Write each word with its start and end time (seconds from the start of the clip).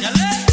¡Yale! 0.00 0.47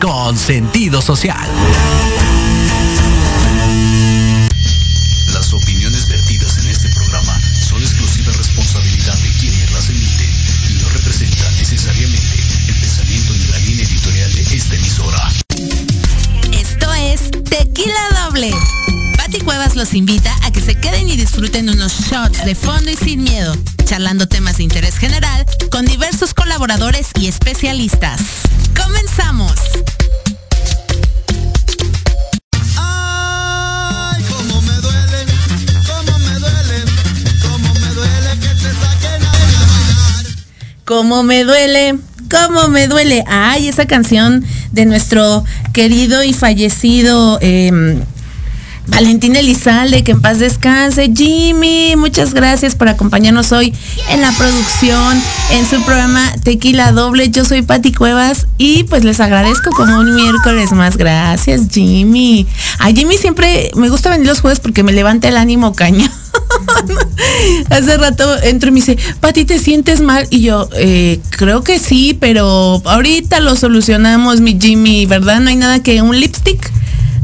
Con 0.00 0.36
sentido 0.36 1.00
social. 1.00 1.48
Las 5.32 5.52
opiniones 5.52 6.08
vertidas 6.08 6.58
en 6.58 6.66
este 6.68 6.88
programa 6.90 7.38
son 7.60 7.80
exclusiva 7.82 8.32
responsabilidad 8.32 9.14
de 9.18 9.30
quienes 9.38 9.70
las 9.72 9.88
emiten 9.88 10.30
y 10.70 10.82
no 10.82 10.88
representan 10.90 11.56
necesariamente 11.56 12.36
el 12.68 12.74
pensamiento 12.80 13.32
ni 13.32 13.46
la 13.46 13.58
línea 13.58 13.84
editorial 13.84 14.32
de 14.32 14.42
esta 14.42 14.74
emisora. 14.74 15.32
Esto 16.52 16.92
es 16.94 17.30
Tequila 17.48 18.24
Doble. 18.24 18.52
Pati 19.16 19.40
Cuevas 19.40 19.76
los 19.76 19.94
invita 19.94 20.34
a 20.42 20.50
que 20.50 20.60
se 20.60 20.74
queden 20.74 21.08
y 21.08 21.16
disfruten 21.16 21.68
unos 21.68 21.92
shots 22.00 22.44
de 22.44 22.54
fondo 22.54 22.90
y 22.90 22.96
sin 22.96 23.22
miedo, 23.22 23.56
charlando 23.84 24.26
temas 24.26 24.58
de 24.58 24.64
interés 24.64 24.98
general 24.98 25.46
con 25.70 25.84
diversos 25.86 26.34
colaboradores 26.34 27.08
y 27.18 27.28
especialistas. 27.28 28.20
¡Comenzamos! 28.76 29.52
Cómo 40.84 41.22
me 41.24 41.42
duele, 41.42 41.98
cómo 42.30 42.68
me 42.68 42.86
duele. 42.86 43.24
Ay, 43.26 43.68
esa 43.68 43.86
canción 43.86 44.44
de 44.70 44.86
nuestro 44.86 45.44
querido 45.72 46.22
y 46.22 46.32
fallecido 46.32 47.38
eh, 47.40 47.72
Valentín 48.86 49.36
Elizalde, 49.36 50.04
que 50.04 50.12
en 50.12 50.20
paz 50.20 50.38
descanse. 50.38 51.10
Jimmy, 51.14 51.94
muchas 51.96 52.34
gracias 52.34 52.74
por 52.74 52.88
acompañarnos 52.88 53.52
hoy 53.52 53.72
en 54.10 54.20
la 54.20 54.32
producción, 54.32 55.20
en 55.50 55.66
su 55.68 55.82
programa 55.82 56.32
Tequila 56.44 56.92
Doble. 56.92 57.30
Yo 57.30 57.44
soy 57.44 57.62
Pati 57.62 57.92
Cuevas 57.92 58.46
y 58.58 58.84
pues 58.84 59.04
les 59.04 59.20
agradezco 59.20 59.70
como 59.70 59.98
un 59.98 60.14
miércoles 60.14 60.72
más. 60.72 60.96
Gracias, 60.96 61.62
Jimmy. 61.70 62.46
A 62.78 62.88
Jimmy 62.88 63.16
siempre 63.16 63.70
me 63.74 63.88
gusta 63.88 64.10
venir 64.10 64.26
los 64.26 64.40
jueves 64.40 64.60
porque 64.60 64.82
me 64.82 64.92
levanta 64.92 65.28
el 65.28 65.36
ánimo 65.36 65.74
caño. 65.74 66.08
Hace 67.70 67.96
rato 67.96 68.40
entro 68.42 68.68
y 68.68 68.72
me 68.72 68.80
dice, 68.80 68.96
Pati, 69.20 69.44
¿te 69.44 69.58
sientes 69.58 70.00
mal? 70.00 70.26
Y 70.30 70.42
yo, 70.42 70.68
eh, 70.76 71.20
creo 71.30 71.64
que 71.64 71.78
sí, 71.78 72.16
pero 72.18 72.80
ahorita 72.84 73.40
lo 73.40 73.56
solucionamos, 73.56 74.40
mi 74.40 74.56
Jimmy, 74.60 75.06
¿verdad? 75.06 75.40
No 75.40 75.50
hay 75.50 75.56
nada 75.56 75.82
que 75.82 76.02
un 76.02 76.18
lipstick 76.18 76.70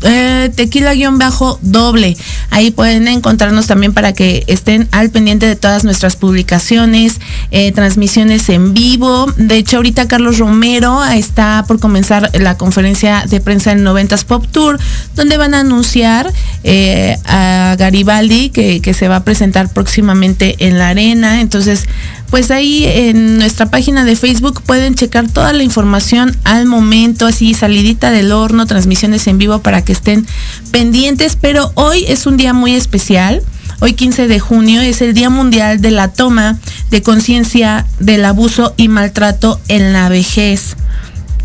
eh, 0.02 0.50
tequila-doble. 0.54 2.16
Ahí 2.50 2.70
pueden 2.70 3.06
encontrarnos 3.06 3.66
también 3.66 3.92
para 3.92 4.12
que 4.12 4.44
estén 4.46 4.88
al 4.90 5.10
pendiente 5.10 5.46
de 5.46 5.56
todas 5.56 5.84
nuestras 5.84 6.16
publicaciones, 6.16 7.20
eh, 7.50 7.70
transmisiones 7.72 8.48
en 8.48 8.74
vivo. 8.74 9.26
De 9.36 9.56
hecho, 9.56 9.76
ahorita 9.76 10.08
Carlos 10.08 10.38
Romero 10.38 11.04
está 11.04 11.64
por 11.68 11.78
comenzar 11.78 12.30
la 12.38 12.56
conferencia 12.56 13.24
de 13.28 13.40
prensa 13.40 13.74
del 13.74 13.84
90s 13.84 14.24
Pop 14.24 14.44
Tour, 14.50 14.78
donde 15.14 15.36
van 15.36 15.54
a 15.54 15.60
anunciar 15.60 16.32
eh, 16.64 17.16
a 17.26 17.76
Garibaldi 17.78 18.50
que, 18.50 18.80
que 18.80 18.94
se 18.94 19.08
va 19.08 19.16
a 19.16 19.24
presentar 19.24 19.72
próximamente 19.72 20.56
en 20.66 20.78
la 20.78 20.88
arena. 20.88 21.40
Entonces, 21.40 21.86
pues 22.30 22.50
ahí 22.50 22.84
en 22.86 23.38
nuestra 23.38 23.66
página 23.66 24.04
de 24.04 24.14
Facebook 24.14 24.62
pueden 24.62 24.94
checar 24.94 25.28
toda 25.28 25.52
la 25.52 25.64
información 25.64 26.36
al 26.44 26.66
momento, 26.66 27.26
así 27.26 27.54
salidita 27.54 28.10
del 28.10 28.32
horno, 28.32 28.66
transmisiones 28.66 29.26
en 29.26 29.38
vivo 29.38 29.58
para 29.60 29.82
que 29.84 29.92
estén 29.92 30.26
pendientes, 30.70 31.36
pero 31.40 31.72
hoy 31.74 32.04
es 32.06 32.26
un 32.26 32.36
día 32.36 32.52
muy 32.52 32.74
especial. 32.74 33.42
Hoy 33.80 33.94
15 33.94 34.28
de 34.28 34.38
junio 34.38 34.82
es 34.82 35.00
el 35.00 35.14
Día 35.14 35.30
Mundial 35.30 35.80
de 35.80 35.90
la 35.90 36.08
Toma 36.08 36.58
de 36.90 37.02
Conciencia 37.02 37.86
del 37.98 38.24
Abuso 38.26 38.74
y 38.76 38.88
Maltrato 38.88 39.58
en 39.68 39.92
la 39.92 40.08
Vejez. 40.10 40.76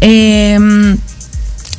Em, 0.01 0.97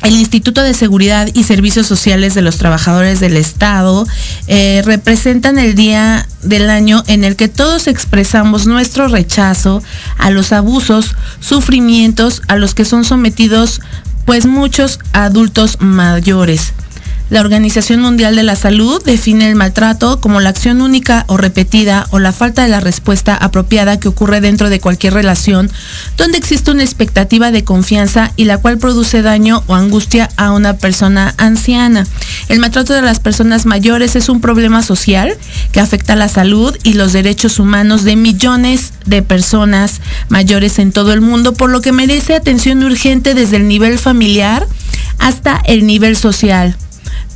el 0.03 0.13
Instituto 0.15 0.61
de 0.61 0.73
Seguridad 0.73 1.27
y 1.33 1.43
Servicios 1.43 1.87
Sociales 1.87 2.33
de 2.33 2.41
los 2.41 2.57
Trabajadores 2.57 3.19
del 3.19 3.35
Estado 3.37 4.07
eh, 4.47 4.81
representan 4.85 5.57
el 5.59 5.75
día 5.75 6.27
del 6.43 6.69
año 6.69 7.03
en 7.07 7.23
el 7.23 7.35
que 7.35 7.47
todos 7.47 7.87
expresamos 7.87 8.67
nuestro 8.67 9.07
rechazo 9.07 9.81
a 10.17 10.29
los 10.29 10.53
abusos, 10.53 11.15
sufrimientos 11.39 12.41
a 12.47 12.55
los 12.55 12.73
que 12.73 12.85
son 12.85 13.03
sometidos 13.03 13.81
pues 14.25 14.45
muchos 14.45 14.99
adultos 15.13 15.77
mayores. 15.79 16.73
La 17.29 17.41
Organización 17.41 17.99
Mundial 17.99 18.37
de 18.37 18.43
la 18.43 18.55
Salud 18.55 19.03
define 19.03 19.49
el 19.49 19.55
maltrato 19.55 20.21
como 20.21 20.39
la 20.39 20.47
acción 20.47 20.81
única 20.81 21.25
o 21.27 21.35
repetida 21.35 22.07
o 22.11 22.19
la 22.19 22.31
falta 22.31 22.63
de 22.63 22.69
la 22.69 22.79
respuesta 22.79 23.35
apropiada 23.35 23.99
que 23.99 24.07
ocurre 24.07 24.39
dentro 24.39 24.69
de 24.69 24.79
cualquier 24.79 25.13
relación 25.13 25.69
donde 26.15 26.37
existe 26.37 26.71
una 26.71 26.83
expectativa 26.83 27.51
de 27.51 27.65
confianza 27.65 28.31
y 28.37 28.45
la 28.45 28.59
cual 28.59 28.77
produce 28.77 29.21
daño 29.23 29.61
o 29.67 29.75
angustia 29.75 30.29
a 30.37 30.51
una 30.51 30.77
persona 30.77 31.33
anciana. 31.37 32.07
El 32.47 32.59
maltrato 32.59 32.93
de 32.93 33.01
las 33.01 33.19
personas 33.19 33.65
mayores 33.65 34.15
es 34.15 34.29
un 34.29 34.39
problema 34.39 34.81
social 34.81 35.35
que 35.73 35.81
afecta 35.81 36.15
la 36.15 36.29
salud 36.29 36.77
y 36.83 36.93
los 36.93 37.11
derechos 37.11 37.59
humanos 37.59 38.05
de 38.05 38.15
millones 38.15 38.93
de 39.05 39.21
personas 39.21 39.99
mayores 40.29 40.79
en 40.79 40.93
todo 40.93 41.11
el 41.11 41.19
mundo, 41.19 41.53
por 41.53 41.69
lo 41.69 41.81
que 41.81 41.91
merece 41.91 42.35
atención 42.35 42.83
urgente 42.83 43.33
desde 43.33 43.57
el 43.57 43.67
nivel 43.67 43.99
familiar 43.99 44.65
hasta 45.19 45.61
el 45.65 45.85
nivel 45.85 46.15
social. 46.15 46.77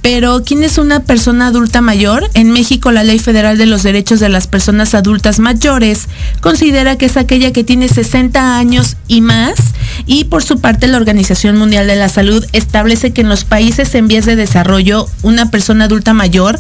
Pero, 0.02 0.44
¿quién 0.44 0.64
es 0.64 0.78
una 0.80 1.02
persona 1.02 1.48
adulta 1.48 1.82
mayor? 1.82 2.30
En 2.34 2.52
México, 2.52 2.92
la 2.92 3.04
Ley 3.04 3.20
Federal 3.20 3.58
de 3.58 3.68
los 3.68 3.84
Derechos 3.84 4.20
de 4.20 4.30
las 4.30 4.48
Personas 4.48 4.96
Adultas 4.96 5.40
Mayores 5.40 6.08
considera 6.42 6.98
que 6.98 7.06
es 7.06 7.18
aquella 7.18 7.54
que 7.54 7.64
tiene 7.64 7.88
60 7.88 8.58
años 8.58 8.98
y 9.08 9.22
más. 9.22 9.56
Y 10.08 10.24
por 10.26 10.44
su 10.44 10.60
parte, 10.60 10.88
la 10.88 10.98
Organización 10.98 11.58
Mundial 11.58 11.86
de 11.86 11.96
la 11.96 12.10
Salud 12.10 12.44
establece 12.52 13.12
que 13.12 13.22
en 13.22 13.30
los 13.30 13.44
países 13.44 13.94
en 13.94 14.08
vías 14.08 14.26
de 14.26 14.36
desarrollo, 14.36 15.08
una 15.22 15.52
persona 15.52 15.86
adulta 15.86 16.14
mayor 16.14 16.60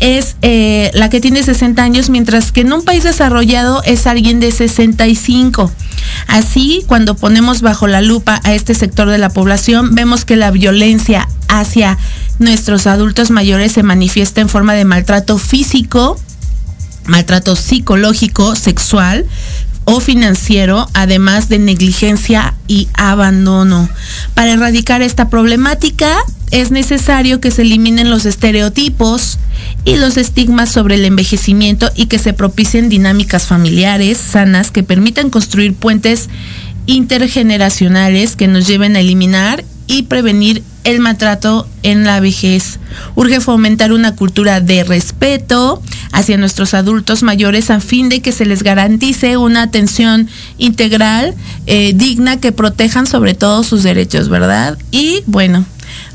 es 0.00 0.36
eh, 0.42 0.90
la 0.94 1.08
que 1.08 1.20
tiene 1.20 1.42
60 1.42 1.82
años, 1.82 2.10
mientras 2.10 2.52
que 2.52 2.62
en 2.62 2.72
un 2.72 2.82
país 2.82 3.04
desarrollado 3.04 3.82
es 3.84 4.06
alguien 4.06 4.40
de 4.40 4.50
65. 4.50 5.70
Así, 6.26 6.84
cuando 6.86 7.14
ponemos 7.14 7.60
bajo 7.62 7.86
la 7.86 8.00
lupa 8.00 8.40
a 8.44 8.54
este 8.54 8.74
sector 8.74 9.08
de 9.08 9.18
la 9.18 9.30
población, 9.30 9.94
vemos 9.94 10.24
que 10.24 10.36
la 10.36 10.50
violencia 10.50 11.28
hacia 11.48 11.98
nuestros 12.38 12.86
adultos 12.86 13.30
mayores 13.30 13.72
se 13.72 13.82
manifiesta 13.82 14.40
en 14.40 14.48
forma 14.48 14.74
de 14.74 14.84
maltrato 14.84 15.38
físico, 15.38 16.18
maltrato 17.06 17.56
psicológico, 17.56 18.54
sexual, 18.56 19.26
o 19.84 20.00
financiero, 20.00 20.88
además 20.94 21.48
de 21.48 21.58
negligencia 21.58 22.54
y 22.66 22.88
abandono. 22.94 23.88
Para 24.34 24.52
erradicar 24.52 25.02
esta 25.02 25.28
problemática 25.28 26.16
es 26.50 26.70
necesario 26.70 27.40
que 27.40 27.50
se 27.50 27.62
eliminen 27.62 28.10
los 28.10 28.26
estereotipos 28.26 29.38
y 29.84 29.96
los 29.96 30.16
estigmas 30.16 30.70
sobre 30.70 30.94
el 30.94 31.04
envejecimiento 31.04 31.90
y 31.94 32.06
que 32.06 32.18
se 32.18 32.32
propicien 32.32 32.88
dinámicas 32.88 33.46
familiares 33.46 34.18
sanas 34.18 34.70
que 34.70 34.82
permitan 34.82 35.30
construir 35.30 35.74
puentes 35.74 36.28
intergeneracionales 36.86 38.36
que 38.36 38.48
nos 38.48 38.66
lleven 38.66 38.96
a 38.96 39.00
eliminar 39.00 39.64
y 39.86 40.02
prevenir 40.02 40.62
el 40.84 41.00
maltrato 41.00 41.66
en 41.82 42.04
la 42.04 42.20
vejez. 42.20 42.78
Urge 43.14 43.40
fomentar 43.40 43.92
una 43.92 44.14
cultura 44.14 44.60
de 44.60 44.84
respeto 44.84 45.82
hacia 46.12 46.36
nuestros 46.36 46.74
adultos 46.74 47.22
mayores 47.22 47.70
a 47.70 47.80
fin 47.80 48.08
de 48.08 48.20
que 48.20 48.32
se 48.32 48.44
les 48.44 48.62
garantice 48.62 49.36
una 49.36 49.62
atención 49.62 50.28
integral, 50.58 51.34
eh, 51.66 51.92
digna, 51.94 52.38
que 52.38 52.52
protejan 52.52 53.06
sobre 53.06 53.34
todo 53.34 53.62
sus 53.64 53.82
derechos, 53.82 54.28
¿verdad? 54.28 54.78
Y 54.90 55.22
bueno, 55.26 55.64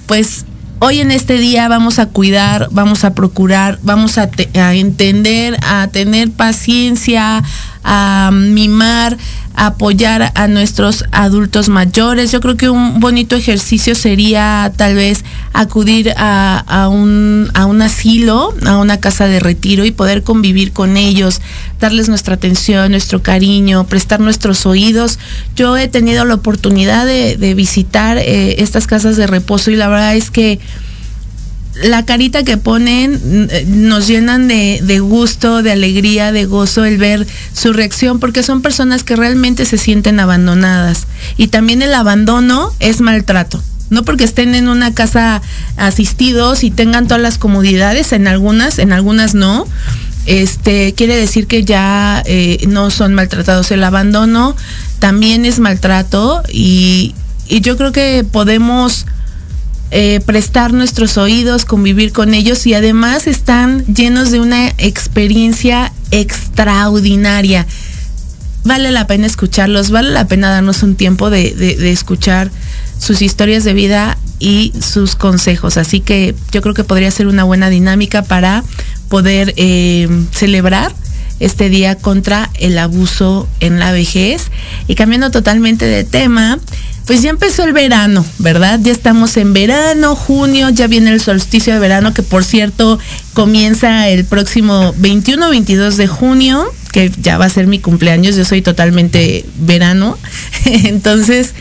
pues 0.06 0.46
hoy 0.80 1.02
en 1.02 1.12
este 1.12 1.38
día 1.38 1.68
vamos 1.68 2.00
a 2.00 2.08
cuidar, 2.08 2.70
vamos 2.72 3.04
a 3.04 3.14
procurar, 3.14 3.80
vamos 3.84 4.18
a, 4.18 4.30
a 4.56 4.76
entender, 4.76 5.58
a 5.64 5.88
tener 5.92 6.32
paciencia, 6.32 7.44
a 7.92 8.30
mimar, 8.32 9.18
apoyar 9.56 10.32
a 10.36 10.48
nuestros 10.48 11.06
adultos 11.12 11.70
mayores. 11.70 12.32
Yo 12.32 12.40
creo 12.40 12.56
que 12.56 12.70
un 12.70 13.00
bonito 13.00 13.36
ejercicio 13.36 13.96
sería 13.96 14.72
tal 14.78 14.94
vez 14.94 15.26
acudir 15.54 16.14
a, 16.16 16.88
un, 16.92 17.50
a 17.56 17.66
un 17.66 17.82
asilo, 17.82 18.54
a 18.68 18.78
una 18.78 19.00
casa 19.00 19.26
de 19.26 19.40
retiro 19.40 19.86
y 19.86 19.92
poder 19.92 20.22
convivir 20.22 20.72
con 20.72 20.98
ellos, 20.98 21.42
darles 21.80 22.10
nuestra 22.10 22.36
atención, 22.36 22.92
nuestro 22.92 23.24
cariño, 23.24 23.88
prestar 23.88 24.20
nuestros 24.20 24.68
oídos. 24.68 25.18
Yo 25.56 25.76
he 25.76 25.88
tenido 25.88 26.26
la 26.26 26.36
oportunidad 26.36 27.08
de, 27.08 27.54
visitar 27.56 28.20
eh, 28.20 28.62
estas 28.62 28.86
casas 28.86 29.18
de 29.18 29.26
reposo 29.26 29.72
y 29.72 29.76
la 29.76 29.88
verdad 29.88 30.16
es 30.16 30.30
que 30.30 30.60
la 31.84 32.06
carita 32.06 32.44
que 32.44 32.58
ponen 32.58 33.48
eh, 33.52 33.66
nos 33.68 34.08
llenan 34.08 34.48
de, 34.48 35.00
gusto, 35.00 35.64
de 35.64 35.72
alegría, 35.72 36.32
de 36.32 36.46
gozo 36.46 36.86
el 36.86 36.98
ver 36.98 37.26
su 37.54 37.74
reacción, 37.74 38.20
porque 38.20 38.44
son 38.44 38.62
personas 38.62 39.04
que 39.04 39.16
realmente 39.16 39.66
se 39.66 39.78
sienten 39.78 40.20
abandonadas. 40.20 41.08
Y 41.38 41.48
también 41.48 41.82
el 41.82 41.94
abandono 41.94 42.74
es 42.80 43.02
maltrato. 43.02 43.64
No 43.90 44.04
porque 44.04 44.24
estén 44.24 44.54
en 44.54 44.68
una 44.68 44.94
casa 44.94 45.42
asistidos 45.76 46.64
y 46.64 46.70
tengan 46.70 47.08
todas 47.08 47.24
las 47.24 47.38
comodidades, 47.38 48.14
en 48.14 48.28
algunas, 48.28 48.78
en 48.78 48.94
algunas 48.94 49.34
no. 49.34 49.66
Este 50.26 50.94
quiere 50.94 51.16
decir 51.16 51.48
que 51.48 51.64
ya 51.64 52.22
eh, 52.26 52.60
no 52.68 52.92
son 52.92 53.16
maltratados. 53.16 53.72
El 53.72 53.84
abandono 53.84 54.56
también 55.00 55.46
es 55.46 55.60
maltrato 55.60 56.44
y 56.52 57.16
yo 57.48 57.78
creo 57.78 57.92
que 57.92 58.24
podemos 58.30 59.08
eh, 59.92 60.20
prestar 60.26 60.72
nuestros 60.72 61.18
oídos, 61.18 61.66
convivir 61.66 62.12
con 62.12 62.34
ellos 62.36 62.68
y 62.68 62.76
además 62.76 63.26
están 63.26 63.84
llenos 63.86 64.30
de 64.30 64.40
una 64.40 64.68
experiencia 64.78 65.92
extraordinaria. 66.12 67.66
Vale 68.64 68.92
la 68.92 69.08
pena 69.08 69.26
escucharlos, 69.26 69.90
vale 69.90 70.12
la 70.12 70.28
pena 70.28 70.50
darnos 70.50 70.84
un 70.84 70.96
tiempo 70.96 71.30
de, 71.30 71.92
escuchar 71.92 72.52
sus 73.00 73.22
historias 73.24 73.64
de 73.64 73.74
vida 73.74 74.18
y 74.38 74.74
sus 74.80 75.16
consejos. 75.16 75.78
Así 75.78 76.02
que 76.02 76.36
yo 76.52 76.62
creo 76.62 76.76
que 76.76 76.84
podría 76.84 77.10
ser 77.10 77.28
una 77.28 77.44
buena 77.44 77.70
dinámica 77.70 78.22
para 78.22 78.64
poder 79.08 79.54
eh, 79.58 80.08
celebrar 80.32 80.94
este 81.40 81.70
día 81.70 81.96
contra 81.96 82.50
el 82.60 82.78
abuso 82.78 83.48
en 83.60 83.80
la 83.80 83.92
vejez. 83.92 84.52
Y 84.88 84.96
cambiando 84.96 85.32
totalmente 85.32 85.86
de 85.86 86.04
tema, 86.04 86.60
pues 87.10 87.24
ya 87.24 87.32
empezó 87.32 87.64
el 87.64 87.74
verano, 87.74 88.24
¿verdad? 88.38 88.80
Ya 88.84 88.92
estamos 88.92 89.36
en 89.38 89.52
verano, 89.52 90.16
junio, 90.16 90.70
ya 90.70 90.86
viene 90.86 91.10
el 91.10 91.20
solsticio 91.20 91.74
de 91.74 91.80
verano, 91.80 92.14
que 92.14 92.22
por 92.22 92.44
cierto 92.44 93.00
comienza 93.34 94.08
el 94.10 94.26
próximo 94.26 94.94
21-22 94.94 95.96
de 95.96 96.06
junio, 96.06 96.72
que 96.92 97.12
ya 97.20 97.40
va 97.40 97.46
a 97.46 97.50
ser 97.50 97.66
mi 97.66 97.80
cumpleaños, 97.80 98.36
yo 98.36 98.46
soy 98.46 98.62
totalmente 98.62 99.44
verano. 99.56 100.20
Entonces, 100.66 101.56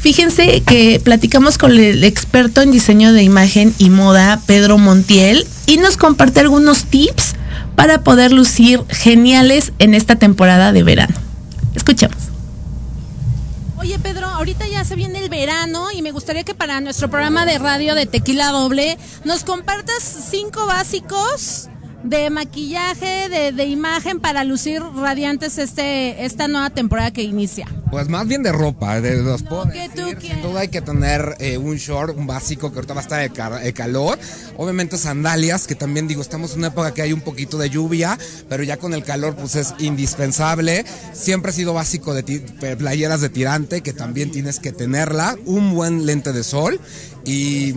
fíjense 0.00 0.64
que 0.66 1.00
platicamos 1.02 1.58
con 1.58 1.78
el 1.78 2.02
experto 2.02 2.60
en 2.62 2.72
diseño 2.72 3.12
de 3.12 3.22
imagen 3.22 3.72
y 3.78 3.90
moda, 3.90 4.40
Pedro 4.46 4.78
Montiel, 4.78 5.46
y 5.66 5.76
nos 5.76 5.96
comparte 5.96 6.40
algunos 6.40 6.86
tips 6.86 7.36
para 7.78 8.02
poder 8.02 8.32
lucir 8.32 8.82
geniales 8.88 9.72
en 9.78 9.94
esta 9.94 10.16
temporada 10.16 10.72
de 10.72 10.82
verano. 10.82 11.14
Escuchamos. 11.76 12.16
Oye 13.76 14.00
Pedro, 14.00 14.26
ahorita 14.26 14.66
ya 14.66 14.84
se 14.84 14.96
viene 14.96 15.20
el 15.20 15.28
verano 15.28 15.92
y 15.92 16.02
me 16.02 16.10
gustaría 16.10 16.42
que 16.42 16.54
para 16.54 16.80
nuestro 16.80 17.08
programa 17.08 17.46
de 17.46 17.56
radio 17.60 17.94
de 17.94 18.06
Tequila 18.06 18.50
Doble 18.50 18.98
nos 19.24 19.44
compartas 19.44 20.02
cinco 20.02 20.66
básicos 20.66 21.68
de 22.02 22.30
maquillaje, 22.30 23.52
de, 23.52 23.64
imagen 23.64 24.20
para 24.20 24.44
lucir 24.44 24.82
radiantes 24.82 25.58
este 25.58 26.24
esta 26.24 26.48
nueva 26.48 26.70
temporada 26.70 27.10
que 27.10 27.22
inicia? 27.22 27.66
Pues 27.90 28.08
más 28.08 28.26
bien 28.28 28.42
de 28.42 28.52
ropa, 28.52 29.00
de 29.00 29.22
los 29.22 29.40
Sin 29.40 30.42
duda 30.42 30.60
hay 30.60 30.68
que 30.68 30.82
tener 30.82 31.36
eh, 31.38 31.56
un 31.56 31.76
short, 31.76 32.16
un 32.16 32.26
básico 32.26 32.70
que 32.70 32.76
ahorita 32.76 32.94
va 32.94 33.00
a 33.00 33.02
estar 33.02 33.62
de, 33.62 33.72
calor. 33.72 34.18
Obviamente 34.58 34.98
sandalias, 34.98 35.66
que 35.66 35.74
también 35.74 36.06
digo, 36.06 36.20
estamos 36.20 36.52
en 36.52 36.58
una 36.58 36.68
época 36.68 36.92
que 36.92 37.00
hay 37.00 37.14
un 37.14 37.22
poquito 37.22 37.56
de 37.56 37.70
lluvia, 37.70 38.18
pero 38.48 38.62
ya 38.62 38.76
con 38.76 38.92
el 38.92 39.04
calor 39.04 39.36
pues 39.36 39.56
es 39.56 39.74
indispensable. 39.78 40.84
Siempre 41.14 41.50
ha 41.50 41.54
sido 41.54 41.72
básico 41.72 42.12
de 42.12 42.76
playeras 42.76 43.22
de 43.22 43.30
tirante, 43.30 43.80
que 43.80 43.94
también 43.94 44.30
tienes 44.30 44.60
que 44.60 44.72
tenerla. 44.72 45.36
Un 45.46 45.74
buen 45.74 46.04
lente 46.04 46.32
de 46.32 46.44
sol 46.44 46.78
y 47.28 47.74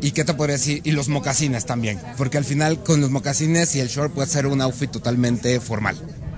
¿Y 0.00 0.12
qué 0.12 0.24
te 0.24 0.34
podría 0.34 0.56
decir? 0.56 0.80
Y 0.84 0.92
los 0.92 1.08
mocasines 1.08 1.66
también, 1.66 2.00
porque 2.16 2.38
al 2.38 2.44
final 2.44 2.82
con 2.82 3.00
los 3.00 3.10
mocasines 3.10 3.74
y 3.74 3.80
el 3.80 3.88
short 3.88 4.12
puede 4.12 4.28
ser 4.28 4.46
un 4.46 4.60
outfit 4.60 4.90
totalmente 4.90 5.58
formal. 5.60 5.96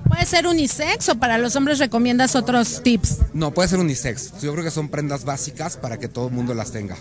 ¿Puede 0.08 0.24
ser 0.26 0.46
unisex 0.46 1.10
o 1.10 1.14
para 1.16 1.38
los 1.38 1.54
hombres 1.56 1.78
recomiendas 1.78 2.34
otros 2.34 2.82
tips? 2.82 3.18
No, 3.32 3.52
puede 3.52 3.68
ser 3.68 3.78
unisex. 3.78 4.40
Yo 4.40 4.52
creo 4.52 4.64
que 4.64 4.70
son 4.70 4.88
prendas 4.88 5.24
básicas 5.24 5.76
para 5.76 5.98
que 5.98 6.08
todo 6.08 6.28
el 6.28 6.34
mundo 6.34 6.54
las 6.54 6.72
tenga. 6.72 6.96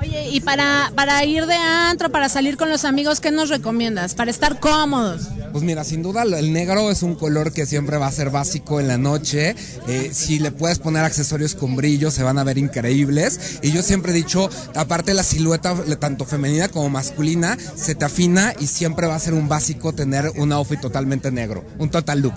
Oye, 0.00 0.30
y 0.30 0.40
para, 0.40 0.90
para 0.94 1.22
ir 1.24 1.44
de 1.44 1.54
antro, 1.54 2.10
para 2.10 2.28
salir 2.30 2.56
con 2.56 2.70
los 2.70 2.86
amigos, 2.86 3.20
¿qué 3.20 3.30
nos 3.30 3.50
recomiendas? 3.50 4.14
Para 4.14 4.30
estar 4.30 4.58
cómodos. 4.58 5.28
Pues 5.52 5.64
mira, 5.64 5.82
sin 5.84 6.02
duda 6.02 6.22
el 6.22 6.52
negro 6.52 6.90
es 6.90 7.02
un 7.02 7.14
color 7.14 7.52
que 7.52 7.66
siempre 7.66 7.96
va 7.98 8.06
a 8.06 8.12
ser 8.12 8.30
básico 8.30 8.78
en 8.78 8.88
la 8.88 8.98
noche. 8.98 9.56
Eh, 9.88 10.10
si 10.12 10.38
le 10.38 10.52
puedes 10.52 10.78
poner 10.78 11.04
accesorios 11.04 11.54
con 11.54 11.76
brillo, 11.76 12.10
se 12.10 12.22
van 12.22 12.38
a 12.38 12.44
ver 12.44 12.58
increíbles. 12.58 13.58
Y 13.62 13.72
yo 13.72 13.82
siempre 13.82 14.12
he 14.12 14.14
dicho, 14.14 14.48
aparte 14.74 15.12
la 15.14 15.22
silueta, 15.22 15.74
tanto 15.98 16.24
femenina 16.24 16.68
como 16.68 16.88
masculina, 16.88 17.58
se 17.74 17.94
te 17.94 18.04
afina 18.04 18.54
y 18.60 18.68
siempre 18.68 19.06
va 19.06 19.16
a 19.16 19.18
ser 19.18 19.34
un 19.34 19.48
básico 19.48 19.92
tener 19.92 20.30
un 20.36 20.52
outfit 20.52 20.80
totalmente 20.80 21.30
negro, 21.32 21.64
un 21.78 21.90
total 21.90 22.20
look. 22.20 22.36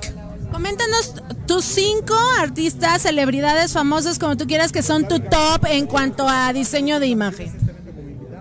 Coméntanos 0.52 1.16
tus 1.48 1.66
cinco 1.66 2.16
artistas, 2.40 3.02
celebridades 3.02 3.74
famosas, 3.74 4.20
como 4.20 4.38
tú 4.38 4.46
quieras, 4.46 4.72
que 4.72 4.84
son 4.84 5.08
tu 5.08 5.20
top 5.20 5.66
en 5.68 5.88
cuanto 5.88 6.28
a 6.30 6.54
diseño 6.54 7.00
de 7.00 7.08
imagen. 7.08 7.52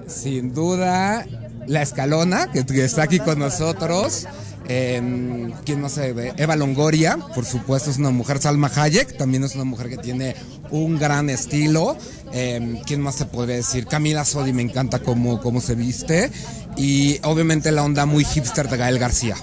Sin 0.07 0.52
duda, 0.52 1.26
la 1.67 1.83
Escalona, 1.83 2.50
que, 2.52 2.61
está 2.85 3.05
aquí 3.05 3.19
con 3.19 3.38
nosotros. 3.38 4.26
Eh, 4.69 5.52
¿Quién 5.64 5.81
no 5.81 5.88
se 5.88 6.12
ve? 6.12 6.33
Eva 6.37 6.57
Longoria, 6.57 7.19
por 7.35 7.45
supuesto, 7.45 7.90
es 7.90 7.99
una 7.99 8.11
mujer. 8.11 8.40
Salma 8.40 8.71
Hayek, 8.75 9.16
también 9.16 9.45
es 9.45 9.54
una 9.54 9.64
mujer 9.64 9.88
que 9.88 9.99
tiene 9.99 10.35
un 10.71 10.99
gran 10.99 11.31
estilo. 11.31 11.97
Em, 12.33 12.78
¿Quién 12.83 13.00
más 13.00 13.16
se 13.16 13.26
podría 13.26 13.57
decir? 13.57 13.87
Camila 13.87 14.25
Sodi, 14.25 14.52
me 14.52 14.62
encanta 14.62 15.00
cómo, 15.00 15.40
cómo 15.40 15.61
se 15.61 15.75
viste. 15.75 16.31
Y 16.76 17.19
obviamente 17.25 17.71
la 17.73 17.85
onda 17.85 18.07
muy 18.07 18.25
hipster 18.25 18.69
de 18.69 18.76
Gael 18.76 18.99
García. 18.99 19.37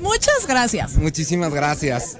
Muchas 0.00 0.46
gracias. 0.46 0.96
Muchísimas 0.96 1.52
gracias. 1.52 2.16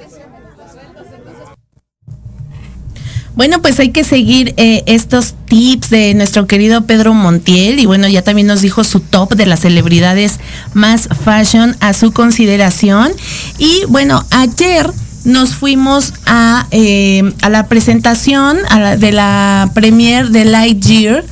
Bueno, 3.39 3.63
pues 3.63 3.79
hay 3.79 3.91
que 3.91 4.03
seguir 4.03 4.53
eh, 4.57 4.83
estos 4.87 5.35
tips 5.45 5.91
de 5.91 6.13
nuestro 6.15 6.49
querido 6.49 6.87
Pedro 6.87 7.15
Montiel 7.15 7.79
y 7.79 7.87
bueno, 7.87 8.09
ya 8.09 8.23
también 8.23 8.49
nos 8.49 8.63
dijo 8.63 8.83
su 8.83 8.99
top 8.99 9.37
de 9.37 9.47
las 9.47 9.61
celebridades 9.61 10.41
más 10.75 11.09
fashion 11.25 11.77
a 11.79 11.93
su 11.93 12.11
consideración. 12.11 13.13
Y 13.57 13.85
bueno, 13.91 14.25
ayer 14.33 14.91
nos 15.25 15.55
fuimos 15.55 16.15
a, 16.27 16.67
eh, 16.73 17.33
a 17.41 17.49
la 17.49 17.69
presentación 17.69 18.59
de 18.99 19.13
la 19.13 19.71
premier 19.73 20.31
de 20.31 20.45
Lightyear 20.45 21.25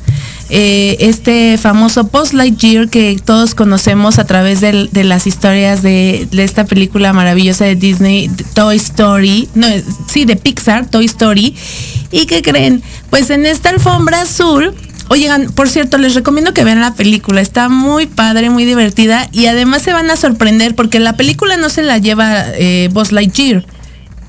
eh, 0.49 0.97
este 0.99 1.57
famoso 1.57 2.07
Post 2.07 2.33
Lightyear 2.33 2.89
que 2.89 3.19
todos 3.23 3.53
conocemos 3.55 4.19
a 4.19 4.25
través 4.25 4.61
de, 4.61 4.89
las 5.03 5.27
historias 5.27 5.81
de, 5.81 6.27
esta 6.31 6.65
película 6.65 7.13
maravillosa 7.13 7.65
de 7.65 7.75
Disney, 7.75 8.29
Toy 8.53 8.77
Story, 8.77 9.49
sí, 10.07 10.25
de 10.25 10.35
Pixar, 10.35 10.89
Toy 10.89 11.05
Story. 11.05 11.55
¿Y 12.11 12.25
qué 12.25 12.41
creen? 12.41 12.81
Pues 13.09 13.29
en 13.29 13.45
esta 13.45 13.69
alfombra 13.69 14.21
azul 14.21 14.73
Oigan, 15.09 15.47
por 15.51 15.69
cierto, 15.69 15.97
les 15.97 16.15
recomiendo 16.15 16.53
que 16.53 16.65
vean 16.65 16.81
la 16.81 16.93
película. 16.93 17.39
Está 17.39 17.69
muy 17.69 18.07
padre, 18.07 18.49
muy 18.49 18.65
divertida 18.65 19.29
y 19.31 19.45
además 19.45 19.81
se 19.81 19.93
van 19.93 20.09
a 20.11 20.17
sorprender 20.17 20.75
porque 20.75 20.99
la 20.99 21.15
película 21.15 21.55
no 21.55 21.69
se 21.69 21.81
la 21.81 21.97
lleva 21.97 22.43
eh, 22.55 22.89
Buzz 22.91 23.13
Lightyear, 23.13 23.65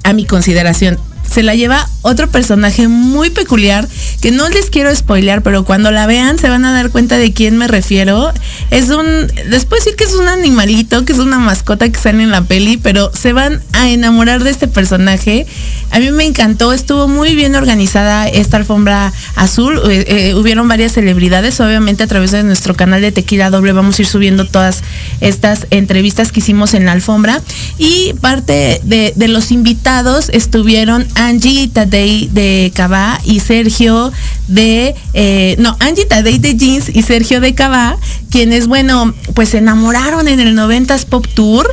a 0.04 0.12
mi 0.12 0.24
consideración 0.24 0.98
se 1.30 1.42
la 1.42 1.54
lleva 1.54 1.88
otro 2.02 2.30
personaje 2.30 2.88
muy 2.88 3.30
peculiar 3.30 3.86
que 4.20 4.30
no 4.30 4.48
les 4.48 4.70
quiero 4.70 4.94
spoilear, 4.94 5.42
pero 5.42 5.64
cuando 5.64 5.90
la 5.90 6.06
vean 6.06 6.38
se 6.38 6.48
van 6.48 6.64
a 6.64 6.72
dar 6.72 6.90
cuenta 6.90 7.18
de 7.18 7.32
quién 7.32 7.56
me 7.56 7.68
refiero. 7.68 8.32
Es 8.70 8.88
un, 8.90 9.26
después 9.50 9.84
sí 9.84 9.90
que 9.96 10.04
es 10.04 10.14
un 10.14 10.28
animalito, 10.28 11.04
que 11.04 11.12
es 11.12 11.18
una 11.18 11.38
mascota 11.38 11.88
que 11.88 11.98
sale 11.98 12.22
en 12.22 12.30
la 12.30 12.42
peli, 12.42 12.76
pero 12.76 13.10
se 13.14 13.32
van 13.32 13.60
a 13.72 13.88
enamorar 13.90 14.42
de 14.42 14.50
este 14.50 14.68
personaje. 14.68 15.46
A 15.90 15.98
mí 15.98 16.10
me 16.10 16.24
encantó, 16.24 16.72
estuvo 16.72 17.08
muy 17.08 17.34
bien 17.34 17.54
organizada 17.54 18.28
esta 18.28 18.56
alfombra 18.56 19.12
azul. 19.36 19.80
Eh, 19.90 20.04
eh, 20.08 20.34
hubieron 20.34 20.68
varias 20.68 20.92
celebridades, 20.92 21.60
obviamente 21.60 22.02
a 22.02 22.06
través 22.06 22.30
de 22.30 22.42
nuestro 22.42 22.74
canal 22.74 23.00
de 23.00 23.12
Tequila 23.12 23.50
Doble 23.50 23.72
vamos 23.72 23.98
a 23.98 24.02
ir 24.02 24.08
subiendo 24.08 24.46
todas 24.46 24.82
estas 25.20 25.66
entrevistas 25.70 26.32
que 26.32 26.40
hicimos 26.40 26.74
en 26.74 26.86
la 26.86 26.92
alfombra. 26.92 27.42
Y 27.78 28.14
parte 28.20 28.80
de 28.84 29.28
los 29.28 29.50
invitados 29.50 30.30
estuvieron 30.30 31.06
Angie 31.18 31.68
Tadei 31.68 32.28
de 32.32 32.72
Cabá 32.74 33.20
y 33.24 33.40
Sergio 33.40 34.12
de, 34.46 34.94
eh, 35.14 35.56
no, 35.58 35.76
Angie 35.80 36.06
Tadei 36.06 36.38
de 36.38 36.56
Jeans 36.56 36.88
y 36.88 37.02
Sergio 37.02 37.40
de 37.40 37.54
Cabá, 37.54 37.96
quienes, 38.30 38.68
bueno, 38.68 39.12
pues 39.34 39.50
se 39.50 39.58
enamoraron 39.58 40.28
en 40.28 40.38
el 40.38 40.56
90s 40.56 41.04
Pop 41.06 41.26
Tour 41.34 41.68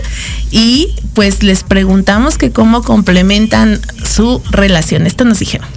y 0.50 0.96
pues 1.14 1.44
les 1.44 1.64
preguntamos 1.64 2.38
que 2.38 2.52
cómo 2.52 2.82
complementan 2.82 3.80
su 4.04 4.42
relación. 4.50 5.06
Esto 5.06 5.26
nos 5.26 5.40
dijeron. 5.40 5.68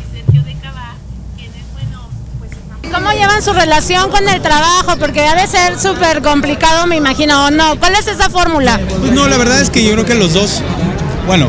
¿Cómo 2.91 3.13
llevan 3.13 3.43
su 3.43 3.53
relación 3.53 4.11
con 4.11 4.27
el 4.29 4.41
trabajo? 4.41 4.97
Porque 4.99 5.21
ha 5.21 5.35
de 5.35 5.47
ser 5.47 5.79
súper 5.79 6.23
complicado, 6.23 6.87
me 6.87 6.97
imagino, 6.97 7.47
¿o 7.47 7.51
no? 7.51 7.79
¿Cuál 7.79 7.93
es 7.95 8.09
esa 8.09 8.31
fórmula? 8.31 8.81
Pues 9.01 9.13
no, 9.13 9.29
la 9.29 9.37
verdad 9.37 9.61
es 9.61 9.69
que 9.69 9.85
yo 9.85 9.93
creo 9.93 10.07
que 10.07 10.15
los 10.15 10.33
dos 10.33 10.63
bueno, 11.29 11.47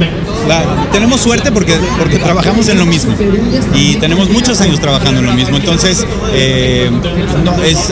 tenemos 0.92 1.22
suerte 1.22 1.52
porque, 1.52 1.74
porque 1.98 2.18
trabajamos 2.18 2.68
en 2.68 2.80
lo 2.80 2.86
mismo 2.86 3.16
y 3.74 3.96
tenemos 3.96 4.30
muchos 4.30 4.60
años 4.60 4.80
trabajando 4.80 5.22
en 5.22 5.26
lo 5.26 5.34
mismo. 5.34 5.56
Entonces, 5.56 6.06
eh, 6.34 6.92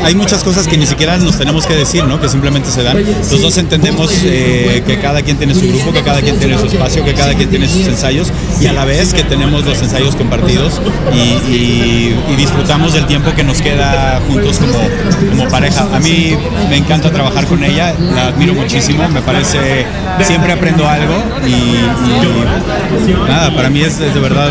hay 0.04 0.16
muchas 0.16 0.44
cosas 0.44 0.68
que 0.68 0.78
ni 0.78 0.86
siquiera 0.86 1.18
nos 1.18 1.38
tenemos 1.38 1.66
que 1.66 1.76
decir, 1.76 2.04
¿no? 2.04 2.20
que 2.20 2.28
simplemente 2.28 2.70
se 2.70 2.84
dan. 2.84 2.98
Los 3.32 3.42
dos 3.42 3.58
entendemos 3.58 4.12
eh, 4.26 4.84
que 4.86 5.00
cada 5.00 5.22
quien 5.22 5.38
tiene 5.38 5.54
su 5.54 5.62
grupo, 5.62 5.94
que 5.94 6.04
cada 6.04 6.22
quien 6.22 6.38
tiene 6.38 6.58
su 6.58 6.66
espacio, 6.66 7.06
que 7.06 7.14
cada 7.14 7.34
quien 7.34 7.50
tiene 7.50 7.70
sus 7.70 7.88
ensayos 7.88 8.32
y 8.60 8.68
a 8.68 8.74
la 8.74 8.84
vez 8.84 9.14
que 9.14 9.24
tenemos 9.24 9.66
los 9.66 9.82
ensayos 9.82 10.16
compartidos 10.16 10.82
y, 11.14 12.14
disfrutamos 12.38 12.94
del 12.94 13.08
tiempo 13.08 13.34
que 13.36 13.44
nos 13.44 13.62
queda 13.62 14.22
juntos 14.28 14.60
como, 14.60 15.32
como 15.32 15.50
pareja. 15.50 15.88
A 15.94 16.00
mí 16.00 16.38
me 16.70 16.78
encanta 16.78 17.12
trabajar 17.12 17.48
con 17.48 17.64
ella, 17.64 17.94
la 18.00 18.28
admiro 18.28 18.54
muchísimo, 18.54 19.08
me 19.10 19.22
parece, 19.22 19.86
siempre 20.22 20.54
aprendo 20.54 20.88
algo 20.88 21.16
y 21.48 21.77
nada, 23.28 23.56
para 23.56 23.70
mí 23.70 23.82
es, 23.82 24.00
de 24.00 24.20
verdad 24.20 24.50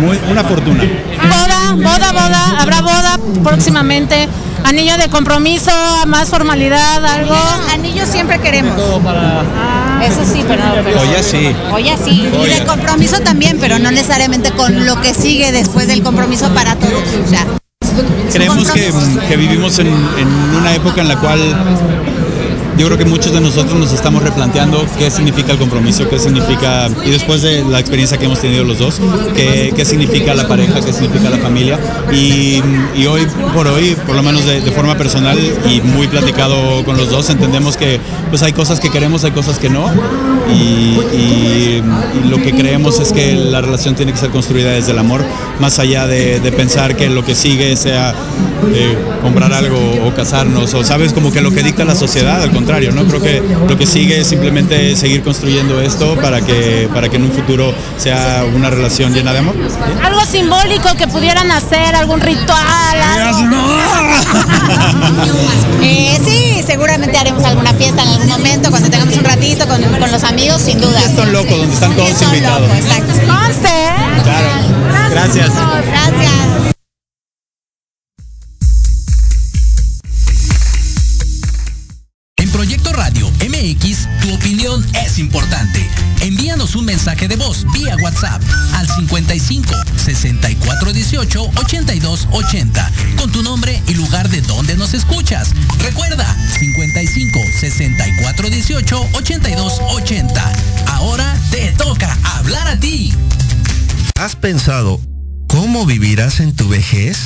muy, 0.00 0.18
una 0.30 0.44
fortuna. 0.44 0.84
Boda, 1.22 1.72
boda, 1.74 2.12
boda, 2.12 2.60
habrá 2.60 2.80
boda 2.80 3.18
próximamente. 3.42 4.28
Anillo 4.64 4.96
de 4.96 5.08
compromiso, 5.08 5.70
más 6.06 6.28
formalidad, 6.28 7.04
algo. 7.04 7.36
Anillo 7.72 8.04
siempre 8.04 8.40
queremos. 8.40 8.74
Ah. 9.06 10.00
Eso 10.04 10.24
sí, 10.24 10.44
pero, 10.46 10.62
pero 10.84 11.00
Oye, 11.00 11.22
sí. 11.22 11.54
Oye, 11.72 11.96
sí. 12.02 12.28
Y 12.42 12.46
de 12.46 12.64
compromiso 12.64 13.20
también, 13.20 13.58
pero 13.60 13.78
no 13.78 13.90
necesariamente 13.90 14.50
con 14.50 14.84
lo 14.84 15.00
que 15.00 15.14
sigue 15.14 15.52
después 15.52 15.86
del 15.86 16.02
compromiso 16.02 16.48
para 16.50 16.74
todos. 16.76 17.02
Creemos 18.32 18.70
que, 18.70 18.92
que, 19.28 19.36
vivimos 19.36 19.78
en, 19.78 19.86
en 19.86 20.28
una 20.56 20.74
época 20.74 21.00
en 21.00 21.08
la 21.08 21.16
cual 21.16 21.40
yo 22.78 22.86
creo 22.86 22.98
que 22.98 23.04
muchos 23.04 23.32
de 23.32 23.40
nosotros 23.40 23.74
nos 23.74 23.92
estamos 23.92 24.22
replanteando 24.22 24.84
qué 24.98 25.10
significa 25.10 25.52
el 25.52 25.58
compromiso, 25.58 26.08
qué 26.08 26.18
significa, 26.18 26.88
y 27.04 27.10
después 27.10 27.42
de 27.42 27.64
la 27.64 27.80
experiencia 27.80 28.18
que 28.18 28.26
hemos 28.26 28.40
tenido 28.40 28.64
los 28.64 28.78
dos, 28.78 29.00
qué, 29.34 29.72
qué 29.74 29.84
significa 29.84 30.34
la 30.34 30.46
pareja, 30.46 30.80
qué 30.80 30.92
significa 30.92 31.30
la 31.30 31.38
familia. 31.38 31.78
Y, 32.12 32.60
hoy 33.06 33.26
por 33.54 33.66
hoy, 33.68 33.96
por 34.06 34.16
lo 34.16 34.22
menos 34.22 34.44
de, 34.44 34.60
forma 34.72 34.96
personal 34.96 35.38
y 35.70 35.80
muy 35.80 36.06
platicado 36.08 36.84
con 36.84 36.96
los 36.96 37.10
dos, 37.10 37.30
entendemos 37.30 37.76
que 37.76 37.98
pues 38.30 38.42
hay 38.42 38.52
cosas 38.52 38.80
que 38.80 38.90
queremos, 38.90 39.24
hay 39.24 39.30
cosas 39.30 39.58
que 39.58 39.70
no. 39.70 39.86
Y, 40.52 41.82
lo 42.28 42.38
que 42.38 42.52
creemos 42.52 42.98
es 43.00 43.12
que 43.12 43.34
la 43.34 43.60
relación 43.60 43.94
tiene 43.94 44.12
que 44.12 44.18
ser 44.18 44.30
construida 44.30 44.70
desde 44.70 44.92
el 44.92 44.98
amor, 44.98 45.24
más 45.60 45.78
allá 45.78 46.06
de, 46.06 46.40
pensar 46.56 46.96
que 46.96 47.08
lo 47.10 47.24
que 47.24 47.34
sigue 47.34 47.76
sea 47.76 48.14
eh, 48.72 48.96
comprar 49.22 49.52
algo 49.52 49.78
o 50.04 50.14
casarnos, 50.14 50.72
o 50.74 50.84
sabes, 50.84 51.12
como 51.12 51.32
que 51.32 51.40
lo 51.40 51.50
que 51.50 51.62
dicta 51.62 51.84
la 51.84 51.94
sociedad, 51.94 52.40
al 52.42 52.50
contrario, 52.50 52.65
¿no? 52.66 53.04
Creo 53.04 53.22
que 53.22 53.40
lo 53.68 53.78
que 53.78 53.86
sigue 53.86 54.20
es 54.20 54.26
simplemente 54.26 54.96
seguir 54.96 55.22
construyendo 55.22 55.80
esto 55.80 56.16
para 56.16 56.40
que, 56.40 56.88
para 56.92 57.08
que 57.08 57.14
en 57.16 57.22
un 57.24 57.30
futuro 57.32 57.72
sea 57.96 58.44
una 58.54 58.70
relación 58.70 59.14
llena 59.14 59.32
de 59.32 59.38
amor. 59.38 59.54
Algo 60.02 60.20
simbólico 60.24 60.94
que 60.96 61.06
pudieran 61.06 61.50
hacer, 61.52 61.94
algún 61.94 62.20
ritual. 62.20 62.96
eh, 65.82 66.18
sí, 66.24 66.62
seguramente 66.66 67.16
haremos 67.16 67.44
alguna 67.44 67.72
fiesta 67.74 68.02
en 68.02 68.08
algún 68.08 68.28
momento, 68.28 68.70
cuando 68.70 68.90
tengamos 68.90 69.16
un 69.16 69.24
ratito 69.24 69.68
con, 69.68 69.80
con 69.82 70.10
los 70.10 70.24
amigos, 70.24 70.60
sin 70.60 70.80
duda. 70.80 71.00
Son 71.14 71.32
locos, 71.32 71.56
donde 71.56 71.74
están 71.74 71.94
todos 71.94 72.20
invitados. 72.22 72.68
exacto. 72.74 73.12
Claro. 74.24 74.48
Gracias. 75.10 75.50
Gracias. 75.88 76.45
Mensaje 87.06 87.28
de 87.28 87.36
voz 87.36 87.64
vía 87.72 87.94
WhatsApp 88.02 88.42
al 88.74 88.88
55 88.88 89.72
64 89.94 90.92
18 90.92 91.50
82 91.54 92.28
80 92.32 92.92
con 93.16 93.30
tu 93.30 93.44
nombre 93.44 93.80
y 93.86 93.94
lugar 93.94 94.28
de 94.28 94.40
donde 94.40 94.76
nos 94.76 94.92
escuchas. 94.92 95.50
Recuerda 95.78 96.26
55 96.58 97.38
64 97.60 98.50
18 98.50 99.08
82 99.12 99.72
80. 99.90 100.52
Ahora 100.88 101.38
te 101.52 101.70
toca 101.78 102.18
hablar 102.24 102.66
a 102.66 102.80
ti. 102.80 103.14
¿Has 104.18 104.34
pensado 104.34 105.00
cómo 105.46 105.86
vivirás 105.86 106.40
en 106.40 106.56
tu 106.56 106.68
vejez? 106.68 107.18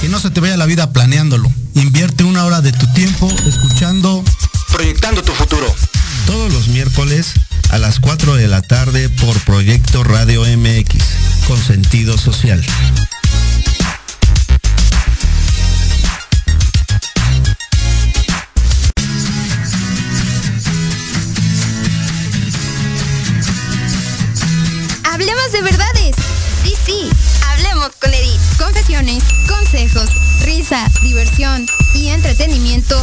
Que 0.00 0.08
no 0.08 0.20
se 0.20 0.30
te 0.30 0.38
vaya 0.38 0.56
la 0.56 0.66
vida 0.66 0.92
planeándolo. 0.92 1.52
Invierte 1.74 2.22
una 2.22 2.44
hora 2.44 2.60
de 2.60 2.70
tu 2.70 2.86
tiempo 2.92 3.28
escuchando 3.48 4.22
Proyectando 4.70 5.22
tu 5.22 5.32
futuro 5.32 5.74
todos 6.26 6.52
los 6.52 6.68
miércoles 6.68 7.34
a 7.74 7.78
las 7.78 7.98
4 7.98 8.36
de 8.36 8.46
la 8.46 8.62
tarde 8.62 9.08
por 9.08 9.36
Proyecto 9.40 10.04
Radio 10.04 10.42
MX, 10.42 11.02
con 11.48 11.60
sentido 11.60 12.16
social. 12.16 12.64
Hablemos 25.02 25.52
de 25.52 25.62
verdades. 25.62 26.14
Sí, 26.62 26.74
sí, 26.86 27.10
hablemos 27.48 27.90
con 28.00 28.14
Edith. 28.14 28.40
Confesiones, 28.56 29.24
consejos, 29.48 30.10
risa, 30.44 30.88
diversión 31.02 31.66
y 31.94 32.10
entretenimiento 32.10 33.02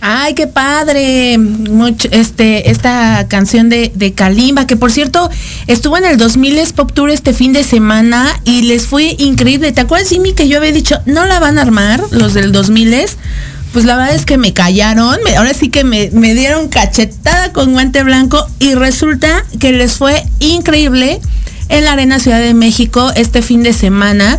Ay, 0.00 0.34
qué 0.34 0.46
padre. 0.46 1.38
Este, 2.10 2.70
esta 2.70 3.26
canción 3.28 3.68
de, 3.68 3.92
de 3.94 4.12
Kalimba, 4.12 4.66
que 4.66 4.76
por 4.76 4.90
cierto, 4.90 5.28
estuvo 5.66 5.98
en 5.98 6.04
el 6.04 6.16
2000 6.16 6.60
Pop 6.74 6.92
Tour 6.92 7.10
este 7.10 7.32
fin 7.32 7.52
de 7.52 7.64
semana 7.64 8.28
y 8.44 8.62
les 8.62 8.86
fue 8.86 9.14
increíble. 9.18 9.72
¿Te 9.72 9.82
acuerdas, 9.82 10.08
Jimmy, 10.08 10.32
que 10.32 10.48
yo 10.48 10.58
había 10.58 10.72
dicho, 10.72 10.98
no 11.06 11.26
la 11.26 11.38
van 11.38 11.58
a 11.58 11.62
armar 11.62 12.02
los 12.10 12.34
del 12.34 12.52
2000 12.52 12.94
Pues 13.72 13.84
la 13.84 13.96
verdad 13.96 14.14
es 14.14 14.24
que 14.24 14.38
me 14.38 14.52
callaron, 14.52 15.18
ahora 15.36 15.52
sí 15.52 15.68
que 15.68 15.84
me, 15.84 16.10
me 16.12 16.34
dieron 16.34 16.68
cachetada 16.68 17.52
con 17.52 17.72
guante 17.72 18.02
blanco 18.02 18.46
y 18.58 18.74
resulta 18.74 19.44
que 19.58 19.72
les 19.72 19.92
fue 19.92 20.24
increíble 20.40 21.20
en 21.68 21.84
la 21.84 21.92
Arena 21.92 22.18
Ciudad 22.18 22.40
de 22.40 22.54
México 22.54 23.12
este 23.16 23.42
fin 23.42 23.62
de 23.62 23.72
semana. 23.72 24.38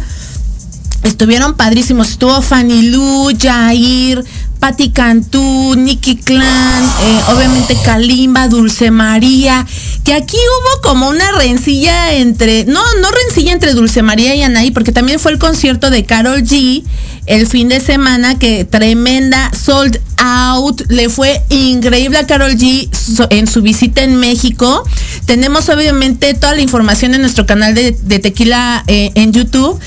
Estuvieron 1.03 1.56
padrísimos. 1.56 2.10
Estuvo 2.10 2.41
Fanny 2.41 2.89
Lu, 2.89 3.30
Jair, 3.39 4.24
Patti 4.62 4.91
Cantú, 4.91 5.74
Nicky 5.75 6.18
Clan, 6.18 6.84
eh, 6.84 7.22
obviamente 7.34 7.75
Kalimba, 7.84 8.48
Dulce 8.48 8.91
María. 8.91 9.65
Que 10.04 10.13
aquí 10.13 10.38
hubo 10.38 10.82
como 10.84 11.10
una 11.10 11.32
rencilla 11.32 12.13
entre. 12.13 12.65
No, 12.65 12.80
no 13.02 13.10
rencilla 13.10 13.54
entre 13.54 13.74
Dulce 13.74 14.04
María 14.04 14.36
y 14.36 14.43
Anaí, 14.43 14.69
porque 14.69 14.91
también 14.91 15.19
fue 15.19 15.32
el 15.32 15.39
concierto 15.39 15.89
de 15.89 16.06
Carol 16.06 16.43
G 16.43 16.84
el 17.26 17.47
fin 17.47 17.69
de 17.69 17.80
semana 17.80 18.38
que 18.38 18.65
tremenda 18.65 19.52
sold 19.54 20.00
out 20.17 20.82
le 20.89 21.10
fue 21.10 21.41
increíble 21.50 22.17
a 22.17 22.28
Carol 22.28 22.52
G 22.54 22.89
en 23.30 23.47
su 23.47 23.62
visita 23.62 24.02
en 24.02 24.15
México 24.15 24.84
tenemos 25.26 25.69
obviamente 25.69 26.34
toda 26.34 26.56
la 26.56 26.62
información 26.62 27.13
en 27.13 27.21
nuestro 27.21 27.45
canal 27.45 27.76
de, 27.76 27.91
de 27.91 28.19
tequila 28.19 28.84
eh, 28.88 29.12
en 29.13 29.34
YouTube 29.34 29.80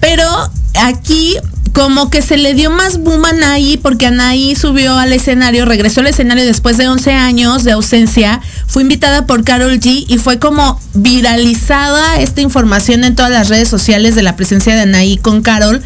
pero 0.00 0.26
aquí 0.74 1.36
como 1.72 2.10
que 2.10 2.20
se 2.20 2.36
le 2.36 2.54
dio 2.54 2.70
más 2.70 2.98
boom 2.98 3.24
a 3.24 3.30
Anaí 3.30 3.78
porque 3.78 4.06
Anaí 4.06 4.54
subió 4.54 4.96
al 4.98 5.12
escenario, 5.12 5.64
regresó 5.64 6.00
al 6.00 6.06
escenario 6.06 6.44
después 6.44 6.76
de 6.76 6.88
11 6.88 7.12
años 7.12 7.64
de 7.64 7.72
ausencia, 7.72 8.40
fue 8.66 8.82
invitada 8.82 9.26
por 9.26 9.42
Carol 9.42 9.80
G 9.80 10.04
y 10.06 10.18
fue 10.18 10.38
como 10.38 10.80
viralizada 10.94 12.20
esta 12.20 12.42
información 12.42 13.04
en 13.04 13.14
todas 13.14 13.32
las 13.32 13.48
redes 13.48 13.68
sociales 13.68 14.14
de 14.14 14.22
la 14.22 14.36
presencia 14.36 14.74
de 14.74 14.82
Anaí 14.82 15.16
con 15.16 15.42
Carol. 15.42 15.82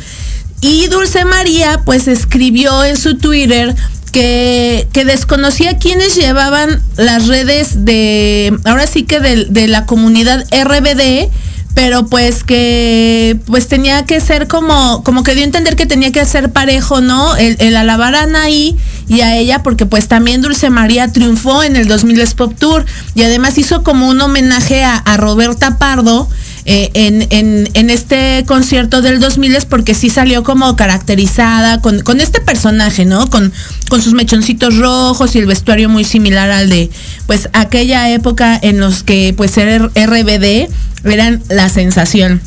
Y 0.61 0.87
Dulce 0.89 1.25
María 1.25 1.83
pues 1.85 2.09
escribió 2.09 2.83
en 2.85 2.97
su 2.97 3.19
Twitter 3.19 3.77
que, 4.11 4.89
desconocía 4.93 5.79
quiénes 5.79 6.17
llevaban 6.17 6.83
las 6.97 7.27
redes 7.27 7.85
de, 7.85 8.59
ahora 8.65 8.87
sí 8.87 9.05
que 9.05 9.21
de 9.21 9.69
la 9.69 9.85
comunidad 9.85 10.45
RBD, 10.51 11.31
pero 11.77 12.07
pues 12.07 12.43
que 12.43 13.39
pues 13.45 13.69
tenía 13.69 14.07
que 14.07 14.19
ser 14.23 14.49
como, 14.49 15.05
como 15.05 15.23
que 15.23 15.35
dio 15.35 15.43
a 15.43 15.45
entender 15.45 15.77
que 15.77 15.85
tenía 15.85 16.11
que 16.11 16.25
ser 16.25 16.51
parejo, 16.51 17.03
¿no? 17.03 17.37
El, 17.37 17.77
alabar 17.77 18.15
a 18.15 18.23
Anaí 18.23 18.79
y 19.09 19.21
a 19.21 19.37
ella, 19.37 19.63
porque 19.63 19.85
pues 19.85 20.09
también 20.09 20.41
Dulce 20.41 20.71
María 20.71 21.13
triunfó 21.13 21.63
en 21.63 21.77
el 21.77 21.87
2000 21.87 22.29
Pop 22.35 22.55
Tour 22.59 22.87
y 23.15 23.25
además 23.25 23.59
hizo 23.59 23.83
como 23.83 24.09
un 24.09 24.19
homenaje 24.23 24.85
a, 24.85 24.97
a 24.97 25.19
Roberta 25.19 25.77
Pardo 25.77 26.31
eh, 26.69 26.91
en, 26.95 27.69
en, 27.75 27.91
este 27.91 28.45
concierto 28.45 29.01
del 29.01 29.21
2000 29.21 29.55
es 29.55 29.65
porque 29.65 29.95
sí 29.95 30.11
salió 30.11 30.43
como 30.43 30.75
caracterizada 30.75 31.81
con, 31.81 32.01
con 32.01 32.21
este 32.21 32.41
personaje, 32.41 33.05
¿no? 33.05 33.31
Con, 33.31 33.53
con 33.89 34.03
sus 34.03 34.15
mechoncitos 34.15 34.77
rojos 34.77 35.37
y 35.37 35.39
el 35.39 35.47
vestuario 35.47 35.89
muy 35.89 36.03
similar 36.03 36.51
al 36.51 36.69
de, 36.69 36.91
pues, 37.29 37.49
aquella 37.53 38.11
época 38.11 38.59
en 38.61 38.81
los 38.81 39.05
que, 39.05 39.33
pues, 39.37 39.53
ser 39.53 39.91
RBD 39.95 40.69
eran 41.05 41.41
la 41.49 41.69
sensación. 41.69 42.41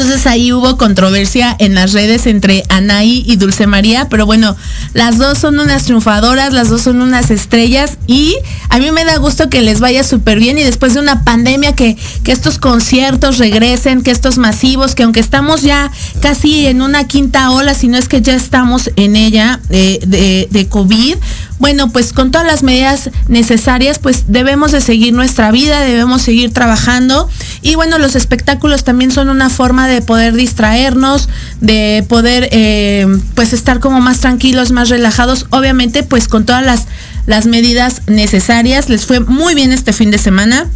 Entonces 0.00 0.26
ahí 0.26 0.50
hubo 0.50 0.78
controversia 0.78 1.54
en 1.58 1.74
las 1.74 1.92
redes 1.92 2.26
entre 2.26 2.64
Anaí 2.70 3.22
y 3.26 3.36
Dulce 3.36 3.66
María, 3.66 4.08
pero 4.08 4.24
bueno, 4.24 4.56
las 4.94 5.18
dos 5.18 5.36
son 5.36 5.58
unas 5.58 5.84
triunfadoras, 5.84 6.54
las 6.54 6.70
dos 6.70 6.80
son 6.80 7.02
unas 7.02 7.30
estrellas 7.30 7.98
y 8.06 8.34
a 8.70 8.78
mí 8.78 8.90
me 8.92 9.04
da 9.04 9.18
gusto 9.18 9.50
que 9.50 9.60
les 9.60 9.78
vaya 9.78 10.02
súper 10.02 10.38
bien 10.38 10.56
y 10.56 10.62
después 10.62 10.94
de 10.94 11.00
una 11.00 11.22
pandemia 11.22 11.74
que, 11.74 11.98
que 12.24 12.32
estos 12.32 12.56
conciertos 12.56 13.36
regresen, 13.36 14.00
que 14.00 14.10
estos 14.10 14.38
masivos, 14.38 14.94
que 14.94 15.02
aunque 15.02 15.20
estamos 15.20 15.60
ya 15.60 15.90
casi 16.22 16.66
en 16.66 16.80
una 16.80 17.06
quinta 17.06 17.50
ola, 17.50 17.74
si 17.74 17.88
no 17.88 17.98
es 17.98 18.08
que 18.08 18.22
ya 18.22 18.34
estamos 18.34 18.90
en 18.96 19.16
ella 19.16 19.60
eh, 19.68 19.98
de, 20.06 20.48
de 20.50 20.66
COVID, 20.66 21.16
bueno, 21.60 21.90
pues 21.90 22.14
con 22.14 22.30
todas 22.30 22.46
las 22.46 22.62
medidas 22.62 23.10
necesarias, 23.28 23.98
pues 23.98 24.24
debemos 24.28 24.72
de 24.72 24.80
seguir 24.80 25.12
nuestra 25.12 25.52
vida, 25.52 25.80
debemos 25.80 26.22
seguir 26.22 26.52
trabajando 26.54 27.28
y 27.60 27.74
bueno, 27.74 27.98
los 27.98 28.16
espectáculos 28.16 28.82
también 28.82 29.12
son 29.12 29.28
una 29.28 29.50
forma 29.50 29.86
de 29.86 30.00
poder 30.00 30.32
distraernos, 30.32 31.28
de 31.60 32.04
poder 32.08 32.48
eh, 32.50 33.06
pues 33.34 33.52
estar 33.52 33.78
como 33.78 34.00
más 34.00 34.20
tranquilos, 34.20 34.72
más 34.72 34.88
relajados, 34.88 35.46
obviamente 35.50 36.02
pues 36.02 36.28
con 36.28 36.46
todas 36.46 36.64
las, 36.64 36.86
las 37.26 37.44
medidas 37.44 38.02
necesarias. 38.06 38.88
Les 38.88 39.04
fue 39.04 39.20
muy 39.20 39.54
bien 39.54 39.70
este 39.70 39.92
fin 39.92 40.10
de 40.10 40.16
semana 40.18 40.66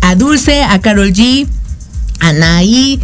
a 0.00 0.14
Dulce, 0.14 0.64
a 0.64 0.80
Carol 0.80 1.12
G, 1.12 1.46
a 2.20 2.32
Naí, 2.32 2.98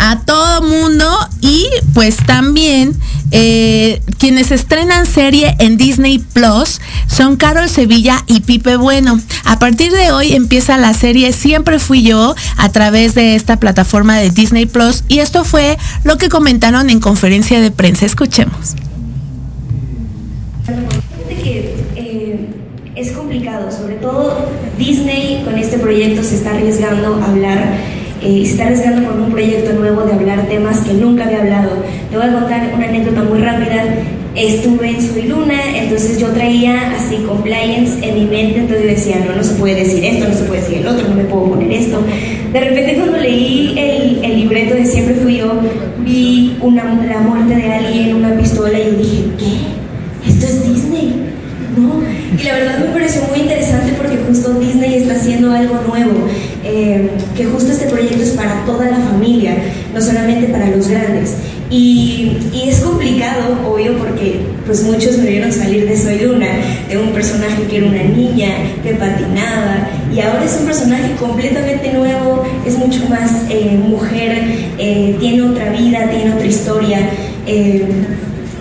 a 0.00 0.18
todo 0.20 0.62
mundo 0.62 1.06
y 1.42 1.66
pues 1.92 2.16
también 2.16 2.96
eh, 3.32 4.00
quienes 4.18 4.50
estrenan 4.50 5.04
serie 5.04 5.54
en 5.58 5.76
Disney 5.76 6.18
Plus 6.18 6.80
son 7.06 7.36
Carol 7.36 7.68
Sevilla 7.68 8.24
y 8.26 8.40
Pipe 8.40 8.76
Bueno. 8.76 9.20
A 9.44 9.58
partir 9.58 9.92
de 9.92 10.10
hoy 10.10 10.32
empieza 10.32 10.78
la 10.78 10.94
serie 10.94 11.32
Siempre 11.32 11.78
fui 11.78 12.02
yo 12.02 12.34
a 12.56 12.68
través 12.70 13.14
de 13.14 13.34
esta 13.34 13.58
plataforma 13.60 14.16
de 14.16 14.30
Disney 14.30 14.64
Plus 14.64 15.04
y 15.06 15.18
esto 15.18 15.44
fue 15.44 15.76
lo 16.02 16.16
que 16.16 16.30
comentaron 16.30 16.88
en 16.88 16.98
conferencia 16.98 17.60
de 17.60 17.70
prensa. 17.70 18.06
Escuchemos. 18.06 18.74
Eh, 20.66 22.48
es 22.96 23.12
complicado, 23.12 23.70
sobre 23.70 23.96
todo 23.96 24.48
Disney 24.78 25.42
con 25.44 25.58
este 25.58 25.78
proyecto 25.78 26.24
se 26.24 26.36
está 26.36 26.52
arriesgando 26.52 27.16
a 27.16 27.26
hablar 27.26 27.99
eh, 28.22 28.42
se 28.44 28.52
está 28.52 28.66
arriesgando 28.66 29.08
con 29.08 29.22
un 29.22 29.30
proyecto 29.30 29.72
nuevo 29.72 30.02
de 30.02 30.12
hablar 30.12 30.46
temas 30.46 30.80
que 30.80 30.94
nunca 30.94 31.24
había 31.24 31.40
hablado. 31.40 31.70
Te 32.10 32.16
voy 32.16 32.26
a 32.26 32.32
contar 32.32 32.70
una 32.74 32.86
anécdota 32.86 33.22
muy 33.22 33.40
rápida. 33.40 33.84
Estuve 34.34 34.90
en 34.90 35.02
Soy 35.02 35.22
Luna, 35.22 35.60
entonces 35.76 36.18
yo 36.18 36.28
traía 36.28 36.92
así 36.94 37.16
compliance 37.26 37.98
en 38.06 38.14
mi 38.14 38.24
mente, 38.26 38.60
entonces 38.60 38.82
yo 38.82 38.88
decía, 38.88 39.24
no, 39.26 39.34
no 39.34 39.42
se 39.42 39.54
puede 39.54 39.74
decir 39.74 40.04
esto, 40.04 40.28
no 40.28 40.34
se 40.34 40.44
puede 40.44 40.60
decir 40.60 40.78
el 40.78 40.86
otro, 40.86 41.08
no 41.08 41.16
me 41.16 41.24
puedo 41.24 41.50
poner 41.50 41.72
esto. 41.72 42.00
De 42.52 42.60
repente 42.60 42.94
cuando 42.94 43.16
leí 43.16 43.74
el, 43.76 44.24
el 44.24 44.40
libreto 44.40 44.74
de 44.74 44.86
Siempre 44.86 45.14
Fui 45.16 45.38
Yo, 45.38 45.52
vi 46.04 46.56
una, 46.60 46.84
la 46.84 47.20
muerte 47.20 47.56
de 47.56 47.72
alguien, 47.72 48.14
una 48.14 48.36
pistola 48.36 48.78
y 48.78 48.84
yo 48.84 48.92
dije, 48.92 49.24
¿qué? 49.38 50.30
¿Esto 50.30 50.46
es 50.46 50.68
Disney? 50.68 51.14
¿No? 51.76 52.02
Y 52.38 52.44
la 52.44 52.54
verdad 52.54 52.78
me 52.78 52.86
pareció 52.86 53.22
muy 53.30 53.40
interesante 53.40 53.92
porque 53.96 54.16
justo 54.28 54.54
Disney 54.54 54.94
está 54.94 55.14
haciendo 55.14 55.52
algo 55.52 55.80
nuevo, 55.88 56.28
eh, 56.64 57.10
que 57.36 57.44
justo 57.46 57.72
este 57.72 57.86
proyecto 57.86 58.22
es 58.22 58.30
para 58.30 58.64
toda 58.64 58.86
la 58.86 58.98
familia, 58.98 59.54
no 59.94 60.00
solamente 60.00 60.48
para 60.48 60.68
los 60.68 60.88
grandes. 60.88 61.34
Y, 61.70 62.36
y, 62.52 62.68
es 62.68 62.80
complicado, 62.80 63.56
obvio, 63.64 63.96
porque 63.96 64.40
pues 64.66 64.82
muchos 64.82 65.18
me 65.18 65.30
vieron 65.30 65.52
salir 65.52 65.88
de 65.88 65.96
Soy 65.96 66.18
Luna, 66.18 66.48
de 66.88 66.98
un 66.98 67.10
personaje 67.10 67.62
que 67.70 67.76
era 67.76 67.86
una 67.86 68.02
niña, 68.02 68.48
que 68.82 68.94
patinaba, 68.94 69.88
y 70.12 70.18
ahora 70.18 70.44
es 70.44 70.56
un 70.58 70.66
personaje 70.66 71.14
completamente 71.20 71.92
nuevo, 71.92 72.42
es 72.66 72.76
mucho 72.76 73.08
más 73.08 73.30
eh, 73.50 73.78
mujer, 73.80 74.42
eh, 74.78 75.16
tiene 75.20 75.42
otra 75.42 75.70
vida, 75.70 76.10
tiene 76.10 76.34
otra 76.34 76.46
historia, 76.46 76.98
eh, 77.46 77.86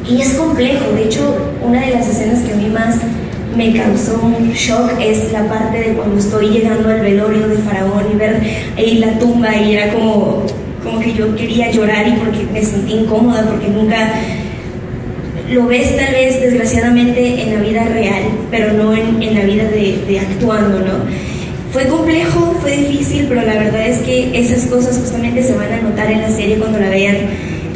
y 0.07 0.21
es 0.21 0.29
complejo. 0.33 0.91
De 0.93 1.05
hecho, 1.05 1.35
una 1.65 1.81
de 1.81 1.91
las 1.93 2.07
escenas 2.07 2.41
que 2.41 2.53
a 2.53 2.55
mí 2.55 2.69
más 2.69 2.97
me 3.55 3.73
causó 3.73 4.21
un 4.21 4.51
shock 4.51 4.91
es 5.01 5.31
la 5.31 5.47
parte 5.47 5.79
de 5.79 5.93
cuando 5.93 6.17
estoy 6.17 6.49
llegando 6.49 6.89
al 6.89 7.01
velorio 7.01 7.47
de 7.47 7.57
Faraón 7.57 8.05
y 8.13 8.15
ver 8.15 8.41
ahí 8.77 8.99
la 8.99 9.17
tumba 9.19 9.55
y 9.55 9.73
era 9.73 9.91
como 9.93 10.45
como 10.83 10.99
que 10.99 11.13
yo 11.13 11.35
quería 11.35 11.71
llorar 11.71 12.07
y 12.07 12.11
porque 12.13 12.45
me 12.51 12.63
sentí 12.63 12.93
incómoda, 12.93 13.45
porque 13.45 13.67
nunca 13.67 14.13
lo 15.51 15.65
ves 15.65 15.95
tal 15.97 16.13
vez 16.13 16.39
desgraciadamente 16.39 17.41
en 17.41 17.55
la 17.55 17.61
vida 17.61 17.83
real, 17.85 18.23
pero 18.51 18.73
no 18.73 18.93
en, 18.93 19.21
en 19.21 19.35
la 19.35 19.41
vida 19.41 19.63
de, 19.63 19.99
de, 20.07 20.19
actuando, 20.19 20.79
¿no? 20.79 20.93
Fue 21.71 21.85
complejo, 21.85 22.55
fue 22.61 22.77
difícil, 22.77 23.25
pero 23.27 23.41
la 23.41 23.55
verdad 23.55 23.87
es 23.87 23.99
que 23.99 24.31
esas 24.39 24.65
cosas 24.65 24.97
justamente 24.97 25.43
se 25.43 25.53
van 25.53 25.71
a 25.71 25.81
notar 25.81 26.11
en 26.11 26.21
la 26.21 26.29
serie 26.29 26.57
cuando 26.57 26.79
la 26.79 26.89
vean, 26.89 27.15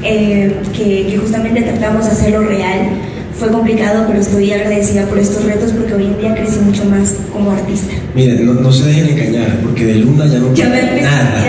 eh, 0.04 0.52
que, 0.76 1.08
que 1.08 1.18
justamente 1.18 1.62
tratamos 1.62 2.06
de 2.06 2.12
hacerlo 2.12 2.42
real. 2.42 2.90
Fue 3.38 3.50
complicado, 3.50 4.06
pero 4.08 4.20
estoy 4.20 4.52
agradecida 4.52 5.06
por 5.08 5.18
estos 5.18 5.44
retos 5.44 5.72
porque 5.72 5.94
hoy 5.94 6.06
en 6.06 6.20
día 6.20 6.36
crecí 6.36 6.60
mucho 6.60 6.86
más 6.86 7.16
como 7.32 7.52
artista. 7.52 7.94
Miren, 8.16 8.46
no, 8.46 8.54
no 8.54 8.72
se 8.72 8.86
dejen 8.86 9.10
engañar, 9.10 9.60
porque 9.62 9.86
de 9.86 9.96
Luna 9.96 10.28
ya 10.28 10.40
no 10.40 10.54
Ya 10.54 10.70
me 10.70 11.02
nada. 11.02 11.44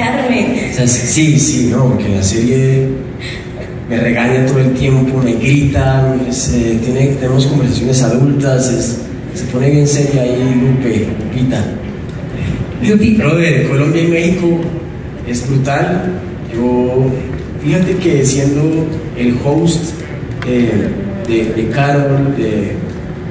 O 0.71 0.75
sea, 0.77 0.87
sí, 0.89 1.39
sí, 1.39 1.69
no, 1.71 1.91
porque 1.91 2.09
la 2.09 2.23
serie 2.23 2.89
me 3.89 3.97
regaña 3.99 4.47
todo 4.47 4.61
el 4.61 4.73
tiempo, 4.73 5.23
me 5.23 5.35
grita, 5.35 6.17
se, 6.31 6.77
tiene, 6.77 7.09
tenemos 7.21 7.47
conversaciones 7.47 8.03
adultas, 8.03 8.71
es, 8.71 8.99
se 9.39 9.45
pone 9.53 9.71
bien 9.71 9.87
seria 9.87 10.23
ahí 10.23 10.61
Lupe, 10.61 11.07
Lupita. 11.23 11.65
Pero 12.81 13.37
de 13.37 13.69
Colombia 13.69 14.03
y 14.03 14.07
México 14.09 14.61
es 15.29 15.49
brutal. 15.49 16.13
Yo, 16.55 17.07
fíjate 17.63 17.97
que 17.97 18.25
siendo 18.25 18.87
el 19.17 19.37
host 19.45 19.93
eh, 20.47 20.89
de, 21.27 21.71
Carol, 21.75 22.35
de, 22.37 22.77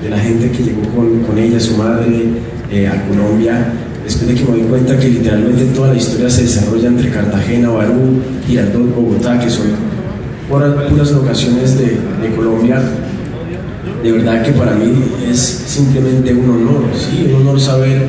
la 0.09 0.19
gente 0.19 0.51
que 0.51 0.63
llegó 0.63 0.81
con, 0.95 1.19
con 1.21 1.37
ella, 1.37 1.59
su 1.59 1.77
madre, 1.77 2.25
eh, 2.71 2.87
a 2.87 3.07
Colombia, 3.07 3.71
después 4.03 4.27
de 4.27 4.35
que 4.35 4.43
me 4.43 4.57
doy 4.57 4.67
cuenta 4.67 4.97
que 4.99 5.09
literalmente 5.09 5.65
toda 5.75 5.89
la 5.89 5.97
historia 5.97 6.29
se 6.29 6.43
desarrolla 6.43 6.87
entre 6.87 7.09
Cartagena, 7.09 7.69
Barú, 7.69 8.19
Girardot, 8.47 8.95
Bogotá, 8.95 9.39
que 9.39 9.49
son 9.49 9.67
puras, 10.49 10.73
puras 10.89 11.11
locaciones 11.11 11.77
de, 11.77 11.85
de, 12.21 12.35
Colombia, 12.35 12.81
de 14.03 14.11
verdad 14.11 14.43
que 14.43 14.51
para 14.51 14.73
mí 14.73 14.91
es 15.29 15.39
simplemente 15.39 16.33
un 16.33 16.49
honor, 16.49 16.83
¿sí? 16.97 17.31
un 17.31 17.41
honor 17.41 17.59
saber 17.59 18.07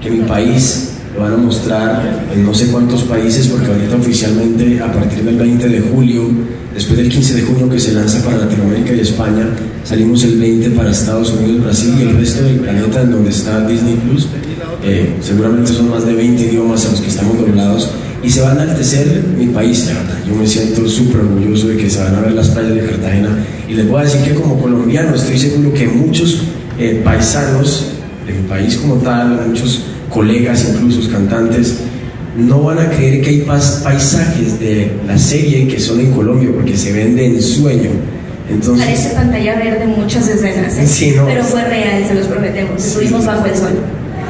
que 0.00 0.10
mi 0.10 0.20
país 0.20 0.94
lo 1.14 1.22
van 1.22 1.34
a 1.34 1.36
mostrar 1.36 2.02
en 2.34 2.44
no 2.44 2.52
sé 2.52 2.68
cuántos 2.68 3.02
países, 3.04 3.46
porque 3.48 3.66
ahorita 3.66 3.96
oficialmente 3.96 4.80
a 4.80 4.92
partir 4.92 5.22
del 5.22 5.36
20 5.36 5.68
de 5.68 5.80
julio, 5.80 6.22
después 6.76 6.98
del 6.98 7.08
15 7.08 7.34
de 7.36 7.42
junio 7.42 7.70
que 7.70 7.80
se 7.80 7.92
lanza 7.92 8.22
para 8.22 8.36
Latinoamérica 8.36 8.92
y 8.92 9.00
España, 9.00 9.48
salimos 9.82 10.22
el 10.24 10.38
20 10.38 10.70
para 10.70 10.90
Estados 10.90 11.32
Unidos, 11.32 11.64
Brasil 11.64 11.94
y 11.98 12.02
el 12.02 12.16
resto 12.18 12.44
del 12.44 12.56
planeta 12.56 13.00
en 13.00 13.12
donde 13.12 13.30
está 13.30 13.66
Disney 13.66 13.94
Plus. 13.94 14.28
Eh, 14.84 15.14
seguramente 15.22 15.72
son 15.72 15.88
más 15.88 16.04
de 16.04 16.12
20 16.12 16.42
idiomas 16.42 16.84
a 16.84 16.90
los 16.90 17.00
que 17.00 17.08
estamos 17.08 17.38
doblados 17.38 17.88
y 18.22 18.28
se 18.28 18.42
va 18.42 18.50
a 18.50 18.52
enaltecer 18.52 19.24
mi 19.38 19.46
país, 19.46 19.86
la 19.86 19.94
verdad. 19.94 20.18
Yo 20.28 20.34
me 20.34 20.46
siento 20.46 20.86
súper 20.86 21.22
orgulloso 21.22 21.68
de 21.68 21.78
que 21.78 21.88
se 21.88 21.98
van 21.98 22.14
a 22.14 22.20
ver 22.20 22.32
las 22.32 22.48
playas 22.48 22.74
de 22.74 22.84
Cartagena 22.84 23.30
y 23.66 23.72
les 23.72 23.88
voy 23.88 24.02
a 24.02 24.04
decir 24.04 24.20
que 24.20 24.34
como 24.34 24.60
colombiano 24.60 25.14
estoy 25.14 25.38
seguro 25.38 25.72
que 25.72 25.88
muchos 25.88 26.42
eh, 26.78 27.00
paisanos 27.02 27.86
de 28.26 28.34
mi 28.34 28.46
país 28.48 28.76
como 28.76 28.96
tal, 28.96 29.46
muchos 29.48 29.80
colegas, 30.10 30.66
incluso 30.70 31.10
cantantes, 31.10 31.78
no 32.36 32.62
van 32.62 32.78
a 32.78 32.90
creer 32.90 33.22
que 33.22 33.30
hay 33.30 33.40
paisajes 33.40 34.60
de 34.60 34.92
la 35.06 35.18
serie 35.18 35.66
que 35.68 35.80
son 35.80 36.00
en 36.00 36.12
Colombia 36.12 36.50
porque 36.54 36.76
se 36.76 36.92
ven 36.92 37.16
de 37.16 37.26
ensueño. 37.26 37.90
Entonces, 38.48 38.84
Parece 38.86 39.08
pantalla 39.14 39.58
verde 39.58 39.86
muchas 39.86 40.28
escenas, 40.28 40.76
¿eh? 40.78 40.86
Sí, 40.86 41.14
no. 41.16 41.26
pero 41.26 41.42
fue 41.42 41.64
real, 41.64 42.04
se 42.06 42.14
los 42.14 42.26
prometemos. 42.26 42.84
Estuvimos 42.84 43.26
bajo 43.26 43.46
el 43.46 43.56
sol. 43.56 43.72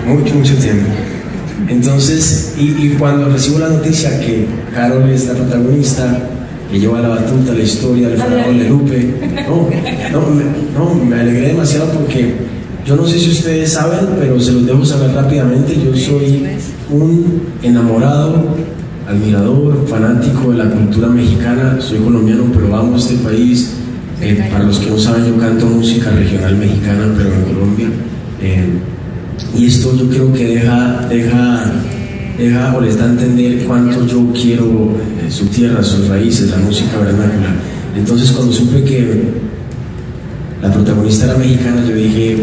Mucho, 0.07 0.35
mucho 0.35 0.55
tiempo. 0.55 0.87
Entonces, 1.69 2.55
y, 2.59 2.63
y, 2.63 2.97
cuando 2.99 3.29
recibo 3.29 3.59
la 3.59 3.69
noticia 3.69 4.21
que 4.21 4.47
Carol 4.73 5.11
es 5.11 5.27
la 5.27 5.35
protagonista, 5.35 6.29
que 6.71 6.79
lleva 6.79 7.01
la 7.01 7.09
batuta, 7.09 7.53
la 7.53 7.63
historia 7.63 8.09
del 8.09 8.19
faraón 8.19 8.59
de 8.59 8.69
Lupe, 8.69 9.15
no, 9.49 9.69
no, 10.13 10.31
me, 10.31 10.45
no, 10.75 10.95
me 10.95 11.21
alegré 11.21 11.49
demasiado 11.49 11.91
porque 11.93 12.35
yo 12.87 12.95
no 12.97 13.07
sé 13.07 13.19
si 13.19 13.31
ustedes 13.31 13.73
saben, 13.73 14.07
pero 14.19 14.39
se 14.41 14.53
los 14.53 14.67
dejo 14.67 14.85
saber 14.85 15.13
rápidamente, 15.13 15.75
yo 15.75 15.95
soy 15.97 16.47
un 16.91 17.43
enamorado, 17.63 18.45
admirador, 19.09 19.87
fanático 19.89 20.53
de 20.53 20.59
la 20.59 20.71
cultura 20.71 21.09
mexicana, 21.09 21.79
soy 21.81 21.99
colombiano, 21.99 22.45
pero 22.53 22.75
amo 22.77 22.97
este 22.97 23.15
país. 23.17 23.73
Eh, 24.21 24.49
para 24.51 24.65
los 24.65 24.79
que 24.79 24.91
no 24.91 24.99
saben, 24.99 25.27
yo 25.27 25.37
canto 25.39 25.67
música 25.67 26.11
regional 26.11 26.57
mexicana, 26.57 27.13
pero 27.17 27.35
en 27.35 27.43
Colombia. 27.43 27.89
Eh, 28.41 28.67
y 29.57 29.67
esto 29.67 29.95
yo 29.97 30.09
creo 30.09 30.33
que 30.33 30.47
deja, 30.47 31.07
deja, 31.09 31.73
deja 32.39 32.75
o 32.77 32.81
les 32.81 32.99
da 32.99 33.05
a 33.05 33.11
entender 33.11 33.65
cuánto 33.67 34.07
yo 34.07 34.27
quiero 34.33 34.93
eh, 35.21 35.31
su 35.31 35.47
tierra, 35.47 35.83
sus 35.83 36.09
raíces, 36.09 36.51
la 36.51 36.59
música 36.59 36.99
vernácula. 36.99 37.55
Entonces 37.95 38.31
cuando 38.33 38.53
supe 38.53 38.83
que 38.85 39.25
la 40.63 40.73
protagonista 40.73 41.27
era 41.27 41.37
mexicana, 41.37 41.85
yo 41.87 41.95
dije, 41.95 42.39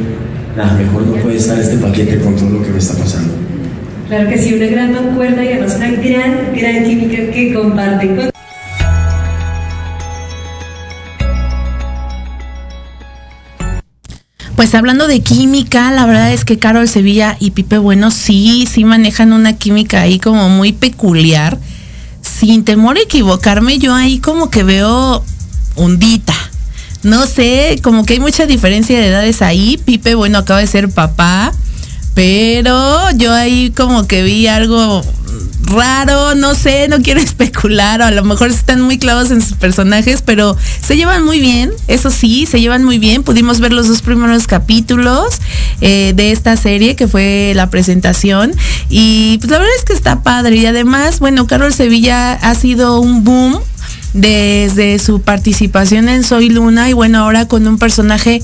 nada, 0.55 0.77
mejor 0.77 1.07
no 1.07 1.13
puede 1.23 1.37
estar 1.37 1.59
este 1.59 1.77
paquete 1.77 2.19
con 2.19 2.35
todo 2.35 2.49
lo 2.49 2.61
que 2.61 2.69
me 2.69 2.77
está 2.77 2.93
pasando. 2.95 3.42
Claro 4.07 4.29
que 4.29 4.37
sí, 4.37 4.53
una 4.53 4.67
gran 4.67 4.93
concuerda 4.93 5.43
y 5.43 5.53
además 5.53 5.75
una 5.75 5.91
gran, 5.91 6.55
gran 6.55 6.83
química 6.83 7.31
que 7.31 7.53
comparten 7.53 8.15
con... 8.15 8.29
Pues 14.55 14.75
hablando 14.75 15.07
de 15.07 15.21
química, 15.21 15.91
la 15.91 16.05
verdad 16.05 16.31
es 16.31 16.45
que 16.45 16.59
Carol 16.59 16.87
Sevilla 16.87 17.37
y 17.39 17.51
Pipe 17.51 17.79
Bueno 17.79 18.11
sí, 18.11 18.67
sí 18.71 18.85
manejan 18.85 19.33
una 19.33 19.57
química 19.57 20.01
ahí 20.01 20.19
como 20.19 20.47
muy 20.47 20.73
peculiar. 20.73 21.57
Sin 22.21 22.63
temor 22.63 22.97
a 22.97 23.01
equivocarme, 23.01 23.79
yo 23.79 23.93
ahí 23.93 24.19
como 24.19 24.49
que 24.49 24.63
veo 24.63 25.23
hundita. 25.75 26.35
No 27.01 27.25
sé, 27.25 27.79
como 27.81 28.05
que 28.05 28.13
hay 28.13 28.19
mucha 28.19 28.45
diferencia 28.45 28.97
de 28.97 29.07
edades 29.07 29.41
ahí. 29.41 29.77
Pipe, 29.83 30.15
bueno, 30.15 30.37
acaba 30.37 30.59
de 30.59 30.67
ser 30.67 30.89
papá. 30.89 31.51
Pero 32.13 33.11
yo 33.15 33.33
ahí 33.33 33.71
como 33.71 34.07
que 34.07 34.23
vi 34.23 34.47
algo 34.47 35.01
raro, 35.63 36.35
no 36.35 36.55
sé, 36.55 36.87
no 36.87 37.01
quiero 37.01 37.19
especular, 37.21 38.01
o 38.01 38.05
a 38.05 38.11
lo 38.11 38.23
mejor 38.23 38.49
están 38.49 38.81
muy 38.81 38.97
clavados 38.97 39.31
en 39.31 39.41
sus 39.41 39.57
personajes, 39.57 40.21
pero 40.21 40.55
se 40.85 40.95
llevan 40.95 41.23
muy 41.23 41.39
bien, 41.39 41.71
eso 41.87 42.11
sí, 42.11 42.45
se 42.45 42.61
llevan 42.61 42.83
muy 42.83 42.99
bien. 42.99 43.23
Pudimos 43.23 43.59
ver 43.59 43.73
los 43.73 43.87
dos 43.87 44.01
primeros 44.01 44.47
capítulos 44.47 45.39
eh, 45.81 46.13
de 46.15 46.31
esta 46.31 46.55
serie, 46.57 46.95
que 46.95 47.07
fue 47.07 47.53
la 47.55 47.69
presentación, 47.69 48.53
y 48.89 49.37
pues 49.39 49.51
la 49.51 49.57
verdad 49.57 49.73
es 49.77 49.85
que 49.85 49.93
está 49.93 50.21
padre. 50.23 50.57
Y 50.57 50.65
además, 50.65 51.19
bueno, 51.19 51.47
Carol 51.47 51.73
Sevilla 51.73 52.33
ha 52.33 52.55
sido 52.55 52.99
un 52.99 53.23
boom 53.23 53.59
desde 54.13 54.99
su 54.99 55.21
participación 55.21 56.07
en 56.07 56.23
Soy 56.23 56.49
Luna 56.49 56.87
y 56.89 56.93
bueno, 56.93 57.19
ahora 57.19 57.47
con 57.47 57.67
un 57.67 57.79
personaje 57.79 58.43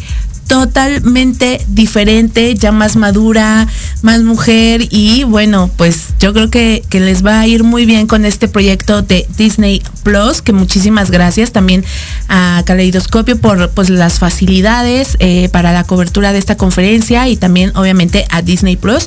totalmente 0.49 1.63
diferente, 1.67 2.55
ya 2.55 2.71
más 2.71 2.95
madura, 2.95 3.67
más 4.01 4.23
mujer 4.23 4.87
y 4.89 5.23
bueno, 5.23 5.69
pues 5.77 6.07
yo 6.19 6.33
creo 6.33 6.49
que, 6.49 6.83
que, 6.89 6.99
les 6.99 7.23
va 7.23 7.39
a 7.39 7.47
ir 7.47 7.63
muy 7.63 7.85
bien 7.85 8.07
con 8.07 8.25
este 8.25 8.47
proyecto 8.47 9.03
de 9.03 9.27
Disney 9.37 9.83
Plus, 10.01 10.41
que 10.41 10.51
muchísimas 10.51 11.11
gracias 11.11 11.51
también 11.51 11.85
a 12.29 12.63
Caleidoscopio 12.65 13.39
por 13.39 13.69
pues, 13.69 13.91
las 13.91 14.17
facilidades 14.17 15.17
eh, 15.19 15.49
para 15.49 15.71
la 15.71 15.83
cobertura 15.83 16.33
de 16.33 16.39
esta 16.39 16.57
conferencia 16.57 17.29
y 17.29 17.37
también 17.37 17.71
obviamente 17.75 18.25
a 18.31 18.41
Disney 18.41 18.75
Plus. 18.75 19.05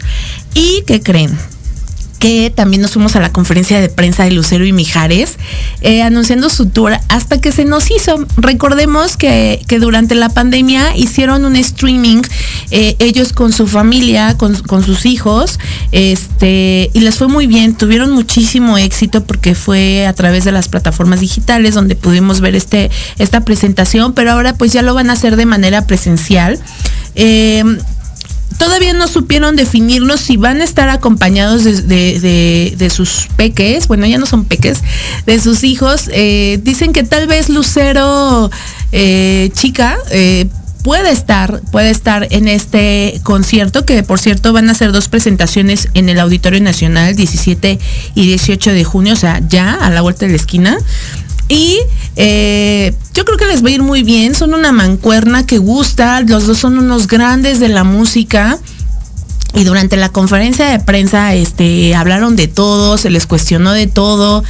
¿Y 0.54 0.84
qué 0.86 1.02
creen? 1.02 1.36
Que 2.22 2.52
también 2.54 2.82
nos 2.82 2.92
fuimos 2.92 3.16
a 3.16 3.20
la 3.20 3.32
conferencia 3.32 3.80
de 3.80 3.88
prensa 3.88 4.22
de 4.22 4.30
Lucero 4.30 4.64
y 4.64 4.72
Mijares, 4.72 5.38
eh, 5.80 6.02
anunciando 6.02 6.50
su 6.50 6.66
tour 6.66 6.92
hasta 7.08 7.40
que 7.40 7.50
se 7.50 7.64
nos 7.64 7.90
hizo. 7.90 8.14
Recordemos 8.36 9.16
que, 9.16 9.60
durante 9.80 10.14
la 10.14 10.28
pandemia 10.28 10.96
hicieron 10.96 11.44
un 11.44 11.56
streaming, 11.56 12.22
eh, 12.70 12.94
ellos 13.00 13.32
con 13.32 13.52
su 13.52 13.66
familia, 13.66 14.36
con, 14.38 14.84
sus 14.84 15.04
hijos, 15.04 15.58
este, 15.90 16.90
y 16.94 17.00
les 17.00 17.16
fue 17.16 17.26
muy 17.26 17.48
bien, 17.48 17.74
tuvieron 17.74 18.12
muchísimo 18.12 18.78
éxito 18.78 19.24
porque 19.24 19.56
fue 19.56 20.06
a 20.06 20.12
través 20.12 20.44
de 20.44 20.52
las 20.52 20.68
plataformas 20.68 21.18
digitales 21.18 21.74
donde 21.74 21.96
pudimos 21.96 22.40
ver 22.40 22.54
este, 22.54 22.92
esta 23.18 23.40
presentación, 23.40 24.12
pero 24.12 24.30
ahora 24.30 24.54
pues 24.54 24.72
ya 24.72 24.82
lo 24.82 24.94
van 24.94 25.10
a 25.10 25.14
hacer 25.14 25.34
de 25.34 25.46
manera 25.46 25.88
presencial. 25.88 26.60
Eh, 27.16 27.64
todavía 28.58 28.92
no 28.92 29.08
supieron 29.08 29.56
definirnos 29.56 30.20
si 30.20 30.36
van 30.36 30.60
a 30.60 30.64
estar 30.64 30.88
acompañados 30.88 31.64
de, 31.64 32.92
sus 32.94 33.28
peques, 33.36 33.88
bueno, 33.88 34.06
ya 34.06 34.18
no 34.18 34.26
son 34.26 34.44
peques, 34.44 34.80
de 35.26 35.40
sus 35.40 35.64
hijos. 35.64 36.10
Eh, 36.12 36.60
dicen 36.62 36.92
que 36.92 37.02
tal 37.02 37.26
vez 37.26 37.48
Lucero 37.48 38.50
eh, 38.92 39.50
Chica 39.54 39.96
eh, 40.10 40.46
puede 40.82 41.10
estar, 41.10 41.60
puede 41.70 41.90
estar 41.90 42.26
en 42.30 42.48
este 42.48 43.20
concierto, 43.22 43.84
que 43.84 44.02
por 44.02 44.18
cierto 44.18 44.52
van 44.52 44.68
a 44.68 44.74
ser 44.74 44.92
dos 44.92 45.08
presentaciones 45.08 45.88
en 45.94 46.08
el 46.08 46.18
Auditorio 46.20 46.60
Nacional, 46.60 47.14
17 47.14 47.78
y 48.14 48.26
18 48.26 48.72
de 48.72 48.84
junio, 48.84 49.12
o 49.14 49.16
sea, 49.16 49.40
ya 49.48 49.74
a 49.74 49.90
la 49.90 50.00
vuelta 50.00 50.26
de 50.26 50.32
la 50.32 50.36
esquina. 50.36 50.78
Y 51.48 51.78
eh, 52.16 52.94
yo 53.14 53.24
creo 53.24 53.36
que 53.36 53.46
les 53.46 53.64
va 53.64 53.68
a 53.68 53.72
ir 53.72 53.82
muy 53.82 54.02
bien. 54.02 54.34
Son 54.34 54.54
una 54.54 54.72
mancuerna 54.72 55.46
que 55.46 55.58
gusta. 55.58 56.20
Los 56.22 56.46
dos 56.46 56.58
son 56.58 56.78
unos 56.78 57.06
grandes 57.06 57.60
de 57.60 57.68
la 57.68 57.84
música. 57.84 58.58
Y 59.54 59.64
durante 59.64 59.96
la 59.96 60.08
conferencia 60.08 60.66
de 60.66 60.80
prensa 60.80 61.34
este, 61.34 61.94
hablaron 61.94 62.36
de 62.36 62.48
todo, 62.48 62.96
se 62.96 63.10
les 63.10 63.26
cuestionó 63.26 63.72
de 63.72 63.86
todo. 63.86 64.42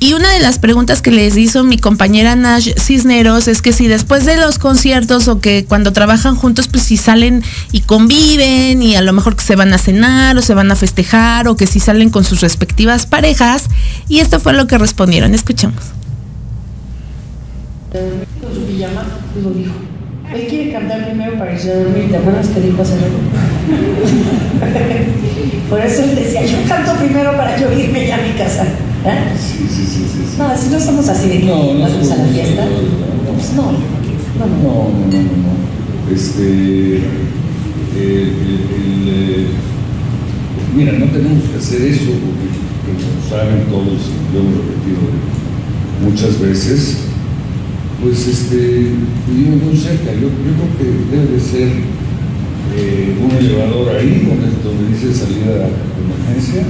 Y 0.00 0.14
una 0.14 0.32
de 0.32 0.40
las 0.40 0.58
preguntas 0.58 1.00
que 1.00 1.12
les 1.12 1.36
hizo 1.36 1.62
mi 1.62 1.78
compañera 1.78 2.34
Nash 2.34 2.72
Cisneros 2.76 3.46
es 3.46 3.62
que 3.62 3.72
si 3.72 3.86
después 3.86 4.24
de 4.24 4.36
los 4.36 4.58
conciertos 4.58 5.28
o 5.28 5.38
que 5.38 5.64
cuando 5.64 5.92
trabajan 5.92 6.34
juntos, 6.34 6.66
pues 6.66 6.82
si 6.82 6.96
salen 6.96 7.44
y 7.70 7.82
conviven 7.82 8.82
y 8.82 8.96
a 8.96 9.00
lo 9.00 9.12
mejor 9.12 9.36
que 9.36 9.44
se 9.44 9.54
van 9.54 9.72
a 9.72 9.78
cenar 9.78 10.36
o 10.36 10.42
se 10.42 10.54
van 10.54 10.72
a 10.72 10.74
festejar 10.74 11.46
o 11.46 11.56
que 11.56 11.68
si 11.68 11.78
salen 11.78 12.10
con 12.10 12.24
sus 12.24 12.40
respectivas 12.40 13.06
parejas. 13.06 13.66
Y 14.08 14.18
esto 14.18 14.40
fue 14.40 14.54
lo 14.54 14.66
que 14.66 14.76
respondieron. 14.76 15.34
Escuchemos 15.34 16.01
con 17.92 18.54
su 18.54 18.64
pijama 18.64 19.04
lo 19.42 19.50
dijo. 19.50 19.74
Él 20.34 20.46
quiere 20.48 20.72
cantar 20.72 21.04
primero 21.06 21.36
para 21.38 21.52
irse 21.52 21.72
a 21.72 21.76
dormir, 21.80 22.10
¿te 22.10 22.16
acuerdas 22.16 22.48
que 22.48 22.60
dijo 22.60 22.80
hace 22.80 22.94
Por 25.68 25.80
eso 25.80 26.04
él 26.04 26.14
decía, 26.14 26.46
yo 26.46 26.56
canto 26.66 26.94
primero 26.94 27.36
para 27.36 27.58
yo 27.58 27.70
irme 27.72 28.06
ya 28.06 28.16
a 28.16 28.22
mi 28.22 28.30
casa. 28.30 28.64
¿Eh? 28.64 29.34
Sí, 29.36 29.66
sí, 29.68 29.84
sí, 29.84 30.06
sí, 30.10 30.36
No, 30.38 30.56
si 30.56 30.70
no 30.70 30.76
estamos 30.78 31.08
así 31.08 31.28
de 31.28 31.40
que 31.40 31.46
no, 31.46 31.74
no 31.74 31.80
vamos 31.80 32.10
a 32.10 32.16
la 32.16 32.24
fiesta, 32.24 32.64
pues 33.34 33.52
no. 33.54 33.72
No, 34.38 34.46
no, 34.46 34.54
no, 34.62 35.18
no. 35.20 35.52
Este, 36.14 36.96
el, 37.96 38.28
el, 38.78 39.46
mira, 40.74 40.92
no 40.92 41.06
tenemos 41.06 41.44
que 41.44 41.58
hacer 41.58 41.82
eso 41.82 42.04
porque, 42.04 42.48
como 42.86 43.28
saben 43.28 43.66
todos, 43.66 44.10
lo 44.32 44.40
hemos 44.40 44.56
repetido 44.56 45.00
muchas 46.02 46.40
veces, 46.40 46.98
pues 48.02 48.26
este, 48.26 48.88
vivimos 49.28 49.62
muy 49.62 49.76
cerca. 49.76 50.12
Yo, 50.12 50.28
creo 50.28 50.66
que 50.76 51.16
debe 51.16 51.32
de 51.34 51.40
ser 51.40 51.68
eh, 52.76 53.16
un 53.22 53.30
elevador 53.30 53.94
ahí, 53.94 54.28
donde, 54.28 54.92
dice 54.92 55.14
salida 55.14 55.54
de 55.54 55.68
emergencia, 56.02 56.64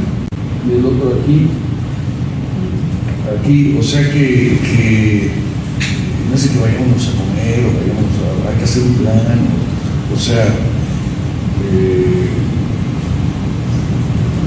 y 0.69 0.79
el 0.79 0.85
otro 0.85 1.19
aquí. 1.21 1.49
Aquí, 3.41 3.77
o 3.79 3.83
sea 3.83 4.03
que, 4.13 5.31
no 6.31 6.37
sé 6.37 6.51
que 6.51 6.59
vayamos 6.59 7.09
a 7.09 7.13
comer 7.13 7.65
o 7.65 7.79
vayamos 7.79 8.13
a, 8.21 8.51
hay 8.51 8.59
que 8.59 8.65
hacer 8.65 8.83
un 8.83 8.95
plan, 8.95 9.39
o, 10.13 10.19
sea, 10.19 10.45
eh, 11.73 12.29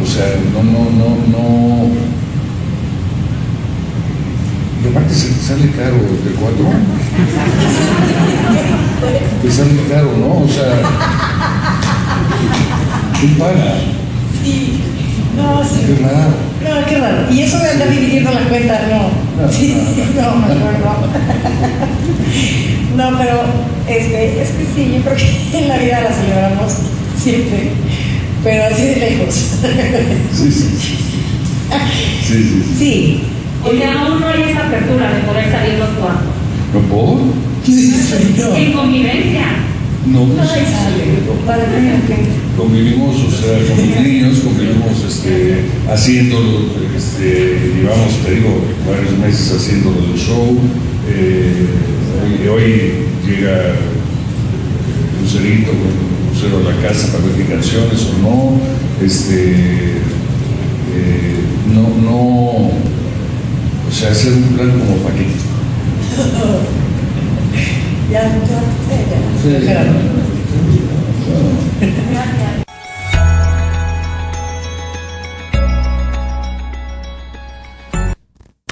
o 0.03 0.05
sea, 0.05 0.35
no, 0.53 0.63
no, 0.63 0.91
no, 0.91 1.07
no 1.31 2.14
aparte 4.89 5.13
se 5.13 5.33
sale 5.33 5.71
caro 5.71 5.95
de 5.95 6.31
cuatro. 6.39 6.65
Te 9.41 9.51
sale 9.51 9.83
caro, 9.89 10.17
¿no? 10.17 10.43
O 10.43 10.47
sea, 10.47 10.81
¿quién 13.19 13.35
paga? 13.35 13.75
Sí. 14.43 14.81
No, 15.35 15.63
sí. 15.63 15.81
Qué 15.85 16.05
raro. 16.05 16.33
No, 16.63 16.85
qué 16.87 16.97
raro. 16.97 17.31
Y 17.31 17.41
eso 17.41 17.59
de 17.59 17.69
andar 17.69 17.89
dividiendo 17.89 18.31
la 18.31 18.41
cuenta, 18.47 18.81
no. 18.89 19.43
No, 19.43 19.51
sí, 19.51 19.75
no, 20.15 20.35
me 20.35 20.45
acuerdo. 20.45 20.95
No, 22.95 23.17
pero 23.17 23.41
este, 23.89 24.41
es 24.41 24.49
que 24.51 24.65
sí, 24.73 24.93
yo 24.95 25.01
creo 25.01 25.17
que 25.17 25.57
en 25.57 25.67
la 25.67 25.77
vida 25.77 26.01
la 26.01 26.13
celebramos 26.13 26.73
siempre, 27.21 27.71
pero 28.41 28.63
así 28.65 28.83
de 28.83 28.95
lejos. 28.95 29.35
Sí, 30.33 30.51
sí. 30.51 30.69
Sí, 32.25 32.33
sí. 32.33 32.63
sí. 32.63 32.75
sí. 32.79 33.34
Sea, 33.71 34.01
aún 34.01 34.19
no 34.19 34.27
hay 34.27 34.43
esa 34.43 34.67
apertura 34.67 35.11
de 35.11 35.21
poder 35.21 35.51
salir 35.51 35.79
los 35.79 35.89
cuatro. 35.99 36.27
¿No 36.73 36.79
puedo? 36.81 37.33
En 38.55 38.73
convivencia. 38.73 39.45
No, 40.05 40.25
pues, 40.25 40.49
convivimos, 42.55 43.15
o 43.15 43.31
sea, 43.31 43.57
con 43.67 43.89
los 43.89 44.01
niños, 44.01 44.39
convivimos 44.39 45.03
este, 45.03 45.65
haciéndolo, 45.89 46.59
este, 46.95 47.57
llevamos, 47.75 48.13
te 48.23 48.35
digo, 48.35 48.61
varios 48.87 49.17
meses 49.17 49.51
haciéndolo 49.51 50.01
del 50.01 50.15
show. 50.15 50.59
Eh, 51.09 52.47
hoy, 52.47 52.91
llega 53.25 53.73
Lucerito 55.23 55.71
con 55.71 55.89
Lucero 56.29 56.59
a 56.59 56.71
la 56.71 56.87
casa 56.87 57.11
para 57.11 57.25
ver 57.25 57.35
qué 57.37 57.45
canciones 57.51 58.05
o 58.05 58.21
no. 58.21 58.61
Este, 59.03 59.53
eh, 60.93 61.41
no, 61.73 61.89
no 62.03 62.94
o 63.95 63.97
sea, 63.97 64.11
hacer 64.11 64.33
un 64.33 64.43
plan 64.57 64.71
como 64.71 64.97
para 64.97 65.15
qué. 65.15 65.25
ya, 68.11 68.23
ya, 69.45 69.83
ya. 72.59 72.64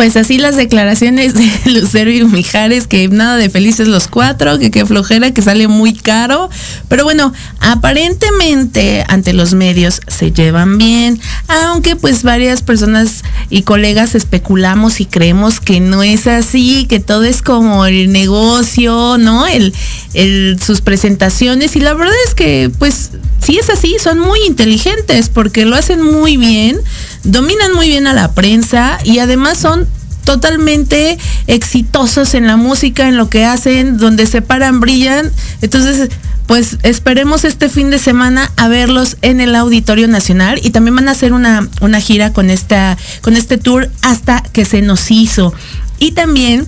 Pues 0.04 0.18
así 0.18 0.38
las 0.38 0.58
declaraciones 0.58 1.34
de 1.34 1.50
Lucero 1.72 2.12
y 2.12 2.26
Mijares, 2.26 2.88
que 2.88 3.08
nada 3.08 3.38
de 3.38 3.50
felices 3.50 3.88
los 3.88 4.10
cuatro, 4.10 4.60
que 4.60 4.70
qué 4.70 4.86
flojera, 4.86 5.32
que 5.32 5.42
sale 5.42 5.70
muy 5.70 5.94
caro. 5.94 6.50
Pero 6.90 7.06
bueno, 7.06 7.32
aparentemente 7.62 9.06
ante 9.08 9.32
los 9.32 9.54
medios 9.54 10.02
se 10.10 10.34
llevan 10.34 10.78
bien, 10.78 11.22
aunque 11.48 11.96
pues 11.96 12.24
varias 12.24 12.64
personas 12.64 13.24
y 13.50 13.62
colegas 13.62 14.14
especulamos 14.14 15.00
y 15.00 15.06
creemos 15.06 15.62
que 15.62 15.80
no 15.80 16.04
es 16.04 16.28
así, 16.28 16.86
que 16.86 17.00
todo 17.00 17.24
es 17.24 17.42
como 17.42 17.86
el 17.86 18.12
negocio, 18.12 19.18
¿no? 19.18 19.48
El, 19.48 19.74
el, 20.14 20.60
sus 20.62 20.82
presentaciones. 20.82 21.78
Y 21.78 21.80
la 21.80 21.94
verdad 21.94 22.14
es 22.28 22.36
que 22.36 22.70
pues 22.78 23.12
si 23.44 23.58
es 23.58 23.70
así, 23.70 23.98
son 24.02 24.20
muy 24.20 24.40
inteligentes 24.48 25.30
porque 25.30 25.66
lo 25.66 25.76
hacen 25.76 26.02
muy 26.02 26.38
bien 26.38 26.78
dominan 27.24 27.74
muy 27.74 27.88
bien 27.88 28.08
a 28.08 28.14
la 28.14 28.34
prensa 28.34 28.98
y 29.04 29.20
además 29.20 29.58
son 29.58 29.88
totalmente 30.24 31.18
exitosos 31.48 32.34
en 32.34 32.48
la 32.48 32.58
música, 32.58 33.08
en 33.08 33.18
lo 33.18 33.30
que 33.30 33.46
hacen, 33.46 33.98
donde 33.98 34.26
se 34.26 34.42
paran, 34.42 34.80
brillan. 34.80 35.32
Entonces, 35.62 36.10
pues 36.48 36.78
esperemos 36.84 37.46
este 37.46 37.70
fin 37.70 37.90
de 37.90 38.00
semana 38.00 38.52
a 38.58 38.68
verlos 38.68 39.18
en 39.22 39.42
el 39.42 39.56
Auditorio 39.56 40.08
Nacional 40.08 40.60
y 40.64 40.72
también 40.72 40.96
van 40.96 41.08
a 41.08 41.12
hacer 41.12 41.34
una, 41.34 41.68
una 41.82 42.00
gira 42.00 42.34
con 42.34 42.50
esta, 42.50 42.98
con 43.22 43.36
este 43.36 43.58
tour 43.58 43.90
hasta 44.02 44.42
que 44.42 44.66
se 44.66 44.82
nos 44.82 45.12
hizo. 45.12 45.54
Y 46.00 46.12
también 46.12 46.68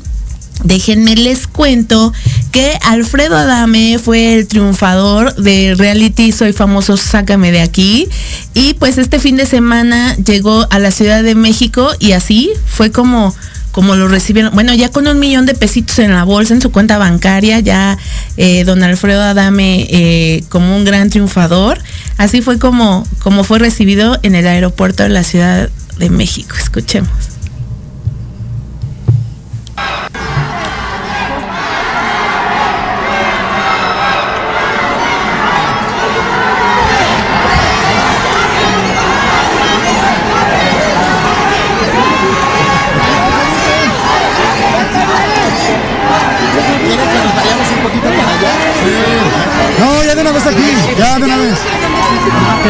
Déjenme 0.63 1.15
les 1.15 1.47
cuento 1.47 2.13
que 2.51 2.77
Alfredo 2.83 3.35
Adame 3.35 3.99
fue 3.99 4.35
el 4.35 4.47
triunfador 4.47 5.35
de 5.35 5.75
reality 5.77 6.31
Soy 6.31 6.53
famoso, 6.53 6.97
sácame 6.97 7.51
de 7.51 7.61
aquí. 7.61 8.07
Y 8.53 8.73
pues 8.75 8.97
este 8.97 9.19
fin 9.19 9.37
de 9.37 9.45
semana 9.45 10.15
llegó 10.15 10.65
a 10.69 10.79
la 10.79 10.91
Ciudad 10.91 11.23
de 11.23 11.35
México 11.35 11.91
y 11.99 12.13
así 12.13 12.51
fue 12.65 12.91
como, 12.91 13.35
como 13.71 13.95
lo 13.95 14.07
recibieron. 14.07 14.53
Bueno, 14.53 14.73
ya 14.73 14.89
con 14.89 15.07
un 15.07 15.19
millón 15.19 15.45
de 15.45 15.53
pesitos 15.53 15.99
en 15.99 16.13
la 16.13 16.23
bolsa, 16.23 16.53
en 16.53 16.61
su 16.61 16.71
cuenta 16.71 16.97
bancaria, 16.97 17.59
ya 17.59 17.97
eh, 18.37 18.63
don 18.63 18.81
Alfredo 18.81 19.21
Adame 19.21 19.87
eh, 19.89 20.43
como 20.49 20.75
un 20.75 20.85
gran 20.85 21.09
triunfador. 21.09 21.79
Así 22.17 22.41
fue 22.41 22.57
como, 22.57 23.05
como 23.19 23.43
fue 23.43 23.59
recibido 23.59 24.17
en 24.23 24.35
el 24.35 24.47
aeropuerto 24.47 25.03
de 25.03 25.09
la 25.09 25.23
Ciudad 25.23 25.69
de 25.97 26.09
México. 26.09 26.55
Escuchemos. 26.57 27.35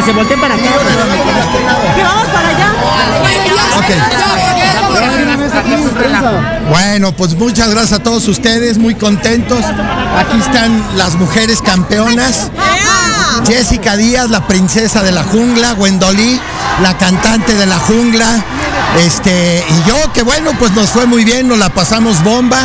Se 0.06 0.12
volteen 0.12 0.40
para 0.40 0.54
acá. 0.54 0.62
Que 1.96 2.02
vamos 2.02 2.28
para 2.28 2.48
allá. 2.48 2.72
Bueno, 6.70 7.12
pues 7.12 7.34
muchas 7.34 7.70
gracias 7.70 8.00
a 8.00 8.02
todos 8.02 8.28
ustedes, 8.28 8.78
muy 8.78 8.94
contentos. 8.94 9.64
Aquí 9.64 10.38
están 10.38 10.96
las 10.96 11.16
mujeres 11.16 11.60
campeonas. 11.60 12.50
Jessica 13.46 13.96
Díaz, 13.96 14.30
la 14.30 14.46
princesa 14.46 15.02
de 15.02 15.12
la 15.12 15.24
jungla, 15.24 15.72
Gwendolí, 15.72 16.40
la 16.82 16.96
cantante 16.96 17.54
de 17.54 17.66
la 17.66 17.78
jungla. 17.78 18.44
Este, 18.98 19.64
y 19.68 19.88
yo, 19.88 20.12
que 20.12 20.22
bueno, 20.22 20.52
pues 20.58 20.72
nos 20.72 20.90
fue 20.90 21.06
muy 21.06 21.24
bien, 21.24 21.48
nos 21.48 21.58
la 21.58 21.68
pasamos 21.70 22.22
bomba. 22.22 22.58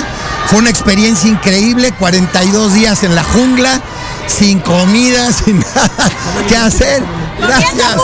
Fue 0.48 0.60
una 0.60 0.70
experiencia 0.70 1.30
increíble, 1.30 1.92
42 1.94 2.74
días 2.74 3.04
en 3.04 3.16
la 3.16 3.24
jungla, 3.24 3.82
sin 4.28 4.60
comida, 4.60 5.32
sin 5.46 5.60
nada 5.60 6.10
que 6.48 6.56
hacer. 6.56 7.04
Gracias. 7.42 7.96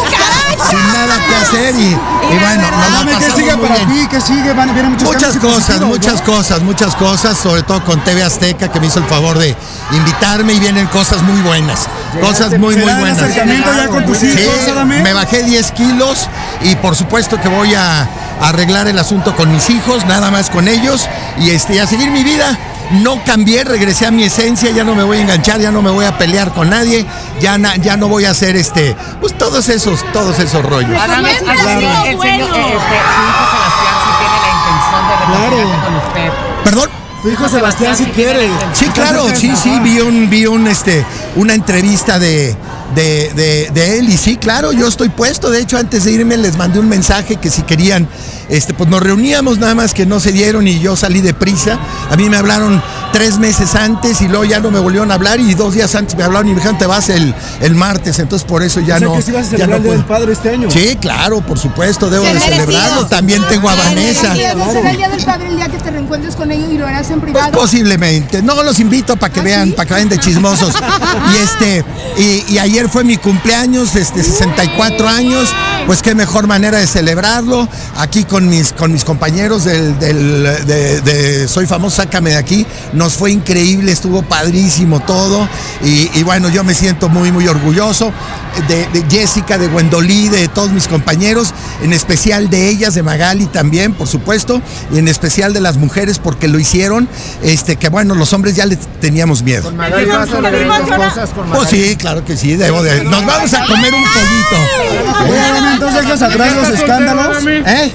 Sin 0.69 0.93
nada 0.93 1.19
que 1.27 1.35
hacer 1.35 1.75
y, 1.75 1.89
y 1.89 2.39
bueno, 2.39 2.63
nos 3.05 3.17
¿qué 3.23 3.31
sigue 3.31 3.57
para 3.57 3.75
bien. 3.75 3.89
ti? 3.89 4.07
¿Qué 4.09 4.21
sigue? 4.21 4.53
Van, 4.53 4.73
vienen 4.73 4.91
muchos 4.93 5.07
Muchas 5.13 5.37
cosas, 5.37 5.81
muchas 5.81 6.15
¿no? 6.19 6.25
cosas, 6.25 6.61
muchas 6.63 6.95
cosas, 6.95 7.37
sobre 7.37 7.63
todo 7.63 7.83
con 7.85 8.03
TV 8.03 8.23
Azteca 8.23 8.69
que 8.69 8.79
me 8.79 8.87
hizo 8.87 8.99
el 8.99 9.05
favor 9.05 9.37
de 9.37 9.55
invitarme 9.91 10.53
y 10.53 10.59
vienen 10.59 10.87
cosas 10.87 11.21
muy 11.21 11.39
buenas, 11.41 11.87
cosas 12.21 12.51
muy 12.57 12.75
muy 12.75 12.75
¿Será 12.75 12.91
el 12.93 12.99
buenas. 12.99 13.19
acercamiento 13.21 13.69
ya 13.75 13.87
con 13.87 14.05
tus 14.05 14.23
hijos, 14.23 14.85
me 14.85 15.13
bajé 15.13 15.43
10 15.43 15.71
kilos 15.71 16.27
y 16.61 16.75
por 16.75 16.95
supuesto 16.95 17.39
que 17.39 17.47
voy 17.49 17.75
a 17.75 18.07
arreglar 18.41 18.87
el 18.87 18.97
asunto 18.99 19.35
con 19.35 19.51
mis 19.51 19.69
hijos, 19.69 20.05
nada 20.05 20.31
más 20.31 20.49
con 20.49 20.67
ellos 20.67 21.07
y 21.39 21.51
este 21.51 21.75
y 21.75 21.79
a 21.79 21.87
seguir 21.87 22.09
mi 22.11 22.23
vida. 22.23 22.57
No 22.91 23.21
cambié, 23.25 23.63
regresé 23.65 24.05
a 24.05 24.11
mi 24.11 24.23
esencia, 24.23 24.71
ya 24.71 24.83
no 24.83 24.95
me 24.95 25.03
voy 25.03 25.17
a 25.17 25.21
enganchar, 25.21 25.59
ya 25.59 25.71
no 25.71 25.81
me 25.81 25.89
voy 25.91 26.05
a 26.05 26.17
pelear 26.17 26.53
con 26.53 26.69
nadie, 26.69 27.05
ya, 27.41 27.57
na- 27.57 27.75
ya 27.75 27.97
no 27.97 28.07
voy 28.07 28.23
a 28.25 28.31
hacer 28.31 28.55
este, 28.55 28.95
pues 29.19 29.37
todos 29.37 29.67
esos, 29.69 30.03
todos 30.13 30.39
esos 30.39 30.63
rollos. 30.63 30.89
Siempre 30.91 31.01
Adame, 31.03 31.31
ha 31.31 31.37
sido 31.37 31.51
el 31.51 31.57
señor, 31.59 32.15
bueno. 32.15 32.45
este, 32.45 32.55
su 32.55 32.59
hijo 32.59 33.43
Sebastián 33.51 33.95
sí 34.03 34.11
tiene 34.19 34.37
la 34.39 34.49
intención 34.55 35.07
de 35.07 35.15
reconciliarse 35.19 35.85
con 35.85 35.95
usted. 35.95 36.31
Perdón. 36.63 36.89
Hijo 37.31 37.49
Sebastián 37.49 37.95
si 37.97 38.05
quiere. 38.05 38.47
Sí, 38.73 38.85
claro, 38.87 39.27
sí, 39.35 39.51
sí, 39.61 39.79
vi 39.81 39.99
un, 39.99 40.29
vi 40.29 40.45
un, 40.45 40.67
este, 40.67 41.05
una 41.35 41.53
entrevista 41.53 42.19
de, 42.19 42.55
de, 42.95 43.31
de- 43.35 43.69
de 43.73 43.99
él 43.99 44.09
y 44.09 44.17
sí, 44.17 44.37
claro, 44.37 44.71
yo 44.71 44.87
estoy 44.87 45.09
puesto. 45.09 45.49
De 45.49 45.59
hecho, 45.61 45.77
antes 45.77 46.03
de 46.05 46.11
irme 46.11 46.37
les 46.37 46.57
mandé 46.57 46.79
un 46.79 46.87
mensaje 46.89 47.35
que 47.37 47.49
si 47.49 47.61
querían, 47.63 48.07
este, 48.49 48.73
pues 48.73 48.89
nos 48.89 49.01
reuníamos, 49.01 49.57
nada 49.59 49.75
más 49.75 49.93
que 49.93 50.05
no 50.05 50.19
se 50.19 50.31
dieron 50.31 50.67
y 50.67 50.79
yo 50.79 50.95
salí 50.95 51.21
de 51.21 51.33
prisa. 51.33 51.77
A 52.09 52.15
mí 52.15 52.29
me 52.29 52.37
hablaron 52.37 52.81
tres 53.11 53.37
meses 53.39 53.73
antes 53.75 54.21
y 54.21 54.27
luego 54.27 54.45
ya 54.45 54.59
no 54.59 54.69
me 54.71 54.79
volvieron 54.79 55.11
a 55.11 55.15
hablar 55.15 55.39
y 55.39 55.53
dos 55.53 55.73
días 55.73 55.93
antes 55.95 56.15
me 56.15 56.23
hablaron 56.23 56.47
y 56.47 56.51
me 56.51 56.55
dijeron 56.57 56.77
te 56.77 56.85
vas 56.85 57.09
el, 57.09 57.33
el 57.61 57.75
martes, 57.75 58.19
entonces 58.19 58.47
por 58.47 58.63
eso 58.63 58.79
ya 58.79 58.95
o 58.95 58.99
sea 58.99 59.07
no. 59.07 59.13
que 59.15 59.21
sí 59.21 59.31
vas 59.31 59.47
a 59.47 59.51
ya 59.51 59.57
celebrar 59.57 59.69
no 59.69 59.75
el 59.77 59.83
Día 59.83 59.91
del. 59.93 60.05
Padre 60.05 60.33
este 60.33 60.49
año. 60.49 60.69
Sí, 60.71 60.97
claro, 60.99 61.41
por 61.41 61.57
supuesto, 61.59 62.09
debo 62.09 62.25
de 62.25 62.39
celebrarlo. 62.39 63.07
También 63.07 63.41
tengo 63.49 63.69
a 63.69 63.75
Vanessa. 63.75 64.33
merecido. 64.33 64.71
¿Será 64.71 64.91
el 64.91 64.97
Día 64.97 65.09
del 65.09 65.23
Padre 65.25 65.47
el 65.47 65.55
día 65.55 65.67
que 65.69 65.77
te 65.77 65.91
reencuentres 65.91 66.35
con 66.35 66.51
ellos 66.51 66.69
y 66.71 66.77
lo 66.77 66.87
harás 66.87 67.09
en 67.09 67.19
Pues 67.19 67.31
privado? 67.31 67.51
posiblemente. 67.51 68.41
No 68.41 68.61
los 68.63 68.79
invito 68.79 69.15
para 69.17 69.33
que 69.33 69.41
vean, 69.41 69.71
para 69.73 69.85
que 69.87 69.93
vayan 69.93 70.09
de 70.09 70.17
chismosos. 70.19 70.73
Y 71.33 71.37
este, 71.43 71.85
y, 72.17 72.53
y 72.53 72.59
ayer 72.59 72.89
fue 72.89 73.03
mi 73.03 73.17
cumpleaños, 73.17 73.95
este, 73.95 74.21
64 74.23 75.07
años. 75.07 75.49
Pues 75.85 76.01
qué 76.01 76.13
mejor 76.15 76.47
manera 76.47 76.77
de 76.79 76.87
celebrarlo. 76.87 77.67
Aquí 77.97 78.25
con 78.25 78.49
mis, 78.49 78.73
con 78.73 78.91
mis 78.91 79.03
compañeros 79.05 79.63
del, 79.63 79.97
del- 79.99 80.43
de, 80.65 81.01
de 81.01 81.47
Soy 81.47 81.65
Famoso, 81.65 81.97
sácame 81.97 82.31
de 82.31 82.37
aquí. 82.37 82.65
Nos 82.97 83.13
fue 83.13 83.31
increíble, 83.31 83.91
estuvo 83.91 84.23
padrísimo 84.23 84.99
todo. 84.99 85.47
Y, 85.83 86.09
y 86.17 86.23
bueno, 86.23 86.49
yo 86.49 86.63
me 86.63 86.73
siento 86.73 87.09
muy, 87.09 87.31
muy 87.31 87.47
orgulloso 87.47 88.11
de, 88.67 88.87
de 88.87 89.05
Jessica, 89.09 89.57
de 89.59 89.67
Gwendolí, 89.67 90.29
de 90.29 90.47
todos 90.47 90.71
mis 90.71 90.87
compañeros, 90.87 91.53
en 91.83 91.93
especial 91.93 92.49
de 92.49 92.69
ellas, 92.69 92.95
de 92.95 93.03
Magali 93.03 93.45
también, 93.45 93.93
por 93.93 94.07
supuesto, 94.07 94.61
y 94.91 94.97
en 94.97 95.07
especial 95.07 95.53
de 95.53 95.61
las 95.61 95.77
mujeres 95.77 96.17
porque 96.17 96.47
lo 96.47 96.57
hicieron, 96.59 97.07
este, 97.43 97.75
que 97.75 97.89
bueno, 97.89 98.15
los 98.15 98.33
hombres 98.33 98.55
ya 98.55 98.65
les 98.65 98.79
teníamos 98.99 99.43
miedo. 99.43 99.71
Magali 99.71 100.05
vas 100.05 100.29
a 100.29 100.41
dos 100.41 100.97
cosas 100.97 101.29
con 101.29 101.45
Pues 101.49 101.63
Magali. 101.65 101.89
sí, 101.89 101.95
claro 101.97 102.25
que 102.25 102.35
sí, 102.35 102.55
debo 102.55 102.81
de. 102.81 103.03
Nos 103.03 103.23
vamos 103.25 103.53
a 103.53 103.65
comer 103.65 103.93
un 103.93 104.03
pollito. 104.03 104.57
Entonces 105.73 106.01
dejas 106.01 106.21
atrás 106.23 106.55
los 106.55 106.69
escándalos. 106.69 107.43
¿Eh? 107.45 107.93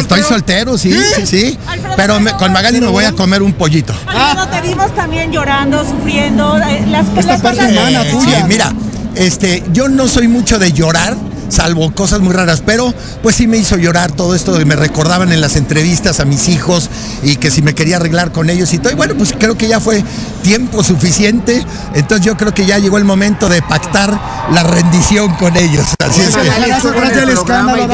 Estoy 0.00 0.22
soltero, 0.28 0.76
sí, 0.78 0.92
sí, 1.16 1.26
sí. 1.26 1.58
Pero 1.96 2.18
me- 2.20 2.32
con 2.32 2.52
Magali 2.52 2.80
me 2.80 2.88
voy 2.88 3.04
a 3.04 3.12
comer 3.12 3.42
un 3.42 3.52
pollito. 3.52 3.94
Alfredo, 4.32 4.48
te 4.60 4.68
vimos 4.68 4.94
también 4.94 5.30
llorando, 5.32 5.84
sufriendo. 5.84 6.58
eh, 6.58 6.84
Las, 6.88 7.06
las 7.26 7.40
cosas- 7.40 7.70
Eh, 7.70 8.10
sí, 8.24 8.30
mira, 8.48 8.72
este, 9.14 9.62
yo 9.72 9.88
no 9.88 10.08
soy 10.08 10.28
mucho 10.28 10.58
de 10.58 10.72
llorar, 10.72 11.16
salvo 11.48 11.92
cosas 11.94 12.20
muy 12.20 12.32
raras, 12.32 12.62
pero 12.64 12.94
pues 13.22 13.36
sí 13.36 13.46
me 13.46 13.58
hizo 13.58 13.76
llorar 13.76 14.10
todo 14.12 14.34
esto 14.34 14.56
de 14.56 14.64
me 14.64 14.74
recordaban 14.74 15.32
en 15.32 15.40
las 15.42 15.56
entrevistas 15.56 16.18
a 16.20 16.24
mis 16.24 16.48
hijos 16.48 16.88
y 17.22 17.36
que 17.36 17.50
si 17.50 17.60
me 17.60 17.74
quería 17.74 17.96
arreglar 17.96 18.32
con 18.32 18.48
ellos 18.48 18.72
y 18.72 18.78
todo. 18.78 18.90
Y 18.92 18.96
bueno, 18.96 19.14
pues 19.16 19.34
creo 19.38 19.56
que 19.56 19.68
ya 19.68 19.78
fue 19.80 20.02
tiempo 20.42 20.82
suficiente, 20.82 21.62
entonces 21.94 22.24
yo 22.24 22.36
creo 22.38 22.54
que 22.54 22.64
ya 22.64 22.78
llegó 22.78 22.96
el 22.96 23.04
momento 23.04 23.48
de 23.50 23.60
pactar 23.60 24.18
la 24.50 24.62
rendición 24.62 25.34
con 25.34 25.54
ellos. 25.56 25.84
Así 26.02 26.22
es 26.22 26.34
que. 26.34 26.40
El 26.48 26.72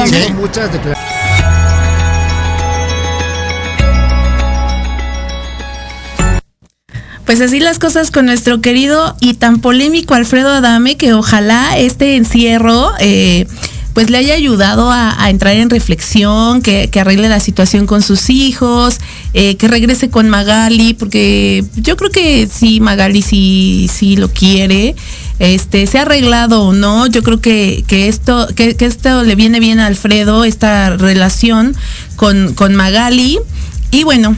Sí. 0.07 0.33
muchas 0.33 0.71
declaraciones. 0.71 0.98
Pues 7.29 7.41
así 7.41 7.59
las 7.59 7.77
cosas 7.77 8.09
con 8.09 8.25
nuestro 8.25 8.59
querido 8.59 9.15
y 9.21 9.35
tan 9.35 9.59
polémico 9.59 10.15
Alfredo 10.15 10.49
Adame, 10.49 10.97
que 10.97 11.13
ojalá 11.13 11.77
este 11.77 12.15
encierro 12.15 12.91
eh, 12.99 13.45
pues 13.93 14.09
le 14.09 14.17
haya 14.17 14.33
ayudado 14.33 14.89
a, 14.89 15.29
entrar 15.29 15.55
en 15.55 15.69
reflexión, 15.69 16.63
que, 16.63 16.89
arregle 16.99 17.29
la 17.29 17.39
situación 17.39 17.85
con 17.85 18.01
sus 18.01 18.31
hijos, 18.31 18.97
eh, 19.35 19.57
que 19.57 19.67
regrese 19.67 20.09
con 20.09 20.27
Magali, 20.27 20.95
porque 20.95 21.63
yo 21.75 21.97
creo 21.97 22.09
que 22.09 22.49
sí, 22.51 22.79
Magali 22.79 23.21
sí, 23.21 23.87
sí 23.93 24.15
lo 24.15 24.29
quiere. 24.29 24.95
Este, 25.37 25.85
se 25.85 25.99
ha 25.99 26.01
arreglado 26.01 26.63
o 26.63 26.73
no, 26.73 27.05
yo 27.05 27.21
creo 27.21 27.39
que, 27.39 27.83
que 27.85 28.07
esto, 28.07 28.47
que, 28.55 28.75
que 28.75 28.87
esto 28.87 29.21
le 29.21 29.35
viene 29.35 29.59
bien 29.59 29.79
a 29.79 29.85
Alfredo, 29.85 30.45
esta 30.45 30.97
relación 30.97 31.75
con, 32.15 32.55
con 32.55 32.73
Magali. 32.73 33.37
Y 33.91 34.03
bueno, 34.03 34.35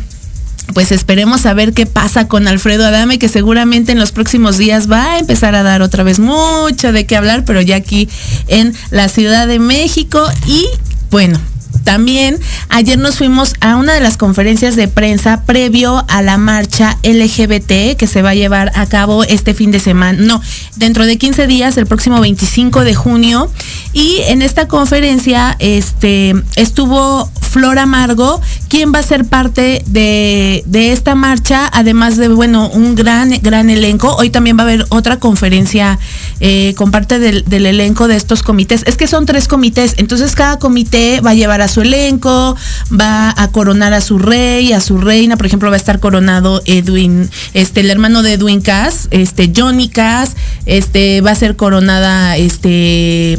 pues 0.73 0.91
esperemos 0.91 1.45
a 1.45 1.53
ver 1.53 1.73
qué 1.73 1.85
pasa 1.85 2.27
con 2.27 2.47
Alfredo 2.47 2.85
Adame, 2.85 3.19
que 3.19 3.29
seguramente 3.29 3.91
en 3.91 3.99
los 3.99 4.11
próximos 4.11 4.57
días 4.57 4.91
va 4.91 5.13
a 5.13 5.19
empezar 5.19 5.55
a 5.55 5.63
dar 5.63 5.81
otra 5.81 6.03
vez 6.03 6.19
mucho 6.19 6.91
de 6.91 7.05
qué 7.05 7.15
hablar, 7.15 7.45
pero 7.45 7.61
ya 7.61 7.75
aquí 7.75 8.09
en 8.47 8.73
la 8.89 9.09
Ciudad 9.09 9.47
de 9.47 9.59
México. 9.59 10.23
Y 10.47 10.65
bueno, 11.09 11.39
también 11.83 12.39
ayer 12.69 12.97
nos 12.97 13.17
fuimos 13.17 13.55
a 13.59 13.75
una 13.75 13.93
de 13.93 14.01
las 14.01 14.17
conferencias 14.17 14.75
de 14.75 14.87
prensa 14.87 15.43
previo 15.45 16.05
a 16.07 16.21
la 16.21 16.37
marcha 16.37 16.97
LGBT 17.03 17.97
que 17.97 18.07
se 18.07 18.21
va 18.21 18.31
a 18.31 18.35
llevar 18.35 18.71
a 18.75 18.85
cabo 18.85 19.23
este 19.23 19.53
fin 19.53 19.71
de 19.71 19.79
semana, 19.79 20.19
no, 20.21 20.41
dentro 20.75 21.05
de 21.05 21.17
15 21.17 21.47
días, 21.47 21.77
el 21.77 21.85
próximo 21.85 22.19
25 22.19 22.83
de 22.83 22.95
junio. 22.95 23.51
Y 23.93 24.19
en 24.27 24.41
esta 24.41 24.67
conferencia 24.67 25.55
este, 25.59 26.33
estuvo 26.55 27.29
Flor 27.51 27.79
Amargo, 27.79 28.39
quien 28.69 28.93
va 28.93 28.99
a 28.99 29.03
ser 29.03 29.25
parte 29.25 29.83
de, 29.85 30.63
de 30.65 30.93
esta 30.93 31.15
marcha, 31.15 31.69
además 31.73 32.15
de, 32.15 32.29
bueno, 32.29 32.69
un 32.69 32.95
gran, 32.95 33.31
gran 33.41 33.69
elenco. 33.69 34.15
Hoy 34.15 34.29
también 34.29 34.57
va 34.57 34.61
a 34.61 34.67
haber 34.67 34.85
otra 34.87 35.19
conferencia 35.19 35.99
eh, 36.39 36.73
con 36.77 36.91
parte 36.91 37.19
del, 37.19 37.43
del 37.43 37.65
elenco 37.65 38.07
de 38.07 38.15
estos 38.15 38.41
comités. 38.41 38.83
Es 38.87 38.95
que 38.95 39.05
son 39.05 39.25
tres 39.25 39.49
comités, 39.49 39.95
entonces 39.97 40.33
cada 40.33 40.59
comité 40.59 41.19
va 41.19 41.31
a 41.31 41.33
llevar 41.33 41.61
a 41.61 41.67
su 41.71 41.81
elenco, 41.81 42.55
va 42.91 43.33
a 43.35 43.47
coronar 43.47 43.93
a 43.93 44.01
su 44.01 44.19
rey, 44.19 44.73
a 44.73 44.79
su 44.79 44.99
reina. 44.99 45.37
Por 45.37 45.47
ejemplo, 45.47 45.69
va 45.69 45.75
a 45.75 45.79
estar 45.79 45.99
coronado 45.99 46.61
Edwin, 46.65 47.29
este, 47.53 47.79
el 47.79 47.89
hermano 47.89 48.21
de 48.21 48.33
Edwin 48.33 48.61
Cass, 48.61 49.07
este, 49.09 49.51
Johnny 49.55 49.89
Cass, 49.89 50.35
este, 50.65 51.21
va 51.21 51.31
a 51.31 51.35
ser 51.35 51.55
coronada, 51.55 52.37
este, 52.37 53.37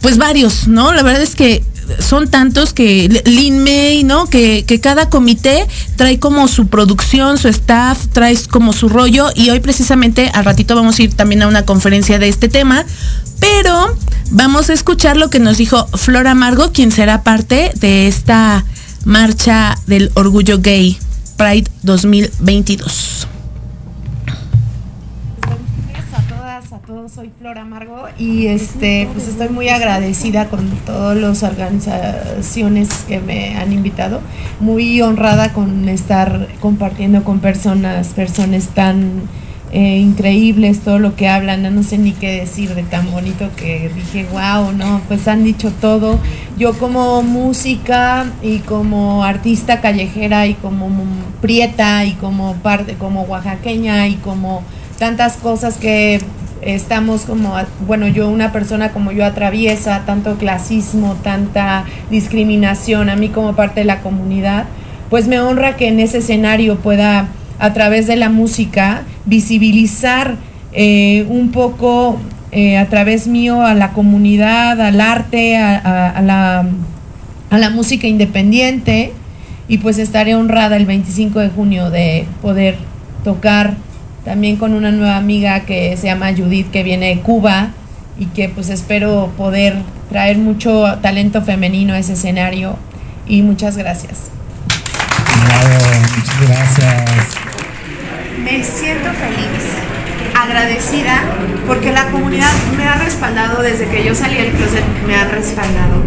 pues 0.00 0.18
varios, 0.18 0.66
¿no? 0.66 0.92
La 0.92 1.02
verdad 1.02 1.22
es 1.22 1.36
que 1.36 1.62
son 1.98 2.28
tantos 2.28 2.72
que 2.72 3.22
Lin 3.24 3.62
May, 3.62 4.04
¿no? 4.04 4.26
Que, 4.26 4.64
que 4.64 4.80
cada 4.80 5.08
comité 5.08 5.66
trae 5.96 6.18
como 6.18 6.48
su 6.48 6.66
producción, 6.68 7.38
su 7.38 7.48
staff, 7.48 8.08
trae 8.12 8.36
como 8.50 8.72
su 8.72 8.88
rollo 8.88 9.30
y 9.34 9.50
hoy 9.50 9.60
precisamente 9.60 10.30
al 10.34 10.44
ratito 10.44 10.74
vamos 10.74 10.98
a 10.98 11.02
ir 11.02 11.14
también 11.14 11.42
a 11.42 11.48
una 11.48 11.64
conferencia 11.64 12.18
de 12.18 12.28
este 12.28 12.48
tema, 12.48 12.84
pero 13.40 13.96
vamos 14.30 14.70
a 14.70 14.72
escuchar 14.72 15.16
lo 15.16 15.30
que 15.30 15.38
nos 15.38 15.58
dijo 15.58 15.86
Flor 15.96 16.26
Amargo, 16.26 16.72
quien 16.72 16.90
será 16.92 17.22
parte 17.22 17.72
de 17.76 18.08
esta 18.08 18.64
marcha 19.04 19.78
del 19.86 20.10
orgullo 20.14 20.58
gay 20.58 20.98
Pride 21.36 21.70
2022. 21.82 23.35
Todos, 26.86 27.12
soy 27.12 27.32
Flor 27.40 27.58
Amargo 27.58 28.04
y 28.16 28.46
este 28.46 29.08
pues 29.12 29.26
estoy 29.26 29.48
muy 29.48 29.68
agradecida 29.68 30.48
con 30.48 30.70
todas 30.86 31.16
las 31.16 31.42
organizaciones 31.42 32.88
que 33.08 33.18
me 33.18 33.56
han 33.56 33.72
invitado, 33.72 34.20
muy 34.60 35.02
honrada 35.02 35.52
con 35.52 35.88
estar 35.88 36.46
compartiendo 36.60 37.24
con 37.24 37.40
personas, 37.40 38.08
personas 38.08 38.68
tan 38.68 39.22
eh, 39.72 39.98
increíbles 39.98 40.80
todo 40.80 41.00
lo 41.00 41.16
que 41.16 41.28
hablan, 41.28 41.74
no, 41.74 41.82
sé 41.82 41.98
ni 41.98 42.12
qué 42.12 42.40
decir 42.40 42.72
de 42.76 42.84
tan 42.84 43.10
bonito 43.10 43.50
que 43.56 43.90
dije, 43.92 44.24
wow, 44.30 44.72
no, 44.72 45.00
pues 45.08 45.26
han 45.26 45.42
dicho 45.42 45.72
todo. 45.80 46.20
Yo 46.56 46.72
como 46.78 47.22
música 47.24 48.26
y 48.42 48.60
como 48.60 49.24
artista 49.24 49.80
callejera 49.80 50.46
y 50.46 50.54
como 50.54 50.88
prieta 51.40 52.04
y 52.04 52.12
como 52.12 52.54
parte, 52.54 52.94
como 52.94 53.22
oaxaqueña 53.22 54.06
y 54.06 54.14
como 54.14 54.62
tantas 54.98 55.36
cosas 55.36 55.78
que 55.78 56.20
estamos 56.66 57.22
como, 57.22 57.54
bueno, 57.86 58.08
yo 58.08 58.28
una 58.28 58.52
persona 58.52 58.90
como 58.90 59.12
yo 59.12 59.24
atraviesa 59.24 60.04
tanto 60.04 60.36
clasismo, 60.36 61.14
tanta 61.22 61.84
discriminación, 62.10 63.08
a 63.08 63.16
mí 63.16 63.28
como 63.28 63.54
parte 63.54 63.80
de 63.80 63.86
la 63.86 64.00
comunidad, 64.00 64.66
pues 65.08 65.28
me 65.28 65.40
honra 65.40 65.76
que 65.76 65.88
en 65.88 66.00
ese 66.00 66.18
escenario 66.18 66.76
pueda 66.78 67.28
a 67.58 67.72
través 67.72 68.06
de 68.06 68.16
la 68.16 68.28
música 68.28 69.04
visibilizar 69.24 70.36
eh, 70.72 71.24
un 71.28 71.52
poco 71.52 72.18
eh, 72.50 72.76
a 72.76 72.86
través 72.86 73.28
mío 73.28 73.62
a 73.62 73.74
la 73.74 73.92
comunidad, 73.92 74.80
al 74.80 75.00
arte, 75.00 75.56
a 75.56 76.20
la, 76.22 76.66
a 77.50 77.58
la 77.58 77.70
música 77.70 78.06
independiente 78.06 79.12
y 79.68 79.78
pues 79.78 79.98
estaré 79.98 80.34
honrada 80.34 80.76
el 80.76 80.86
25 80.86 81.40
de 81.40 81.48
junio 81.48 81.90
de 81.90 82.26
poder 82.42 82.76
tocar 83.24 83.74
también 84.26 84.56
con 84.56 84.74
una 84.74 84.90
nueva 84.90 85.16
amiga 85.16 85.60
que 85.60 85.96
se 85.96 86.08
llama 86.08 86.32
Judith 86.36 86.72
que 86.72 86.82
viene 86.82 87.14
de 87.14 87.20
Cuba 87.20 87.68
y 88.18 88.26
que 88.26 88.48
pues 88.48 88.70
espero 88.70 89.32
poder 89.36 89.76
traer 90.10 90.36
mucho 90.36 90.98
talento 91.00 91.42
femenino 91.42 91.94
a 91.94 92.00
ese 92.00 92.14
escenario 92.14 92.76
y 93.28 93.42
muchas 93.42 93.76
gracias. 93.76 94.30
Bravo, 95.46 95.84
muchas 96.16 96.48
gracias. 96.48 97.36
Me 98.42 98.64
siento 98.64 99.10
feliz, 99.12 99.64
agradecida, 100.34 101.22
porque 101.68 101.92
la 101.92 102.06
comunidad 102.06 102.50
me 102.76 102.82
ha 102.82 102.94
respaldado 102.94 103.62
desde 103.62 103.86
que 103.86 104.04
yo 104.04 104.12
salí 104.12 104.38
del 104.38 104.50
closet, 104.50 104.82
me 105.06 105.14
ha 105.14 105.28
respaldado. 105.28 106.02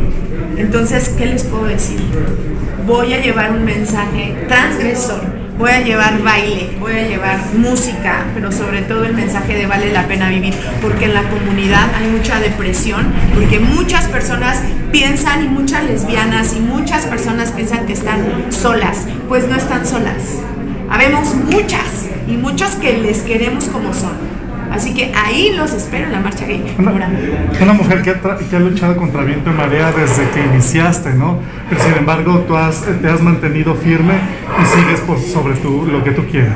Entonces, 0.58 1.16
¿qué 1.18 1.26
les 1.26 1.44
puedo 1.44 1.68
decir? 1.68 2.02
Voy 2.86 3.14
a 3.14 3.22
llevar 3.22 3.52
un 3.52 3.64
mensaje 3.64 4.36
transgresor, 4.50 5.22
voy 5.60 5.72
a 5.72 5.82
llevar 5.82 6.24
baile, 6.24 6.70
voy 6.80 6.93
a 6.93 7.05
llevar 7.05 7.38
música, 7.53 8.26
pero 8.34 8.49
sobre 8.49 8.82
todo 8.84 9.03
el 9.03 9.14
mensaje 9.14 9.55
de 9.55 9.68
vale 9.68 9.91
la 9.91 10.07
pena 10.07 10.30
vivir, 10.30 10.53
porque 10.82 11.05
en 11.05 11.14
la 11.14 11.30
comunidad 11.30 11.93
hay 11.95 12.07
mucha 12.07 12.39
depresión, 12.39 13.12
porque 13.36 13.60
muchas 13.60 14.07
personas 14.07 14.62
piensan 14.93 15.43
y 15.43 15.49
muchas 15.49 15.84
lesbianas 15.84 16.55
y 16.55 16.62
muchas 16.62 17.05
personas 17.07 17.51
piensan 17.51 17.86
que 17.86 17.93
están 17.93 18.22
solas, 18.49 19.05
pues 19.28 19.49
no 19.49 19.57
están 19.57 19.86
solas. 19.86 20.39
Habemos 20.89 21.36
muchas 21.36 22.07
y 22.26 22.38
muchos 22.38 22.72
que 22.76 22.97
les 22.97 23.22
queremos 23.24 23.66
como 23.66 23.93
son. 23.93 24.29
Así 24.72 24.94
que 24.94 25.12
ahí 25.16 25.54
los 25.56 25.74
espero 25.74 26.06
en 26.06 26.12
la 26.12 26.20
marcha 26.20 26.46
gay. 26.46 26.76
Una, 26.78 27.10
una 27.62 27.74
mujer 27.74 28.02
que 28.02 28.12
ha, 28.12 28.38
que 28.38 28.56
ha 28.56 28.60
luchado 28.60 28.96
contra 28.98 29.24
viento 29.24 29.50
y 29.50 29.54
marea 29.54 29.92
desde 29.92 30.30
que 30.30 30.46
iniciaste, 30.46 31.14
¿no? 31.14 31.40
Pero 31.70 31.84
sin 31.84 31.94
embargo, 31.94 32.46
tú 32.48 32.56
has, 32.56 32.84
te 33.02 33.10
has 33.10 33.22
mantenido 33.22 33.76
firme 33.76 34.14
y 34.14 34.80
sigues 34.80 35.00
por 35.02 35.20
sobre 35.20 35.56
tu, 35.56 35.86
lo 35.86 36.04
que 36.04 36.12
tú 36.12 36.26
quieres. 36.26 36.54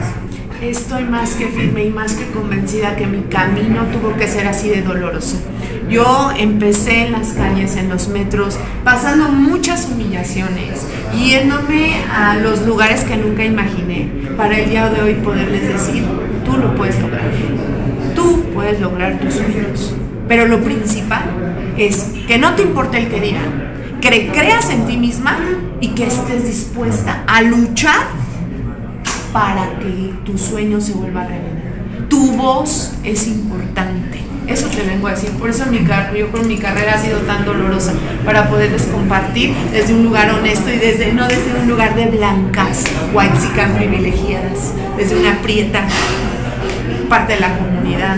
Estoy 0.61 1.03
más 1.03 1.31
que 1.31 1.47
firme 1.47 1.83
y 1.83 1.89
más 1.89 2.13
que 2.13 2.25
convencida 2.31 2.95
que 2.95 3.05
mi 3.05 3.23
camino 3.23 3.83
tuvo 3.91 4.15
que 4.15 4.27
ser 4.27 4.47
así 4.47 4.69
de 4.69 4.81
doloroso. 4.81 5.41
Yo 5.89 6.31
empecé 6.37 7.07
en 7.07 7.11
las 7.11 7.33
calles, 7.33 7.75
en 7.75 7.89
los 7.89 8.07
metros, 8.07 8.57
pasando 8.85 9.27
muchas 9.27 9.89
humillaciones, 9.91 10.87
yéndome 11.13 11.95
a 12.05 12.35
los 12.37 12.65
lugares 12.65 13.03
que 13.03 13.17
nunca 13.17 13.43
imaginé, 13.43 14.09
para 14.37 14.57
el 14.57 14.69
día 14.69 14.89
de 14.89 15.01
hoy 15.01 15.13
poderles 15.15 15.67
decir, 15.67 16.05
tú 16.45 16.57
lo 16.57 16.73
puedes 16.75 16.97
lograr. 17.01 17.29
Puedes 18.53 18.79
lograr 18.79 19.19
tus 19.19 19.35
sueños. 19.35 19.95
Pero 20.27 20.47
lo 20.47 20.63
principal 20.63 21.23
es 21.77 22.11
que 22.27 22.37
no 22.37 22.55
te 22.55 22.61
importe 22.61 22.97
el 22.97 23.09
que 23.09 23.19
dirán, 23.19 23.99
que 24.01 24.29
creas 24.33 24.69
en 24.69 24.85
ti 24.85 24.97
misma 24.97 25.37
y 25.81 25.89
que 25.89 26.07
estés 26.07 26.45
dispuesta 26.45 27.23
a 27.27 27.41
luchar 27.41 28.07
para 29.31 29.79
que 29.79 30.13
tu 30.23 30.37
sueño 30.37 30.79
se 30.79 30.93
vuelva 30.93 31.25
realidad. 31.25 32.07
Tu 32.09 32.31
voz 32.33 32.93
es 33.03 33.27
importante. 33.27 34.19
Eso 34.47 34.67
te 34.67 34.83
vengo 34.83 35.07
a 35.07 35.11
decir. 35.11 35.31
Por 35.31 35.49
eso 35.49 35.65
mi 35.67 35.79
yo 36.17 36.31
con 36.31 36.47
mi 36.47 36.57
carrera 36.57 36.95
ha 36.95 36.97
sido 36.97 37.19
tan 37.19 37.45
dolorosa 37.45 37.93
para 38.25 38.49
poderles 38.49 38.83
compartir 38.83 39.53
desde 39.71 39.93
un 39.93 40.03
lugar 40.03 40.29
honesto 40.31 40.69
y 40.69 40.77
desde 40.77 41.13
no 41.13 41.27
desde 41.27 41.59
un 41.61 41.67
lugar 41.67 41.95
de 41.95 42.07
blancas, 42.07 42.83
white 43.13 43.33
privilegiadas, 43.77 44.73
desde 44.97 45.17
una 45.17 45.41
prieta 45.41 45.87
parte 47.13 47.33
de 47.33 47.41
la 47.41 47.55
comunidad. 47.59 48.17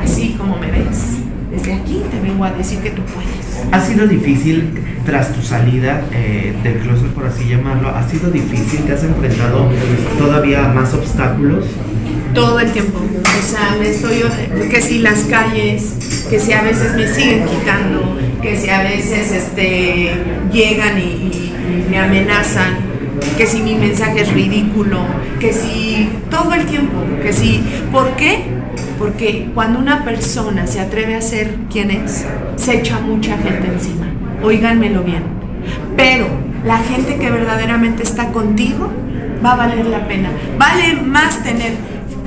Así 0.00 0.36
como 0.38 0.56
me 0.56 0.70
ves. 0.70 1.18
Desde 1.50 1.72
aquí 1.72 2.00
te 2.12 2.20
vengo 2.20 2.44
a 2.44 2.52
decir 2.52 2.78
que 2.78 2.90
tú 2.90 3.02
puedes. 3.02 3.66
Ha 3.72 3.80
sido 3.80 4.06
difícil 4.06 4.70
tras 5.04 5.32
tu 5.32 5.42
salida 5.42 6.02
eh, 6.12 6.54
del 6.62 6.74
closet, 6.78 7.08
por 7.08 7.26
así 7.26 7.48
llamarlo, 7.48 7.88
ha 7.88 8.06
sido 8.08 8.30
difícil, 8.30 8.82
te 8.84 8.92
has 8.92 9.02
enfrentado 9.02 9.68
todavía 10.16 10.62
más 10.68 10.94
obstáculos. 10.94 11.64
todo 12.34 12.60
el 12.60 12.70
tiempo. 12.70 12.98
O 13.00 13.42
sea, 13.42 13.74
me 13.80 13.88
estoy, 13.88 14.22
que 14.70 14.80
si 14.80 14.98
las 14.98 15.20
calles, 15.24 16.26
que 16.30 16.38
si 16.38 16.52
a 16.52 16.62
veces 16.62 16.94
me 16.94 17.08
siguen 17.08 17.46
quitando, 17.46 18.16
que 18.40 18.56
si 18.56 18.68
a 18.70 18.82
veces 18.82 19.32
este, 19.32 20.12
llegan 20.52 20.98
y- 20.98 21.02
y 21.32 21.86
me 21.90 21.98
amenazan, 21.98 22.74
que 23.36 23.46
si 23.46 23.62
mi 23.62 23.74
mensaje 23.74 24.22
es 24.22 24.32
ridículo, 24.32 24.98
que 25.40 25.52
si 25.52 26.08
todo 26.30 26.52
el 26.54 26.66
tiempo, 26.66 26.96
que 27.22 27.32
si, 27.32 27.62
¿por 27.92 28.10
qué? 28.16 28.44
Porque 28.98 29.50
cuando 29.54 29.78
una 29.78 30.04
persona 30.04 30.66
se 30.66 30.80
atreve 30.80 31.14
a 31.14 31.20
ser 31.20 31.54
quien 31.70 31.90
es, 31.90 32.26
se 32.56 32.78
echa 32.78 33.00
mucha 33.00 33.36
gente 33.38 33.68
encima. 33.68 34.06
Oíganmelo 34.42 35.02
bien. 35.02 35.22
Pero 35.96 36.26
la 36.64 36.78
gente 36.78 37.16
que 37.16 37.30
verdaderamente 37.30 38.02
está 38.02 38.28
contigo 38.28 38.90
va 39.44 39.52
a 39.52 39.56
valer 39.56 39.86
la 39.86 40.06
pena. 40.08 40.30
Vale 40.58 40.94
más 40.94 41.42
tener 41.42 41.72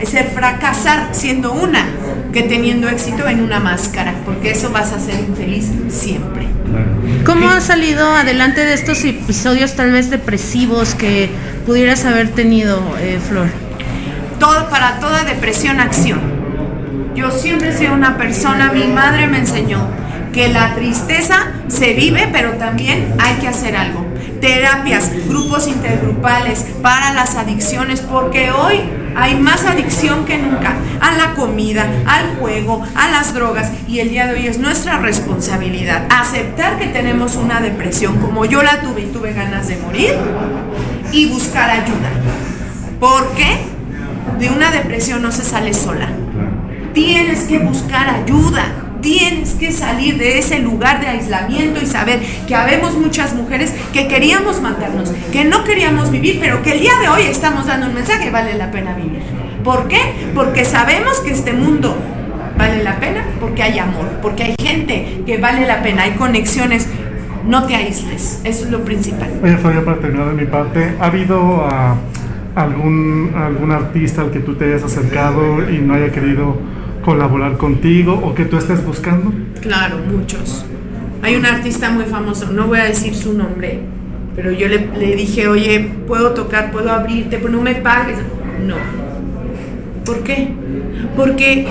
ser 0.06 0.30
fracasar 0.30 1.10
siendo 1.12 1.54
una 1.54 1.86
que 2.34 2.44
teniendo 2.44 2.90
éxito 2.90 3.28
en 3.28 3.42
una 3.42 3.60
máscara, 3.60 4.14
porque 4.26 4.52
eso 4.52 4.72
vas 4.72 4.94
a 4.94 5.00
ser 5.00 5.20
infeliz 5.20 5.72
siempre. 5.90 6.41
¿Cómo 7.26 7.50
has 7.50 7.66
salido 7.66 8.16
adelante 8.16 8.66
de 8.66 8.74
estos 8.74 9.04
episodios 9.04 9.76
tal 9.76 9.92
vez 9.92 10.10
depresivos 10.10 10.96
que 10.96 11.30
pudieras 11.68 12.04
haber 12.06 12.30
tenido, 12.30 12.82
eh, 13.00 13.20
Flor? 13.28 13.48
Todo 14.40 14.70
para 14.70 15.00
toda 15.00 15.24
depresión 15.24 15.80
acción. 15.80 16.20
Yo 17.14 17.30
siempre 17.30 17.70
he 17.70 17.74
sido 17.78 17.94
una 17.94 18.18
persona, 18.18 18.72
mi 18.74 18.86
madre 18.86 19.28
me 19.28 19.38
enseñó 19.38 19.88
que 20.34 20.48
la 20.50 20.74
tristeza 20.74 21.52
se 21.68 21.94
vive, 21.94 22.28
pero 22.32 22.54
también 22.54 23.14
hay 23.20 23.36
que 23.36 23.48
hacer 23.48 23.76
algo. 23.76 24.04
Terapias, 24.40 25.12
grupos 25.28 25.68
intergrupales 25.68 26.66
para 26.82 27.14
las 27.14 27.36
adicciones, 27.36 28.02
porque 28.02 28.52
hoy 28.52 28.80
hay 29.16 29.36
más 29.36 29.66
adicción 29.66 30.26
que 30.26 30.38
nunca 30.38 30.76
a 31.00 31.12
la 31.14 31.34
comida, 31.34 31.88
al 32.06 32.36
juego, 32.38 32.84
a 32.96 33.10
las 33.10 33.34
drogas 33.34 33.72
y 33.88 34.00
el 34.00 34.10
día 34.10 34.28
de 34.28 34.34
hoy 34.34 34.48
es 34.48 34.58
nuestra 34.58 35.00
responsabilidad 35.00 36.08
aceptar 36.10 36.78
que 36.80 36.88
tenemos 36.88 37.36
una 37.36 37.62
depresión 37.62 38.18
como 38.20 38.46
yo 38.46 38.62
la 38.64 38.82
tuve 38.82 39.02
y 39.02 39.06
tuve 39.08 39.34
ganas 39.34 39.68
de 39.68 39.78
morir 39.78 40.16
y 41.12 41.28
buscar 41.28 41.70
ayuda. 41.70 42.10
Porque 43.00 43.58
de 44.40 44.50
una 44.50 44.72
depresión 44.72 45.22
no 45.22 45.32
se 45.32 45.44
sale 45.44 45.74
sola. 45.74 46.10
Tienes 46.94 47.44
que 47.44 47.60
buscar 47.60 48.10
ayuda. 48.10 48.66
Tienes 49.02 49.56
que 49.56 49.72
salir 49.72 50.18
de 50.18 50.38
ese 50.38 50.60
lugar 50.60 51.02
de 51.02 51.08
aislamiento 51.08 51.82
y 51.82 51.88
saber 51.88 52.20
que 52.48 52.56
habemos 52.56 52.96
muchas 52.96 53.34
mujeres 53.34 53.74
que 53.94 54.08
queríamos 54.08 54.62
matarnos, 54.62 55.12
que 55.32 55.44
no 55.44 55.64
queríamos 55.64 56.12
vivir, 56.12 56.38
pero 56.40 56.62
que 56.62 56.74
el 56.74 56.80
día 56.80 56.94
de 57.02 57.10
hoy 57.10 57.24
estamos 57.24 57.66
dando 57.66 57.88
un 57.88 57.96
mensaje, 57.96 58.30
vale 58.30 58.54
la 58.56 58.72
pena 58.72 58.94
vivir. 58.94 59.22
¿Por 59.64 59.88
qué? 59.88 60.00
Porque 60.36 60.66
sabemos 60.66 61.20
que 61.20 61.32
este 61.32 61.54
mundo 61.54 61.96
vale 62.58 62.84
la 62.84 63.00
pena, 63.00 63.26
porque 63.40 63.64
hay 63.64 63.80
amor, 63.80 64.06
porque 64.22 64.44
hay 64.44 64.56
gente 64.60 65.24
que 65.26 65.38
vale 65.38 65.66
la 65.66 65.82
pena, 65.82 66.04
hay 66.04 66.12
conexiones. 66.12 66.88
No 67.48 67.66
te 67.66 67.76
aísles, 67.76 68.40
eso 68.44 68.66
es 68.66 68.72
lo 68.72 68.84
principal. 68.84 69.30
Oye, 69.44 69.58
Flavia, 69.58 69.84
para 69.84 69.98
terminar 69.98 70.28
de 70.28 70.34
mi 70.34 70.46
parte, 70.46 70.94
¿ha 71.00 71.06
habido 71.06 71.66
ah, 71.68 71.96
algún, 72.56 73.34
algún 73.36 73.72
artista 73.72 74.22
al 74.22 74.32
que 74.32 74.40
tú 74.40 74.56
te 74.56 74.66
hayas 74.66 74.84
acercado 74.84 75.70
y 75.70 75.80
no 75.80 75.96
haya 75.96 76.12
querido 76.12 76.58
colaborar 77.02 77.58
contigo 77.58 78.14
o 78.14 78.34
que 78.34 78.46
tú 78.46 78.58
estés 78.58 78.86
buscando? 78.86 79.34
Claro, 79.62 79.98
muchos. 80.10 80.66
Hay 81.22 81.36
un 81.36 81.46
artista 81.46 81.92
muy 81.92 82.06
famoso, 82.06 82.52
no 82.52 82.68
voy 82.68 82.80
a 82.80 82.86
decir 82.86 83.16
su 83.16 83.34
nombre, 83.34 83.82
pero 84.36 84.52
yo 84.52 84.68
le, 84.68 84.88
le 84.98 85.16
dije, 85.16 85.48
oye, 85.48 85.92
puedo 86.08 86.32
tocar, 86.32 86.72
puedo 86.72 86.92
abrirte, 86.92 87.38
pero 87.38 87.50
no 87.50 87.62
me 87.62 87.76
pagues. 87.76 88.18
No. 88.66 88.76
¿Por 90.06 90.24
qué? 90.24 90.50
Porque 91.16 91.68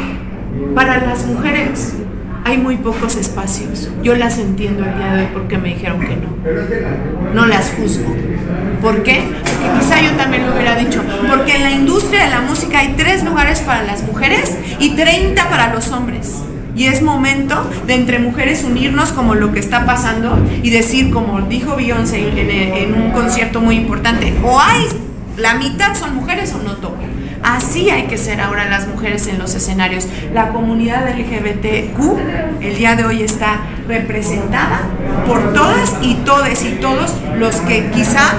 para 0.75 1.05
las 1.05 1.27
mujeres 1.27 2.00
hay 2.45 2.59
muy 2.59 2.77
pocos 2.77 3.17
espacios. 3.17 3.91
Yo 4.03 4.15
las 4.15 4.39
entiendo 4.39 4.85
el 4.85 4.97
día 4.97 5.13
de 5.15 5.21
hoy 5.23 5.29
porque 5.33 5.59
me 5.59 5.69
dijeron 5.71 6.01
que 6.01 6.17
no. 6.17 7.35
No 7.35 7.47
las 7.47 7.71
juzgo. 7.71 8.15
¿Por 8.81 9.03
qué? 9.03 9.23
Porque 9.45 9.79
quizá 9.79 10.01
yo 10.01 10.13
también 10.17 10.47
lo 10.47 10.55
hubiera 10.55 10.77
dicho. 10.77 11.03
Porque 11.29 11.57
en 11.57 11.63
la 11.63 11.71
industria 11.71 12.25
de 12.25 12.31
la 12.31 12.41
música 12.41 12.81
hay 12.81 12.95
tres 12.97 13.25
lugares 13.25 13.61
para 13.61 13.83
las 13.83 14.03
mujeres 14.03 14.57
y 14.79 14.91
30 14.91 15.49
para 15.49 15.73
los 15.73 15.91
hombres. 15.93 16.43
Y 16.75 16.87
es 16.87 17.03
momento 17.03 17.69
de 17.87 17.95
entre 17.95 18.19
mujeres 18.19 18.65
unirnos 18.65 19.13
como 19.13 19.35
lo 19.35 19.53
que 19.53 19.59
está 19.59 19.85
pasando 19.85 20.39
y 20.63 20.71
decir, 20.71 21.11
como 21.11 21.43
dijo 21.43 21.77
Beyoncé 21.77 22.29
en, 22.29 22.51
en 22.51 22.95
un 22.95 23.11
concierto 23.11 23.61
muy 23.61 23.77
importante, 23.77 24.33
o 24.43 24.59
hay 24.61 24.87
la 25.37 25.55
mitad 25.55 25.95
son 25.95 26.15
mujeres 26.15 26.55
o 26.55 26.63
no 26.63 26.77
tocan. 26.77 27.10
Así 27.57 27.91
hay 27.91 28.05
que 28.05 28.17
ser 28.17 28.41
ahora 28.41 28.71
las 28.71 28.87
mujeres 28.87 29.27
en 29.27 29.41
los 29.41 29.57
escenarios. 29.57 30.07
La 30.33 30.51
comunidad 30.51 31.09
LGBTQ 31.09 32.61
el 32.61 32.77
día 32.77 32.95
de 32.95 33.05
hoy 33.05 33.23
está 33.25 33.63
representada 33.89 34.83
por 35.27 35.53
todas 35.53 35.97
y 36.01 36.15
todes 36.15 36.65
y 36.65 36.73
todos 36.81 37.13
los 37.39 37.57
que 37.57 37.91
quizá 37.91 38.35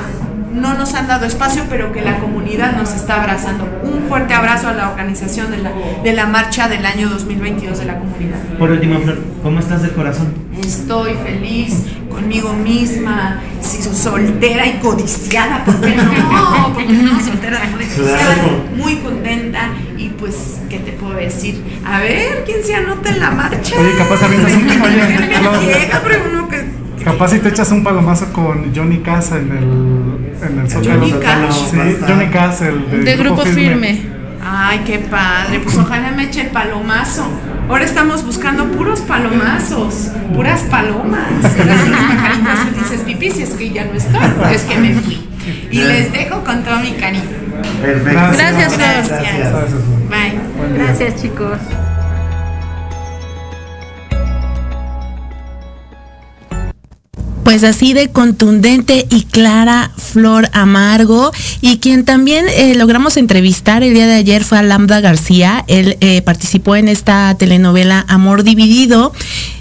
no 0.53 0.73
nos 0.73 0.93
han 0.93 1.07
dado 1.07 1.25
espacio, 1.25 1.63
pero 1.69 1.91
que 1.91 2.01
la 2.01 2.19
comunidad 2.19 2.75
nos 2.75 2.93
está 2.93 3.21
abrazando. 3.21 3.67
Un 3.83 4.07
fuerte 4.07 4.33
abrazo 4.33 4.67
a 4.67 4.73
la 4.73 4.89
organización 4.89 5.51
de 5.51 5.57
la, 5.57 5.71
de 6.03 6.13
la 6.13 6.25
marcha 6.25 6.67
del 6.67 6.85
año 6.85 7.09
2022 7.09 7.79
de 7.79 7.85
la 7.85 7.99
comunidad. 7.99 8.39
Por 8.59 8.71
último, 8.71 8.99
Flor, 8.99 9.19
¿cómo 9.41 9.59
estás 9.59 9.81
de 9.81 9.89
corazón? 9.89 10.33
Estoy 10.61 11.13
feliz 11.23 11.85
conmigo 12.09 12.53
misma, 12.53 13.39
si 13.61 13.81
soy 13.81 13.95
soltera 13.95 14.67
y 14.67 14.79
codiciada, 14.79 15.63
¿por 15.63 15.79
qué 15.79 15.95
no? 15.95 16.73
¿Por 16.73 16.85
qué 16.85 16.93
no? 16.93 17.19
Soltera 17.19 17.59
y 17.65 17.73
codiciada, 17.73 18.35
muy 18.75 18.95
contenta 18.97 19.69
y 19.97 20.09
pues, 20.09 20.59
¿qué 20.69 20.79
te 20.79 20.91
puedo 20.91 21.13
decir? 21.13 21.63
A 21.85 21.99
ver, 22.01 22.43
¿quién 22.45 22.63
se 22.63 22.75
anota 22.75 23.09
en 23.09 23.19
la 23.19 23.31
marcha? 23.31 23.75
Oye, 23.79 23.97
capaz 23.97 24.23
avientas 24.23 24.53
un 24.55 24.69
oye, 24.69 25.37
Flor, 25.39 25.61
Llega, 25.61 26.01
pero 26.03 26.23
uno 26.29 26.47
que... 26.49 26.81
Capaz 27.03 27.29
si 27.29 27.39
te 27.39 27.49
echas 27.49 27.71
un 27.71 27.83
palomazo 27.83 28.31
con 28.31 28.75
Johnny 28.75 28.99
Casa 28.99 29.39
en 29.39 29.51
el, 29.51 30.10
en 30.41 30.59
el 30.59 30.69
Zócalo. 30.69 30.99
Johnny 30.99 31.11
Cash. 31.13 31.55
Sí, 31.71 31.97
Johnny 32.07 32.27
Casa, 32.27 32.67
el 32.69 32.89
de, 32.89 32.97
De 32.99 33.15
Grupo 33.17 33.43
Firme. 33.43 34.01
Ay, 34.43 34.81
qué 34.85 34.99
padre, 34.99 35.59
pues 35.59 35.77
ojalá 35.77 36.11
me 36.11 36.23
eche 36.23 36.41
el 36.41 36.47
palomazo. 36.47 37.27
Ahora 37.69 37.85
estamos 37.85 38.25
buscando 38.25 38.65
puros 38.71 39.01
palomazos, 39.01 40.11
puras 40.33 40.61
palomas. 40.61 41.29
Puras 41.55 41.79
pajaritos. 41.79 42.75
dices, 42.79 43.01
pipí, 43.01 43.31
si 43.31 43.43
es 43.43 43.51
que 43.51 43.69
ya 43.69 43.85
no 43.85 43.93
estoy, 43.93 44.21
es 44.53 44.63
que 44.63 44.77
me 44.77 44.93
fui. 44.95 45.27
Y 45.71 45.81
les 45.83 46.11
dejo 46.11 46.43
con 46.43 46.63
todo 46.63 46.79
mi 46.79 46.91
cariño. 46.93 47.23
Perfecto. 47.81 48.19
Gracias, 48.33 48.73
Flor. 48.73 48.87
Gracias. 49.07 49.53
Bye. 50.09 50.77
Gracias, 50.77 51.21
chicos. 51.21 51.59
Pues 57.43 57.63
así 57.63 57.93
de 57.93 58.09
contundente 58.09 59.07
y 59.09 59.23
clara 59.23 59.91
Flor 59.97 60.49
Amargo 60.53 61.31
y 61.59 61.79
quien 61.79 62.05
también 62.05 62.45
eh, 62.47 62.75
logramos 62.75 63.17
entrevistar 63.17 63.83
el 63.83 63.93
día 63.93 64.05
de 64.07 64.13
ayer 64.13 64.43
fue 64.43 64.59
a 64.59 64.63
Lambda 64.63 65.01
García. 65.01 65.65
Él 65.67 65.97
eh, 66.01 66.21
participó 66.21 66.75
en 66.75 66.87
esta 66.87 67.35
telenovela 67.37 68.05
Amor 68.07 68.43
Dividido 68.43 69.11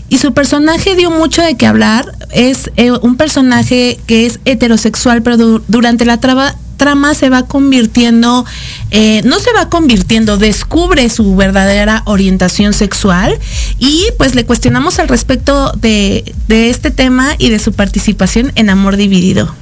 y 0.08 0.18
su 0.18 0.34
personaje 0.34 0.94
dio 0.94 1.10
mucho 1.10 1.42
de 1.42 1.56
qué 1.56 1.66
hablar. 1.66 2.12
Es 2.32 2.70
eh, 2.76 2.92
un 2.92 3.16
personaje 3.16 3.98
que 4.06 4.26
es 4.26 4.40
heterosexual, 4.44 5.22
pero 5.22 5.36
du- 5.36 5.62
durante 5.66 6.04
la 6.04 6.18
traba- 6.20 6.54
trama 6.80 7.12
se 7.12 7.28
va 7.28 7.42
convirtiendo, 7.42 8.46
eh, 8.90 9.20
no 9.24 9.38
se 9.38 9.52
va 9.52 9.68
convirtiendo, 9.68 10.38
descubre 10.38 11.10
su 11.10 11.36
verdadera 11.36 12.02
orientación 12.06 12.72
sexual 12.72 13.38
y 13.78 14.06
pues 14.16 14.34
le 14.34 14.46
cuestionamos 14.46 14.98
al 14.98 15.08
respecto 15.08 15.72
de, 15.76 16.34
de 16.48 16.70
este 16.70 16.90
tema 16.90 17.34
y 17.36 17.50
de 17.50 17.58
su 17.58 17.74
participación 17.74 18.50
en 18.54 18.70
Amor 18.70 18.96
Dividido. 18.96 19.54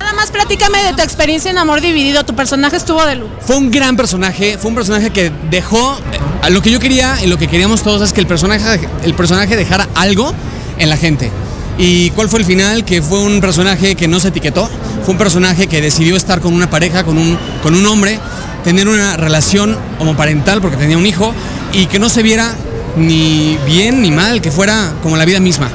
Nada 0.00 0.14
más 0.14 0.30
platícame 0.30 0.82
de 0.84 0.94
tu 0.94 1.02
experiencia 1.02 1.50
en 1.50 1.58
Amor 1.58 1.82
Dividido. 1.82 2.24
Tu 2.24 2.34
personaje 2.34 2.76
estuvo 2.76 3.04
de 3.04 3.16
lujo. 3.16 3.34
Fue 3.40 3.58
un 3.58 3.70
gran 3.70 3.94
personaje, 3.94 4.56
fue 4.56 4.70
un 4.70 4.74
personaje 4.74 5.10
que 5.10 5.30
dejó 5.50 5.98
eh, 6.12 6.18
a 6.40 6.48
lo 6.48 6.62
que 6.62 6.70
yo 6.70 6.80
quería 6.80 7.22
y 7.22 7.26
lo 7.26 7.36
que 7.36 7.46
queríamos 7.46 7.82
todos 7.82 8.00
es 8.00 8.14
que 8.14 8.22
el 8.22 8.26
personaje, 8.26 8.88
el 9.04 9.12
personaje 9.12 9.54
dejara 9.54 9.86
algo 9.94 10.32
en 10.78 10.88
la 10.88 10.96
gente. 10.96 11.30
¿Y 11.78 12.10
cuál 12.10 12.28
fue 12.28 12.40
el 12.40 12.44
final? 12.44 12.84
Que 12.84 13.00
fue 13.00 13.20
un 13.20 13.40
personaje 13.40 13.94
que 13.94 14.08
no 14.08 14.18
se 14.18 14.28
etiquetó, 14.28 14.68
fue 15.04 15.12
un 15.12 15.18
personaje 15.18 15.68
que 15.68 15.80
decidió 15.80 16.16
estar 16.16 16.40
con 16.40 16.52
una 16.52 16.68
pareja, 16.68 17.04
con 17.04 17.16
un, 17.16 17.38
con 17.62 17.76
un 17.76 17.86
hombre, 17.86 18.18
tener 18.64 18.88
una 18.88 19.16
relación 19.16 19.78
homoparental 20.00 20.60
porque 20.60 20.76
tenía 20.76 20.98
un 20.98 21.06
hijo 21.06 21.32
y 21.72 21.86
que 21.86 22.00
no 22.00 22.08
se 22.08 22.24
viera 22.24 22.52
ni 22.96 23.56
bien 23.64 24.02
ni 24.02 24.10
mal, 24.10 24.40
que 24.40 24.50
fuera 24.50 24.92
como 25.04 25.16
la 25.16 25.24
vida 25.24 25.38
misma. 25.38 25.70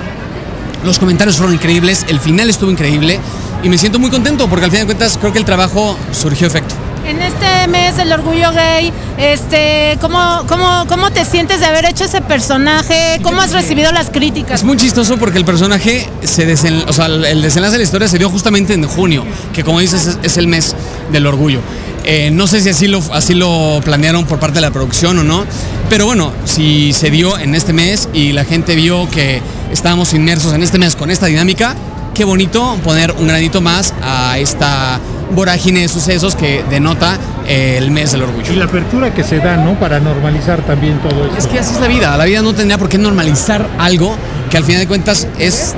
Los 0.83 0.99
comentarios 0.99 1.37
fueron 1.37 1.55
increíbles, 1.55 2.05
el 2.09 2.19
final 2.19 2.49
estuvo 2.49 2.69
increíble 2.69 3.17
y 3.63 3.69
me 3.69 3.77
siento 3.77 3.97
muy 3.97 4.11
contento 4.11 4.49
porque 4.49 4.65
al 4.65 4.71
final 4.71 4.85
de 4.85 4.93
cuentas 4.93 5.17
creo 5.17 5.31
que 5.31 5.39
el 5.39 5.45
trabajo 5.45 5.97
surgió 6.11 6.47
efecto. 6.47 6.75
En 7.05 7.21
este 7.21 7.67
mes 7.67 7.97
del 7.97 8.13
orgullo 8.13 8.51
gay, 8.53 8.93
este, 9.17 9.97
¿cómo, 9.99 10.45
cómo, 10.47 10.85
¿cómo 10.87 11.11
te 11.11 11.25
sientes 11.25 11.59
de 11.59 11.65
haber 11.65 11.83
hecho 11.85 12.05
ese 12.05 12.21
personaje? 12.21 13.19
¿Cómo 13.21 13.41
has 13.41 13.51
recibido 13.51 13.91
las 13.91 14.09
críticas? 14.09 14.61
Es 14.61 14.63
muy 14.63 14.77
chistoso 14.77 15.17
porque 15.17 15.37
el 15.37 15.43
personaje 15.43 16.09
se 16.23 16.53
o 16.87 16.93
sea, 16.93 17.07
el 17.07 17.41
desenlace 17.41 17.73
de 17.73 17.77
la 17.79 17.83
historia 17.83 18.07
se 18.07 18.17
dio 18.17 18.29
justamente 18.29 18.73
en 18.73 18.87
junio, 18.87 19.25
que 19.53 19.65
como 19.65 19.81
dices 19.81 20.17
es, 20.23 20.37
el 20.37 20.47
mes 20.47 20.75
del 21.11 21.27
orgullo. 21.27 21.59
Eh, 22.05 22.31
no 22.31 22.47
sé 22.47 22.61
si 22.61 22.69
así 22.69 23.33
lo 23.33 23.81
planearon 23.83 24.25
por 24.25 24.39
parte 24.39 24.55
de 24.55 24.61
la 24.61 24.71
producción 24.71 25.19
o 25.19 25.23
no, 25.23 25.45
pero 25.89 26.05
bueno, 26.05 26.31
si 26.45 26.93
se 26.93 27.11
dio 27.11 27.37
en 27.37 27.53
este 27.53 27.73
mes 27.73 28.07
y 28.13 28.31
la 28.31 28.45
gente 28.45 28.75
vio 28.75 29.09
que 29.09 29.41
estábamos 29.71 30.13
inmersos 30.13 30.53
en 30.53 30.63
este 30.63 30.77
mes 30.79 30.95
con 30.95 31.11
esta 31.11 31.25
dinámica, 31.25 31.75
qué 32.13 32.25
bonito 32.25 32.77
poner 32.83 33.11
un 33.11 33.27
granito 33.27 33.61
más 33.61 33.93
a 34.01 34.37
esta 34.37 34.99
vorágine 35.31 35.81
de 35.81 35.87
sucesos 35.87 36.35
que 36.35 36.63
denota 36.69 37.17
eh, 37.47 37.75
el 37.77 37.91
mes 37.91 38.11
del 38.11 38.23
orgullo. 38.23 38.53
Y 38.53 38.55
la 38.55 38.65
apertura 38.65 39.13
que 39.13 39.23
se 39.23 39.39
da, 39.39 39.57
¿no? 39.57 39.79
Para 39.79 39.99
normalizar 39.99 40.61
también 40.61 40.99
todo 40.99 41.25
esto. 41.25 41.37
Es 41.37 41.47
que 41.47 41.59
así 41.59 41.73
es 41.73 41.81
la 41.81 41.87
vida. 41.87 42.15
La 42.17 42.25
vida 42.25 42.41
no 42.41 42.53
tendría 42.53 42.77
por 42.77 42.89
qué 42.89 42.97
normalizar 42.97 43.67
algo 43.79 44.15
que 44.49 44.57
al 44.57 44.63
final 44.63 44.81
de 44.81 44.87
cuentas 44.87 45.27
es, 45.39 45.75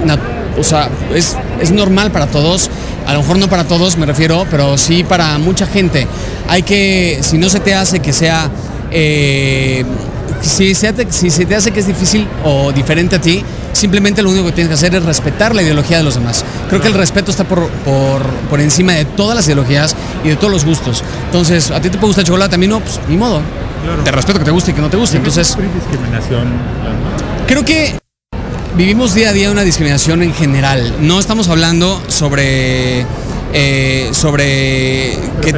o 0.58 0.64
sea, 0.64 0.90
es, 1.14 1.38
es 1.62 1.72
normal 1.72 2.12
para 2.12 2.28
todos. 2.28 2.70
A 3.08 3.14
lo 3.14 3.22
mejor 3.22 3.38
no 3.38 3.48
para 3.48 3.64
todos, 3.66 3.98
me 3.98 4.06
refiero, 4.06 4.46
pero 4.50 4.78
sí 4.78 5.04
para 5.04 5.38
mucha 5.38 5.68
gente. 5.68 6.08
Hay 6.50 6.64
que, 6.64 7.20
si 7.22 7.38
no 7.38 7.50
se 7.50 7.60
te 7.60 7.76
hace 7.76 8.00
que 8.00 8.12
sea, 8.12 8.50
eh, 8.92 9.86
si, 10.42 10.76
se 10.76 10.92
te, 10.92 11.12
si 11.12 11.30
se 11.30 11.46
te 11.46 11.56
hace 11.56 11.72
que 11.72 11.80
es 11.80 11.88
difícil 11.88 12.28
o 12.44 12.72
diferente 12.72 13.16
a 13.16 13.22
ti, 13.22 13.44
simplemente 13.76 14.22
lo 14.22 14.30
único 14.30 14.46
que 14.48 14.54
tienes 14.54 14.70
que 14.70 14.76
hacer 14.76 14.96
es 14.96 15.04
respetar 15.04 15.54
la 15.54 15.62
ideología 15.62 15.98
de 15.98 16.04
los 16.04 16.16
demás. 16.16 16.44
Creo 16.70 16.82
que 16.82 16.88
el 16.88 16.94
respeto 16.94 17.32
está 17.32 17.44
por, 17.44 17.68
por, 17.70 18.24
por 18.50 18.62
encima 18.62 18.94
de 18.94 19.06
todas 19.06 19.36
las 19.36 19.46
ideologías 19.46 19.96
y 20.24 20.30
de 20.30 20.36
todos 20.38 20.52
los 20.52 20.66
gustos. 20.66 21.04
Entonces, 21.26 21.72
a 21.72 21.82
ti 21.82 21.90
te 21.90 21.98
puede 21.98 22.08
gustar 22.08 22.24
el 22.24 22.28
chocolate, 22.28 22.56
a 22.56 22.58
mí 22.58 22.68
no, 22.68 22.80
pues 22.80 23.00
ni 23.08 23.18
modo. 23.18 23.42
Te 24.04 24.12
respeto 24.12 24.40
que 24.40 24.46
te 24.46 24.52
guste 24.52 24.72
y 24.72 24.74
que 24.74 24.82
no 24.82 24.90
te 24.90 24.98
guste. 24.98 25.18
Entonces, 25.18 25.56
discriminación. 25.76 26.48
Creo 27.48 27.64
que 27.64 28.00
vivimos 28.76 29.14
día 29.14 29.30
a 29.30 29.34
día 29.34 29.52
una 29.52 29.62
discriminación 29.62 30.24
en 30.24 30.34
general. 30.34 30.96
No 31.02 31.20
estamos 31.20 31.50
hablando 31.50 32.02
sobre 32.08 33.06
eh, 33.58 34.10
sobre 34.12 35.18
que- 35.42 35.54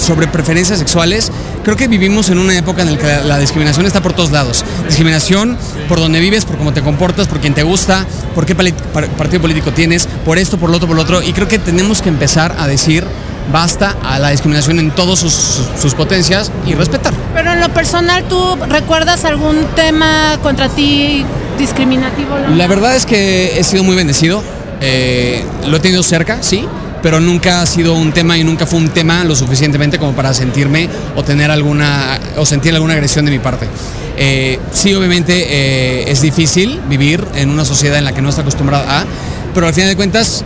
sobre 0.00 0.26
preferencias 0.26 0.78
sexuales. 0.80 1.30
Creo 1.62 1.76
que 1.76 1.86
vivimos 1.88 2.28
en 2.28 2.38
una 2.38 2.56
época 2.58 2.82
en 2.82 2.92
la 2.92 2.98
que 2.98 3.06
la, 3.06 3.20
la 3.22 3.38
discriminación 3.38 3.86
está 3.86 4.02
por 4.02 4.12
todos 4.14 4.30
lados. 4.32 4.64
Discriminación 4.86 5.56
por 5.88 5.98
donde 6.00 6.18
vives, 6.20 6.44
por 6.44 6.56
cómo 6.58 6.72
te 6.72 6.82
comportas, 6.82 7.28
por 7.28 7.38
quién 7.40 7.54
te 7.54 7.62
gusta, 7.62 8.04
por 8.34 8.46
qué 8.46 8.54
partido 8.54 9.40
político 9.40 9.70
tienes, 9.72 10.08
por 10.24 10.38
esto, 10.38 10.58
por 10.58 10.70
lo 10.70 10.76
otro, 10.76 10.88
por 10.88 10.96
lo 10.96 11.02
otro. 11.02 11.22
Y 11.22 11.32
creo 11.32 11.46
que 11.48 11.58
tenemos 11.60 12.02
que 12.02 12.08
empezar 12.08 12.54
a 12.58 12.66
decir 12.66 13.04
basta 13.52 13.94
a 14.02 14.18
la 14.18 14.30
discriminación 14.30 14.80
en 14.80 14.90
todas 14.90 15.20
sus, 15.20 15.32
sus- 15.32 15.68
sus 15.80 15.94
potencias 15.94 16.50
y 16.66 16.74
respetar. 16.74 17.14
Pero 17.32 17.52
en 17.52 17.60
lo 17.60 17.68
personal, 17.68 18.24
¿tú 18.28 18.56
recuerdas 18.68 19.24
algún 19.24 19.56
tema 19.76 20.36
contra 20.42 20.68
ti 20.68 21.24
discriminativo? 21.56 22.30
La 22.56 22.66
verdad 22.66 22.96
es 22.96 23.06
que 23.06 23.58
he 23.58 23.62
sido 23.62 23.84
muy 23.84 23.94
bendecido. 23.94 24.42
Eh, 24.80 25.44
lo 25.68 25.76
he 25.76 25.80
tenido 25.80 26.02
cerca, 26.02 26.38
sí, 26.42 26.66
pero 27.06 27.20
nunca 27.20 27.62
ha 27.62 27.66
sido 27.66 27.94
un 27.94 28.10
tema 28.10 28.36
y 28.36 28.42
nunca 28.42 28.66
fue 28.66 28.80
un 28.80 28.88
tema 28.88 29.22
lo 29.22 29.36
suficientemente 29.36 29.96
como 29.96 30.12
para 30.14 30.34
sentirme 30.34 30.88
o 31.14 31.22
tener 31.22 31.52
alguna 31.52 32.18
o 32.36 32.44
sentir 32.44 32.74
alguna 32.74 32.94
agresión 32.94 33.24
de 33.24 33.30
mi 33.30 33.38
parte. 33.38 33.68
Eh, 34.16 34.58
sí, 34.72 34.92
obviamente 34.92 35.46
eh, 35.48 36.10
es 36.10 36.20
difícil 36.20 36.80
vivir 36.88 37.24
en 37.36 37.50
una 37.50 37.64
sociedad 37.64 37.96
en 37.98 38.04
la 38.06 38.12
que 38.12 38.22
no 38.22 38.28
está 38.30 38.40
acostumbrada 38.42 39.02
a, 39.02 39.04
pero 39.54 39.68
al 39.68 39.72
final 39.72 39.88
de 39.88 39.94
cuentas 39.94 40.42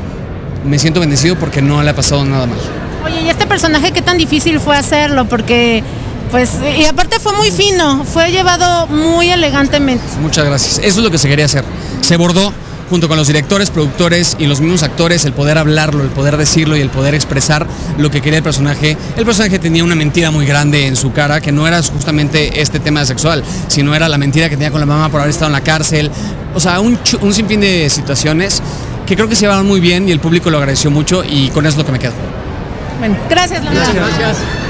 me 0.67 0.79
siento 0.79 1.01
bendecido 1.01 1.35
porque 1.37 1.63
no 1.63 1.83
le 1.83 1.89
ha 1.89 1.97
pasado 1.97 2.27
nada 2.27 2.45
mal. 2.45 2.59
Oye, 3.07 3.23
¿y 3.23 3.31
este 3.31 3.47
personaje 3.47 3.93
qué 3.93 4.03
tan 4.03 4.19
difícil 4.19 4.61
fue 4.61 4.77
hacerlo? 4.77 5.25
Porque, 5.25 5.83
pues, 6.31 6.51
y 6.79 6.85
aparte 6.85 7.21
fue 7.21 7.33
muy 7.39 7.51
fino, 7.51 8.05
fue 8.05 8.33
llevado 8.33 8.87
muy 8.87 9.31
elegantemente. 9.31 10.05
Muchas 10.21 10.45
gracias. 10.45 10.77
Eso 10.77 10.99
es 10.99 11.05
lo 11.05 11.11
que 11.11 11.17
se 11.17 11.27
quería 11.27 11.47
hacer. 11.47 11.65
Se 12.03 12.19
bordó 12.19 12.53
junto 12.91 13.09
con 13.09 13.17
los 13.17 13.29
directores, 13.29 13.71
productores 13.71 14.37
y 14.39 14.47
los 14.47 14.61
mismos 14.61 14.83
actores, 14.83 15.25
el 15.25 15.33
poder 15.33 15.57
hablarlo, 15.57 16.03
el 16.03 16.11
poder 16.11 16.37
decirlo 16.37 16.77
y 16.77 16.81
el 16.81 16.91
poder 16.91 17.15
expresar 17.15 17.67
lo 17.97 18.11
que 18.11 18.21
quería 18.21 18.39
el 18.39 18.45
personaje. 18.45 18.97
El 19.17 19.25
personaje 19.25 19.61
tenía 19.61 19.85
una 19.85 19.95
mentira 19.95 20.33
muy 20.33 20.45
grande 20.45 20.87
en 20.89 20.97
su 20.97 21.13
cara, 21.13 21.41
que 21.41 21.53
no 21.53 21.67
era 21.69 21.81
justamente 21.83 22.61
este 22.61 22.81
tema 22.81 23.05
sexual, 23.05 23.45
sino 23.69 23.95
era 23.95 24.09
la 24.09 24.19
mentira 24.19 24.49
que 24.49 24.57
tenía 24.57 24.73
con 24.73 24.81
la 24.81 24.87
mamá 24.87 25.09
por 25.09 25.21
haber 25.21 25.31
estado 25.31 25.47
en 25.47 25.53
la 25.53 25.61
cárcel. 25.61 26.11
O 26.55 26.59
sea, 26.59 26.81
un, 26.81 26.99
un 27.21 27.33
sinfín 27.33 27.61
de 27.61 27.89
situaciones 27.89 28.61
que 29.07 29.15
creo 29.15 29.29
que 29.29 29.37
se 29.37 29.43
llevaron 29.43 29.67
muy 29.67 29.81
bien 29.81 30.09
y 30.09 30.13
el 30.13 30.21
público 30.21 30.51
lo 30.51 30.59
agradeció 30.59 30.91
mucho 30.91 31.23
y 31.25 31.49
con 31.51 31.65
eso 31.67 31.75
es 31.75 31.79
lo 31.79 31.87
que 31.87 31.93
me 31.93 31.99
quedo. 31.99 32.13
Bueno, 32.99 33.17
gracias, 33.29 33.65
Lana. 33.65 33.81
Oye, 33.81 34.70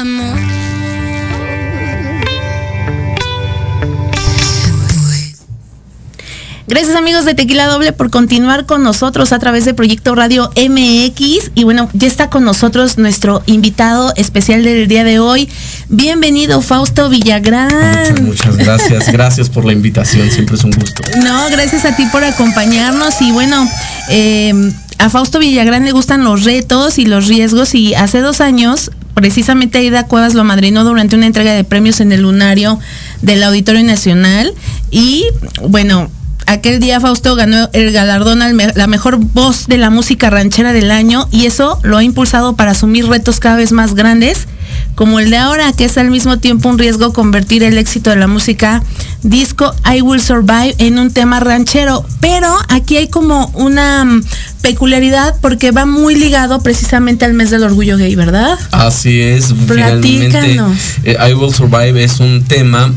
Amor. 0.00 0.38
Gracias 6.66 6.96
amigos 6.96 7.26
de 7.26 7.34
Tequila 7.34 7.66
Doble 7.66 7.92
por 7.92 8.08
continuar 8.08 8.64
con 8.64 8.82
nosotros 8.82 9.34
a 9.34 9.38
través 9.38 9.66
de 9.66 9.74
Proyecto 9.74 10.14
Radio 10.14 10.50
MX. 10.56 11.50
Y 11.54 11.64
bueno, 11.64 11.90
ya 11.92 12.08
está 12.08 12.30
con 12.30 12.44
nosotros 12.44 12.96
nuestro 12.96 13.42
invitado 13.44 14.14
especial 14.16 14.64
del 14.64 14.88
día 14.88 15.04
de 15.04 15.18
hoy. 15.18 15.50
Bienvenido 15.90 16.62
Fausto 16.62 17.10
Villagrán. 17.10 18.24
Muchas 18.24 18.56
gracias, 18.56 19.12
gracias 19.12 19.50
por 19.50 19.66
la 19.66 19.74
invitación, 19.74 20.30
siempre 20.30 20.56
es 20.56 20.64
un 20.64 20.70
gusto. 20.70 21.02
No, 21.22 21.50
gracias 21.50 21.84
a 21.84 21.94
ti 21.94 22.06
por 22.10 22.24
acompañarnos 22.24 23.20
y 23.20 23.32
bueno, 23.32 23.68
eh, 24.08 24.72
a 24.96 25.10
Fausto 25.10 25.40
Villagrán 25.40 25.84
le 25.84 25.92
gustan 25.92 26.24
los 26.24 26.44
retos 26.44 26.98
y 26.98 27.04
los 27.04 27.26
riesgos 27.26 27.74
y 27.74 27.94
hace 27.94 28.20
dos 28.20 28.40
años 28.40 28.90
precisamente 29.14 29.78
Aida 29.78 30.06
Cuevas 30.06 30.34
lo 30.34 30.44
madrinó 30.44 30.84
durante 30.84 31.16
una 31.16 31.26
entrega 31.26 31.52
de 31.52 31.64
premios 31.64 32.00
en 32.00 32.12
el 32.12 32.22
lunario 32.22 32.78
del 33.22 33.42
Auditorio 33.42 33.82
Nacional. 33.82 34.52
Y 34.90 35.24
bueno, 35.68 36.10
aquel 36.46 36.80
día 36.80 37.00
Fausto 37.00 37.34
ganó 37.34 37.68
el 37.72 37.92
galardón 37.92 38.42
a 38.42 38.52
la 38.52 38.86
mejor 38.86 39.18
voz 39.18 39.66
de 39.66 39.78
la 39.78 39.90
música 39.90 40.30
ranchera 40.30 40.72
del 40.72 40.90
año 40.90 41.28
y 41.30 41.46
eso 41.46 41.78
lo 41.82 41.98
ha 41.98 42.04
impulsado 42.04 42.54
para 42.54 42.72
asumir 42.72 43.06
retos 43.06 43.40
cada 43.40 43.56
vez 43.56 43.72
más 43.72 43.94
grandes 43.94 44.46
como 44.94 45.18
el 45.18 45.30
de 45.30 45.38
ahora, 45.38 45.72
que 45.72 45.84
es 45.84 45.96
al 45.98 46.10
mismo 46.10 46.38
tiempo 46.38 46.68
un 46.68 46.78
riesgo 46.78 47.12
convertir 47.12 47.62
el 47.62 47.78
éxito 47.78 48.10
de 48.10 48.16
la 48.16 48.26
música 48.26 48.82
disco 49.22 49.74
I 49.84 50.02
Will 50.02 50.20
Survive 50.20 50.74
en 50.78 50.98
un 50.98 51.10
tema 51.10 51.40
ranchero. 51.40 52.04
Pero 52.20 52.54
aquí 52.68 52.96
hay 52.96 53.08
como 53.08 53.46
una 53.54 54.04
mm, 54.04 54.22
peculiaridad 54.62 55.36
porque 55.40 55.70
va 55.70 55.86
muy 55.86 56.14
ligado 56.14 56.60
precisamente 56.62 57.24
al 57.24 57.34
mes 57.34 57.50
del 57.50 57.62
orgullo 57.64 57.96
gay, 57.96 58.14
¿verdad? 58.14 58.58
Así 58.72 59.20
es, 59.20 59.52
Platícanos. 59.66 60.76
eh, 61.04 61.16
I 61.30 61.34
Will 61.34 61.54
Survive 61.54 62.02
es 62.02 62.20
un 62.20 62.44
tema 62.44 62.92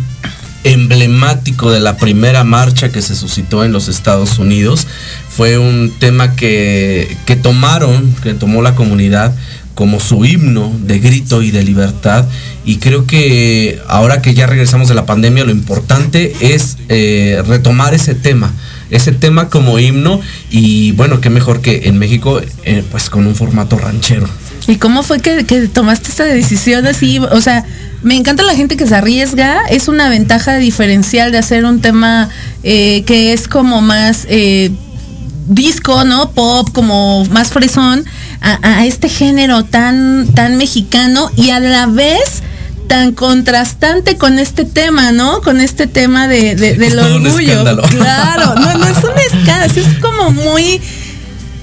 emblemático 0.63 1.71
de 1.71 1.79
la 1.81 1.97
primera 1.97 2.43
marcha 2.43 2.89
que 2.89 3.01
se 3.01 3.15
suscitó 3.15 3.63
en 3.63 3.71
los 3.73 3.87
Estados 3.87 4.39
Unidos. 4.39 4.87
Fue 5.29 5.57
un 5.57 5.91
tema 5.99 6.35
que, 6.35 7.17
que 7.25 7.35
tomaron, 7.35 8.15
que 8.23 8.33
tomó 8.33 8.61
la 8.61 8.75
comunidad 8.75 9.35
como 9.75 9.99
su 9.99 10.23
himno 10.25 10.71
de 10.81 10.99
grito 10.99 11.41
y 11.41 11.51
de 11.51 11.63
libertad. 11.63 12.25
Y 12.65 12.77
creo 12.77 13.05
que 13.05 13.79
ahora 13.87 14.21
que 14.21 14.33
ya 14.33 14.47
regresamos 14.47 14.87
de 14.87 14.95
la 14.95 15.05
pandemia, 15.05 15.43
lo 15.43 15.51
importante 15.51 16.33
es 16.39 16.77
eh, 16.89 17.41
retomar 17.47 17.93
ese 17.93 18.15
tema. 18.15 18.51
Ese 18.89 19.11
tema 19.11 19.49
como 19.49 19.79
himno 19.79 20.21
y 20.51 20.91
bueno, 20.91 21.19
qué 21.19 21.31
mejor 21.31 21.61
que 21.61 21.87
en 21.87 21.97
México, 21.97 22.39
eh, 22.63 22.83
pues 22.91 23.09
con 23.09 23.25
un 23.25 23.35
formato 23.35 23.77
ranchero. 23.77 24.27
¿Y 24.67 24.75
cómo 24.75 25.01
fue 25.01 25.19
que, 25.19 25.45
que 25.45 25.67
tomaste 25.67 26.09
esta 26.09 26.25
decisión 26.25 26.85
así? 26.85 27.17
O 27.19 27.41
sea, 27.41 27.65
me 28.03 28.15
encanta 28.15 28.43
la 28.43 28.55
gente 28.55 28.77
que 28.77 28.85
se 28.85 28.95
arriesga. 28.95 29.63
Es 29.69 29.87
una 29.87 30.09
ventaja 30.09 30.57
diferencial 30.57 31.31
de 31.31 31.39
hacer 31.39 31.65
un 31.65 31.81
tema 31.81 32.29
eh, 32.61 33.03
que 33.05 33.33
es 33.33 33.47
como 33.47 33.81
más 33.81 34.27
disco, 35.47 36.03
¿no? 36.05 36.31
Pop, 36.31 36.69
como 36.71 37.25
más 37.25 37.49
fresón, 37.49 38.05
a, 38.43 38.59
a 38.79 38.85
este 38.85 39.09
género 39.09 39.63
tan, 39.63 40.27
tan 40.35 40.57
mexicano 40.57 41.31
y 41.35 41.49
a 41.49 41.59
la 41.59 41.85
vez 41.87 42.43
tan 42.87 43.13
contrastante 43.13 44.17
con 44.17 44.37
este 44.37 44.65
tema, 44.65 45.11
¿no? 45.13 45.41
Con 45.41 45.61
este 45.61 45.87
tema 45.87 46.27
de, 46.27 46.53
de- 46.55 46.75
del 46.75 46.99
orgullo. 46.99 47.63
Claro, 47.89 48.53
no, 48.55 48.77
no 48.77 48.85
es 48.85 48.97
un 48.97 49.17
escándalo, 49.39 49.73
es 49.75 49.97
como 50.01 50.31
muy 50.31 50.81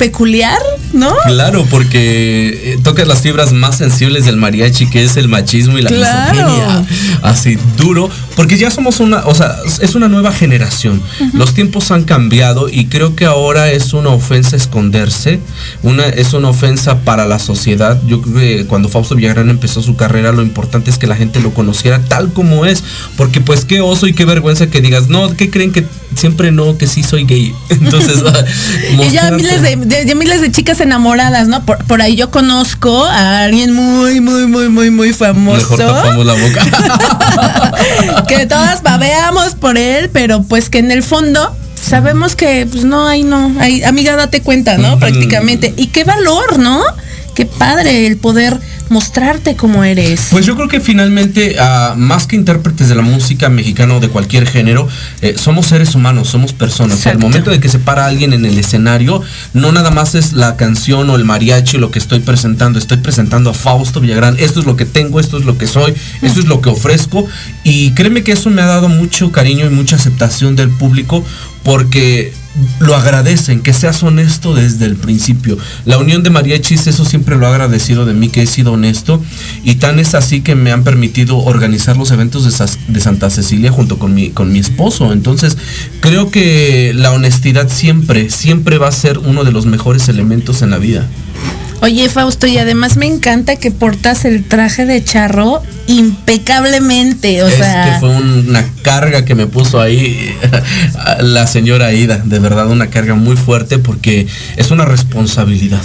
peculiar, 0.00 0.58
¿no? 0.94 1.14
Claro, 1.26 1.66
porque 1.68 2.72
eh, 2.72 2.78
toca 2.82 3.04
las 3.04 3.20
fibras 3.20 3.52
más 3.52 3.76
sensibles 3.76 4.24
del 4.24 4.38
mariachi, 4.38 4.88
que 4.88 5.04
es 5.04 5.18
el 5.18 5.28
machismo 5.28 5.78
y 5.78 5.82
la 5.82 5.90
Claro. 5.90 6.32
misoginia. 6.32 6.86
Así 7.20 7.58
duro, 7.76 8.08
porque 8.34 8.56
ya 8.56 8.70
somos 8.70 8.98
una, 8.98 9.26
o 9.26 9.34
sea, 9.34 9.56
es 9.82 9.94
una 9.94 10.08
nueva 10.08 10.32
generación. 10.32 11.02
Los 11.34 11.52
tiempos 11.52 11.90
han 11.90 12.04
cambiado 12.04 12.70
y 12.70 12.86
creo 12.86 13.14
que 13.14 13.26
ahora 13.26 13.70
es 13.70 13.92
una 13.92 14.08
ofensa 14.08 14.56
esconderse, 14.56 15.38
una 15.82 16.06
es 16.06 16.32
una 16.32 16.48
ofensa 16.48 17.00
para 17.00 17.26
la 17.26 17.38
sociedad. 17.38 18.00
Yo 18.06 18.22
creo 18.22 18.36
que 18.36 18.66
cuando 18.66 18.88
Fausto 18.88 19.14
Villagrán 19.16 19.50
empezó 19.50 19.82
su 19.82 19.96
carrera, 19.96 20.32
lo 20.32 20.40
importante 20.40 20.90
es 20.90 20.96
que 20.96 21.06
la 21.06 21.16
gente 21.16 21.40
lo 21.40 21.52
conociera 21.52 22.00
tal 22.08 22.32
como 22.32 22.64
es, 22.64 22.82
porque 23.18 23.42
pues 23.42 23.66
qué 23.66 23.82
oso 23.82 24.06
y 24.06 24.14
qué 24.14 24.24
vergüenza 24.24 24.68
que 24.68 24.80
digas, 24.80 25.10
no, 25.10 25.36
¿qué 25.36 25.50
creen 25.50 25.72
que 25.72 25.84
siempre 26.14 26.52
no, 26.52 26.76
que 26.76 26.86
sí 26.86 27.02
soy 27.02 27.24
gay. 27.24 27.54
Entonces, 27.68 28.22
Y 28.92 29.10
ya 29.10 29.30
miles 29.30 29.62
de, 29.62 29.76
de- 30.04 30.14
miles 30.14 30.40
de 30.40 30.50
chicas 30.50 30.80
enamoradas, 30.80 31.48
¿no? 31.48 31.64
Por, 31.64 31.84
por 31.84 32.00
ahí 32.00 32.16
yo 32.16 32.30
conozco 32.30 33.04
a 33.04 33.42
alguien 33.44 33.72
muy, 33.72 34.20
muy, 34.20 34.46
muy, 34.46 34.68
muy, 34.68 34.90
muy 34.90 35.12
famoso. 35.12 35.76
mejor 35.76 35.78
tapamos 35.78 36.26
la 36.26 36.34
boca. 36.34 38.24
que 38.28 38.46
todas 38.46 38.82
babeamos 38.82 39.54
por 39.54 39.76
él, 39.78 40.10
pero 40.12 40.42
pues 40.42 40.70
que 40.70 40.78
en 40.78 40.90
el 40.90 41.02
fondo 41.02 41.54
sabemos 41.80 42.36
que 42.36 42.66
pues 42.70 42.84
no 42.84 43.06
hay 43.06 43.22
no 43.24 43.52
hay 43.58 43.82
amiga 43.84 44.14
date 44.14 44.42
cuenta 44.42 44.76
no 44.76 44.98
prácticamente 44.98 45.72
y 45.78 45.86
qué 45.86 46.04
valor 46.04 46.58
no 46.58 46.82
qué 47.40 47.46
padre 47.46 48.06
el 48.06 48.18
poder 48.18 48.60
mostrarte 48.90 49.56
como 49.56 49.82
eres 49.82 50.28
Pues 50.30 50.44
yo 50.44 50.56
creo 50.56 50.68
que 50.68 50.78
finalmente, 50.78 51.56
ah, 51.58 51.94
más 51.96 52.26
que 52.26 52.36
intérpretes 52.36 52.90
de 52.90 52.94
la 52.94 53.00
música 53.00 53.48
mexicana 53.48 53.94
o 53.94 54.00
de 54.00 54.10
cualquier 54.10 54.46
género, 54.46 54.86
eh, 55.22 55.36
somos 55.38 55.68
seres 55.68 55.94
humanos, 55.94 56.28
somos 56.28 56.52
personas. 56.52 57.06
Al 57.06 57.18
momento 57.18 57.50
de 57.50 57.58
que 57.58 57.70
se 57.70 57.78
para 57.78 58.04
alguien 58.04 58.34
en 58.34 58.44
el 58.44 58.58
escenario, 58.58 59.22
no 59.54 59.72
nada 59.72 59.90
más 59.90 60.14
es 60.14 60.34
la 60.34 60.56
canción 60.56 61.08
o 61.08 61.16
el 61.16 61.24
mariachi 61.24 61.78
lo 61.78 61.90
que 61.90 61.98
estoy 61.98 62.18
presentando, 62.18 62.78
estoy 62.78 62.98
presentando 62.98 63.48
a 63.48 63.54
Fausto 63.54 64.02
Villagrán, 64.02 64.36
esto 64.38 64.60
es 64.60 64.66
lo 64.66 64.76
que 64.76 64.84
tengo, 64.84 65.18
esto 65.18 65.38
es 65.38 65.46
lo 65.46 65.56
que 65.56 65.66
soy, 65.66 65.94
esto 66.20 66.40
es 66.40 66.46
lo 66.46 66.60
que 66.60 66.68
ofrezco. 66.68 67.26
Y 67.64 67.92
créeme 67.92 68.22
que 68.22 68.32
eso 68.32 68.50
me 68.50 68.60
ha 68.60 68.66
dado 68.66 68.90
mucho 68.90 69.32
cariño 69.32 69.64
y 69.64 69.70
mucha 69.70 69.96
aceptación 69.96 70.56
del 70.56 70.68
público 70.68 71.24
porque 71.62 72.34
lo 72.80 72.96
agradecen, 72.96 73.60
que 73.60 73.72
seas 73.72 74.02
honesto 74.02 74.54
desde 74.54 74.84
el 74.86 74.96
principio. 74.96 75.56
La 75.84 75.98
unión 75.98 76.22
de 76.22 76.30
mariachis, 76.30 76.86
eso 76.86 77.04
siempre 77.04 77.36
lo 77.36 77.46
ha 77.46 77.50
agradecido 77.50 78.06
de 78.06 78.14
mí, 78.14 78.28
que 78.28 78.42
he 78.42 78.46
sido 78.46 78.72
honesto. 78.72 79.22
Y 79.64 79.76
tan 79.76 79.98
es 79.98 80.14
así 80.14 80.40
que 80.40 80.54
me 80.54 80.72
han 80.72 80.82
permitido 80.82 81.38
organizar 81.38 81.96
los 81.96 82.10
eventos 82.10 82.44
de, 82.44 82.66
de 82.88 83.00
Santa 83.00 83.30
Cecilia 83.30 83.70
junto 83.70 83.98
con 83.98 84.14
mi, 84.14 84.30
con 84.30 84.52
mi 84.52 84.58
esposo. 84.58 85.12
Entonces, 85.12 85.56
creo 86.00 86.30
que 86.30 86.92
la 86.94 87.12
honestidad 87.12 87.68
siempre, 87.70 88.30
siempre 88.30 88.78
va 88.78 88.88
a 88.88 88.92
ser 88.92 89.18
uno 89.18 89.44
de 89.44 89.52
los 89.52 89.66
mejores 89.66 90.08
elementos 90.08 90.62
en 90.62 90.70
la 90.70 90.78
vida. 90.78 91.08
Oye 91.80 92.08
Fausto 92.08 92.46
y 92.46 92.58
además 92.58 92.96
me 92.96 93.06
encanta 93.06 93.56
que 93.56 93.70
portas 93.70 94.24
el 94.24 94.44
traje 94.44 94.86
de 94.86 95.02
charro 95.02 95.62
impecablemente 95.86 97.42
o 97.42 97.48
es 97.48 97.54
sea 97.54 97.92
que 97.92 98.00
fue 98.00 98.10
una 98.10 98.64
carga 98.82 99.24
que 99.24 99.34
me 99.34 99.46
puso 99.46 99.80
ahí 99.80 100.34
la 101.20 101.46
señora 101.46 101.92
Ida, 101.92 102.18
de 102.18 102.38
verdad 102.38 102.68
una 102.68 102.88
carga 102.88 103.14
muy 103.14 103.36
fuerte 103.36 103.78
porque 103.78 104.26
es 104.56 104.70
una 104.70 104.84
responsabilidad. 104.84 105.82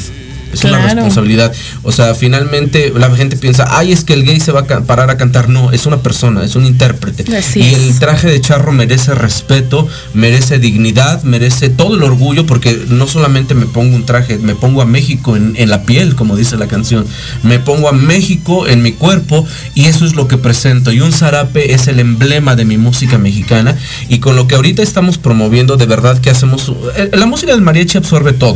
Es 0.56 0.64
una 0.64 0.82
responsabilidad. 0.82 1.54
O 1.84 1.92
sea, 1.92 2.16
finalmente 2.16 2.92
la 2.96 3.14
gente 3.16 3.38
piensa, 3.38 3.68
ay, 3.70 3.92
es 3.92 4.04
que 4.04 4.14
el 4.14 4.24
gay 4.26 4.40
se 4.40 4.52
va 4.52 4.62
a 4.62 4.82
parar 4.82 5.10
a 5.10 5.18
cantar. 5.18 5.50
No, 5.50 5.72
es 5.72 5.86
una 5.86 5.98
persona, 6.02 6.44
es 6.44 6.56
un 6.56 6.66
intérprete. 6.66 7.24
Así 7.38 7.60
y 7.62 7.74
es. 7.74 7.80
el 7.80 8.00
traje 8.00 8.28
de 8.28 8.42
charro 8.42 8.72
merece 8.72 9.14
respeto, 9.16 9.88
merece 10.14 10.60
dignidad, 10.60 11.24
merece 11.24 11.70
todo 11.70 11.96
el 11.96 12.04
orgullo, 12.04 12.46
porque 12.46 12.86
no 12.90 13.08
solamente 13.08 13.54
me 13.54 13.66
pongo 13.66 13.96
un 13.96 14.06
traje, 14.06 14.38
me 14.38 14.56
pongo 14.56 14.82
a 14.82 14.86
México 14.86 15.36
en, 15.36 15.54
en 15.58 15.70
la 15.70 15.84
piel, 15.84 16.16
como 16.16 16.36
dice 16.36 16.58
la 16.58 16.68
canción. 16.68 17.06
Me 17.44 17.60
pongo 17.60 17.90
a 17.90 17.94
México 17.94 18.68
en 18.68 18.82
mi 18.82 18.94
cuerpo 18.94 19.46
y 19.74 19.86
eso 19.86 20.06
es 20.06 20.16
lo 20.16 20.28
que 20.28 20.38
presento. 20.38 20.92
Y 20.92 21.02
un 21.02 21.12
zarape 21.12 21.74
es 21.74 21.88
el 21.88 22.00
emblema 22.00 22.56
de 22.56 22.66
mi 22.66 22.78
música 22.78 23.18
mexicana. 23.18 23.76
Y 24.10 24.20
con 24.20 24.36
lo 24.36 24.48
que 24.48 24.56
ahorita 24.56 24.82
estamos 24.82 25.18
promoviendo, 25.18 25.78
de 25.78 25.86
verdad 25.86 26.20
que 26.20 26.30
hacemos. 26.30 26.72
eh, 26.96 27.10
La 27.14 27.26
música 27.26 27.52
del 27.52 27.62
mariachi 27.62 27.98
absorbe 27.98 28.34
todo 28.34 28.56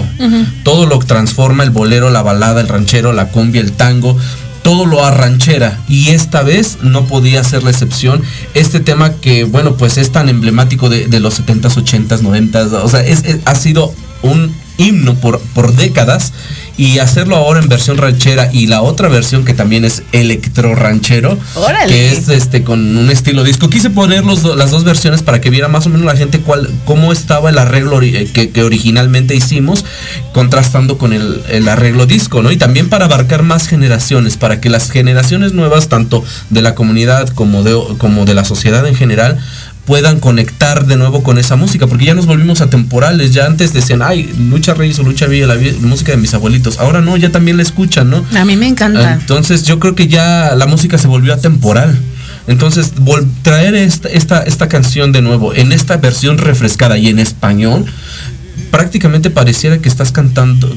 todo 0.64 0.86
lo 0.86 1.00
transforma 1.00 1.64
el 1.64 1.72
la 1.90 2.22
balada, 2.22 2.62
el 2.62 2.68
ranchero, 2.68 3.12
la 3.14 3.30
cumbia, 3.30 3.62
el 3.62 3.72
tango, 3.74 4.16
todo 4.62 4.86
lo 4.86 5.04
arranchera 5.04 5.80
y 5.88 6.10
esta 6.10 6.44
vez 6.44 6.78
no 6.84 7.06
podía 7.06 7.44
ser 7.44 7.64
la 7.64 7.72
excepción. 7.72 8.22
Este 8.54 8.80
tema 8.80 9.14
que, 9.16 9.44
bueno, 9.46 9.76
pues 9.76 9.98
es 9.98 10.12
tan 10.12 10.30
emblemático 10.30 10.90
de, 10.90 11.08
de 11.08 11.20
los 11.20 11.40
70s, 11.40 11.76
80s, 11.84 12.22
90s, 12.22 12.74
o 12.74 12.88
sea, 12.90 13.02
es- 13.04 13.24
es- 13.26 13.40
ha 13.46 13.56
sido 13.56 13.94
un 14.22 14.54
himno 14.78 15.16
por, 15.16 15.40
por 15.54 15.74
décadas 15.76 16.32
y 16.80 17.00
hacerlo 17.00 17.36
ahora 17.36 17.60
en 17.60 17.68
versión 17.68 17.98
ranchera 17.98 18.50
y 18.54 18.68
la 18.68 18.82
otra 18.82 19.10
versión 19.10 19.44
que 19.44 19.54
también 19.54 19.84
es 19.84 20.02
electro 20.14 20.76
ranchero, 20.76 21.38
Órale. 21.56 21.92
que 21.92 22.12
es 22.14 22.30
este 22.30 22.64
con 22.64 22.96
un 22.96 23.10
estilo 23.12 23.44
disco. 23.44 23.70
Quise 23.70 23.90
poner 23.90 24.24
los 24.24 24.44
las 24.56 24.72
dos 24.72 24.86
versiones 24.86 25.22
para 25.22 25.42
que 25.42 25.50
viera 25.50 25.68
más 25.68 25.86
o 25.86 25.90
menos 25.90 26.06
la 26.06 26.16
gente 26.16 26.40
cuál, 26.40 26.70
cómo 26.86 27.12
estaba 27.12 27.50
el 27.50 27.58
arreglo 27.58 27.98
ori- 28.00 28.16
eh, 28.16 28.30
que, 28.34 28.52
que 28.52 28.64
originalmente 28.64 29.36
hicimos, 29.36 29.84
contrastando 30.32 30.98
con 30.98 31.12
el, 31.12 31.42
el 31.50 31.68
arreglo 31.68 32.06
disco, 32.06 32.42
¿no? 32.42 32.50
Y 32.52 32.56
también 32.58 32.88
para 32.88 33.06
abarcar 33.06 33.44
más 33.44 33.68
generaciones, 33.68 34.38
para 34.38 34.62
que 34.62 34.70
las 34.70 34.90
generaciones 34.90 35.52
nuevas, 35.54 35.90
tanto 35.90 36.24
de 36.50 36.62
la 36.62 36.76
comunidad 36.76 37.28
como 37.30 37.64
de, 37.64 37.78
como 37.98 38.24
de 38.24 38.36
la 38.36 38.46
sociedad 38.46 38.88
en 38.88 38.96
general, 38.96 39.38
puedan 39.90 40.20
conectar 40.20 40.86
de 40.86 40.98
nuevo 40.98 41.24
con 41.24 41.40
esa 41.40 41.56
música, 41.56 41.88
porque 41.88 42.06
ya 42.06 42.14
nos 42.14 42.28
volvimos 42.28 42.62
atemporales, 42.62 43.34
ya 43.34 43.48
antes 43.48 43.74
decían, 43.74 44.04
ay, 44.04 44.32
Lucha 44.38 44.76
Reyes 44.76 45.00
o 45.00 45.04
Lucha 45.04 45.26
Villa, 45.26 45.48
la 45.48 45.56
música 45.82 46.12
de 46.12 46.20
mis 46.20 46.32
abuelitos, 46.36 46.78
ahora 46.78 47.02
no, 47.02 47.18
ya 47.18 47.32
también 47.32 47.58
la 47.58 47.64
escuchan, 47.64 48.08
¿no? 48.08 48.24
a 48.36 48.46
mí 48.46 48.56
me 48.56 48.68
encanta 48.68 49.14
Entonces 49.14 49.64
yo 49.64 49.80
creo 49.80 49.96
que 49.96 50.08
ya 50.08 50.54
la 50.56 50.68
música 50.68 51.00
se 51.00 51.08
volvió 51.08 51.34
atemporal. 51.34 51.98
Entonces, 52.46 52.94
traer 53.42 53.74
esta, 53.74 54.10
esta, 54.10 54.44
esta 54.44 54.70
canción 54.70 55.12
de 55.12 55.24
nuevo 55.24 55.56
en 55.56 55.72
esta 55.72 55.98
versión 55.98 56.38
refrescada 56.38 56.96
y 57.00 57.08
en 57.08 57.18
español, 57.18 57.88
prácticamente 58.70 59.32
pareciera 59.32 59.80
que 59.80 59.90
estás 59.90 60.12
cantando 60.12 60.72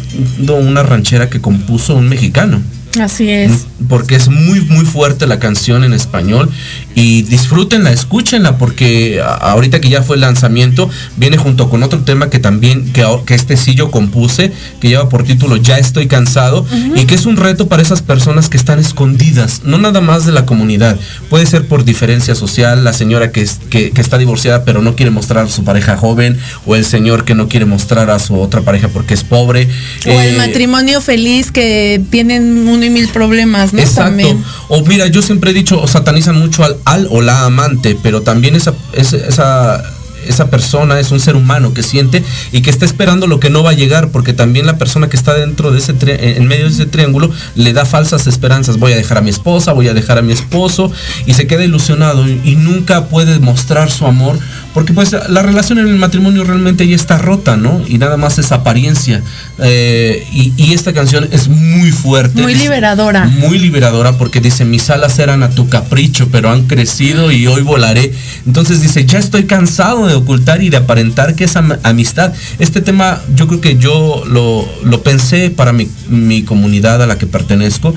una 0.55 0.83
ranchera 0.83 1.29
que 1.29 1.39
compuso 1.43 1.97
un 1.97 2.09
mexicano. 2.09 2.63
Así 3.01 3.29
es 3.31 3.67
Porque 3.89 4.15
es 4.17 4.29
muy, 4.29 4.61
muy 4.61 4.85
fuerte 4.85 5.27
la 5.27 5.39
canción 5.39 5.85
en 5.85 5.93
español. 5.93 6.51
Y 6.95 7.23
disfrútenla, 7.23 7.91
escúchenla, 7.91 8.59
porque 8.59 9.21
ahorita 9.41 9.81
que 9.81 9.89
ya 9.89 10.03
fue 10.03 10.17
el 10.17 10.21
lanzamiento, 10.21 10.91
viene 11.17 11.37
junto 11.39 11.71
con 11.71 11.83
otro 11.83 12.01
tema 12.01 12.29
que 12.31 12.39
también, 12.39 12.93
que, 12.93 13.05
que 13.27 13.35
este 13.35 13.57
sí 13.57 13.75
yo 13.75 13.91
compuse, 13.91 14.53
que 14.81 14.89
lleva 14.89 15.09
por 15.09 15.25
título 15.25 15.57
Ya 15.57 15.79
estoy 15.79 16.07
cansado, 16.07 16.67
y 16.95 17.07
que 17.07 17.15
es 17.15 17.25
un 17.27 17.37
reto 17.37 17.67
para 17.69 17.83
esas 17.83 18.03
personas 18.03 18.49
que 18.49 18.57
están 18.59 18.79
escondidas, 18.79 19.63
no 19.65 19.79
nada 19.79 20.01
más 20.01 20.27
de 20.27 20.33
la 20.33 20.45
comunidad. 20.47 20.99
Puede 21.31 21.47
ser 21.47 21.67
por 21.67 21.85
diferencia 21.85 22.35
social, 22.35 22.85
la 22.85 22.93
señora 22.93 23.33
que, 23.33 23.41
es- 23.43 23.59
que, 23.71 23.91
que 23.91 24.01
está 24.01 24.19
divorciada 24.19 24.65
pero 24.65 24.83
no 24.83 24.95
quiere 24.95 25.11
mostrar 25.11 25.47
a 25.47 25.49
su 25.49 25.65
pareja 25.65 25.97
joven, 25.97 26.39
o 26.67 26.77
el 26.77 26.85
señor 26.85 27.25
que 27.25 27.35
no 27.35 27.49
quiere 27.49 27.65
mostrar 27.67 28.11
a 28.11 28.19
su 28.19 28.39
otra 28.39 28.61
pareja 28.61 28.89
porque 28.89 29.15
es 29.15 29.25
pobre. 29.25 29.67
o 30.07 30.11
el 30.21 30.35
Eh, 30.35 30.37
matrimonio 30.39 31.01
feliz 31.01 31.51
que 31.51 32.03
tienen 32.11 32.65
uno 32.83 32.87
y 32.87 33.01
mil 33.01 33.09
problemas 33.09 33.73
no 33.73 33.81
Exacto. 33.81 34.03
También. 34.03 34.45
O 34.69 34.83
mira, 34.83 35.07
yo 35.07 35.23
siempre 35.23 35.53
he 35.53 35.55
dicho, 35.55 35.81
o 35.81 35.87
satanizan 35.87 36.39
mucho 36.39 36.65
al, 36.65 36.77
al 36.85 37.07
o 37.11 37.21
la 37.21 37.45
amante, 37.45 37.97
pero 38.03 38.23
también 38.23 38.57
esa, 38.57 38.75
esa, 38.93 39.17
esa, 39.17 39.83
esa 40.27 40.51
persona 40.51 40.99
es 40.99 41.11
un 41.11 41.21
ser 41.21 41.37
humano 41.37 41.75
que 41.75 41.83
siente 41.83 42.23
y 42.51 42.63
que 42.63 42.71
está 42.71 42.85
esperando 42.85 43.27
lo 43.27 43.41
que 43.41 43.51
no 43.51 43.63
va 43.63 43.71
a 43.71 43.75
llegar, 43.75 44.11
porque 44.11 44.33
también 44.33 44.67
la 44.67 44.79
persona 44.79 45.09
que 45.09 45.17
está 45.17 45.35
dentro 45.35 45.71
de 45.71 45.79
ese 45.79 45.95
en 46.37 46.47
medio 46.47 46.65
de 46.65 46.71
ese 46.71 46.87
triángulo 46.87 47.31
le 47.55 47.73
da 47.73 47.85
falsas 47.85 48.27
esperanzas. 48.27 48.79
Voy 48.79 48.93
a 48.93 48.97
dejar 48.97 49.19
a 49.19 49.21
mi 49.21 49.31
esposa, 49.31 49.73
voy 49.73 49.89
a 49.89 49.95
dejar 49.95 50.19
a 50.19 50.23
mi 50.23 50.33
esposo 50.33 50.91
y 51.27 51.35
se 51.35 51.47
queda 51.47 51.65
ilusionado 51.65 52.29
y, 52.29 52.41
y 52.45 52.57
nunca 52.57 53.07
puede 53.07 53.39
mostrar 53.39 53.91
su 53.91 54.07
amor, 54.07 54.39
porque 54.75 54.93
pues 54.93 55.15
la 55.29 55.43
relación 55.43 55.79
en 55.79 55.89
el 55.89 55.97
matrimonio 55.97 56.45
realmente 56.45 56.87
ya 56.87 56.97
está 56.97 57.19
rota, 57.19 57.57
¿no? 57.57 57.83
Y 57.87 57.99
nada 57.99 58.17
más 58.17 58.39
es 58.39 58.53
apariencia. 58.53 59.23
Eh, 59.59 60.27
y, 60.33 60.53
y 60.57 60.73
esta 60.73 60.93
canción 60.93 61.29
es 61.31 61.49
muy 61.49 61.91
fuerte. 61.93 62.41
muy 62.43 62.55
liberadora 62.55 63.25
muy 63.27 63.59
liberadora 63.59 64.17
porque 64.19 64.41
dice 64.41 64.65
mis 64.65 64.89
alas 64.91 65.19
eran 65.19 65.43
a 65.43 65.51
tu 65.51 65.69
capricho 65.69 66.29
pero 66.33 66.51
han 66.51 66.67
crecido 66.67 67.31
y 67.31 67.47
hoy 67.47 67.63
volaré 67.63 68.13
entonces 68.47 68.81
dice 68.81 69.05
ya 69.05 69.19
estoy 69.19 69.45
cansado 69.45 70.07
de 70.07 70.15
ocultar 70.15 70.63
y 70.63 70.71
de 70.71 70.79
aparentar 70.79 71.35
que 71.35 71.45
es 71.45 71.57
am- 71.57 71.77
amistad 71.83 72.33
este 72.59 72.81
tema 72.81 73.21
yo 73.37 73.47
creo 73.47 73.61
que 73.61 73.77
yo 73.77 74.25
lo, 74.27 74.67
lo 74.85 75.03
pensé 75.03 75.51
para 75.51 75.73
mi, 75.73 75.89
mi 76.09 76.43
comunidad 76.43 77.03
a 77.03 77.07
la 77.07 77.19
que 77.19 77.27
pertenezco 77.27 77.95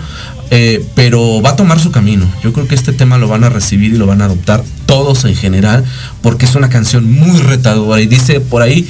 eh, 0.52 0.86
pero 0.96 1.42
va 1.42 1.52
a 1.52 1.56
tomar 1.56 1.80
su 1.80 1.92
camino 1.92 2.26
yo 2.44 2.54
creo 2.54 2.68
que 2.68 2.76
este 2.76 2.94
tema 2.94 3.18
lo 3.18 3.28
van 3.28 3.44
a 3.44 3.50
recibir 3.50 3.94
y 3.94 3.98
lo 3.98 4.06
van 4.08 4.22
a 4.22 4.26
adoptar 4.26 4.64
todos 4.86 5.26
en 5.26 5.36
general 5.36 5.84
porque 6.22 6.46
es 6.46 6.56
una 6.56 6.70
canción 6.70 7.12
muy 7.12 7.40
retadora. 7.40 8.02
Y 8.02 8.08
dice 8.08 8.40
por 8.40 8.62
ahí 8.62 8.88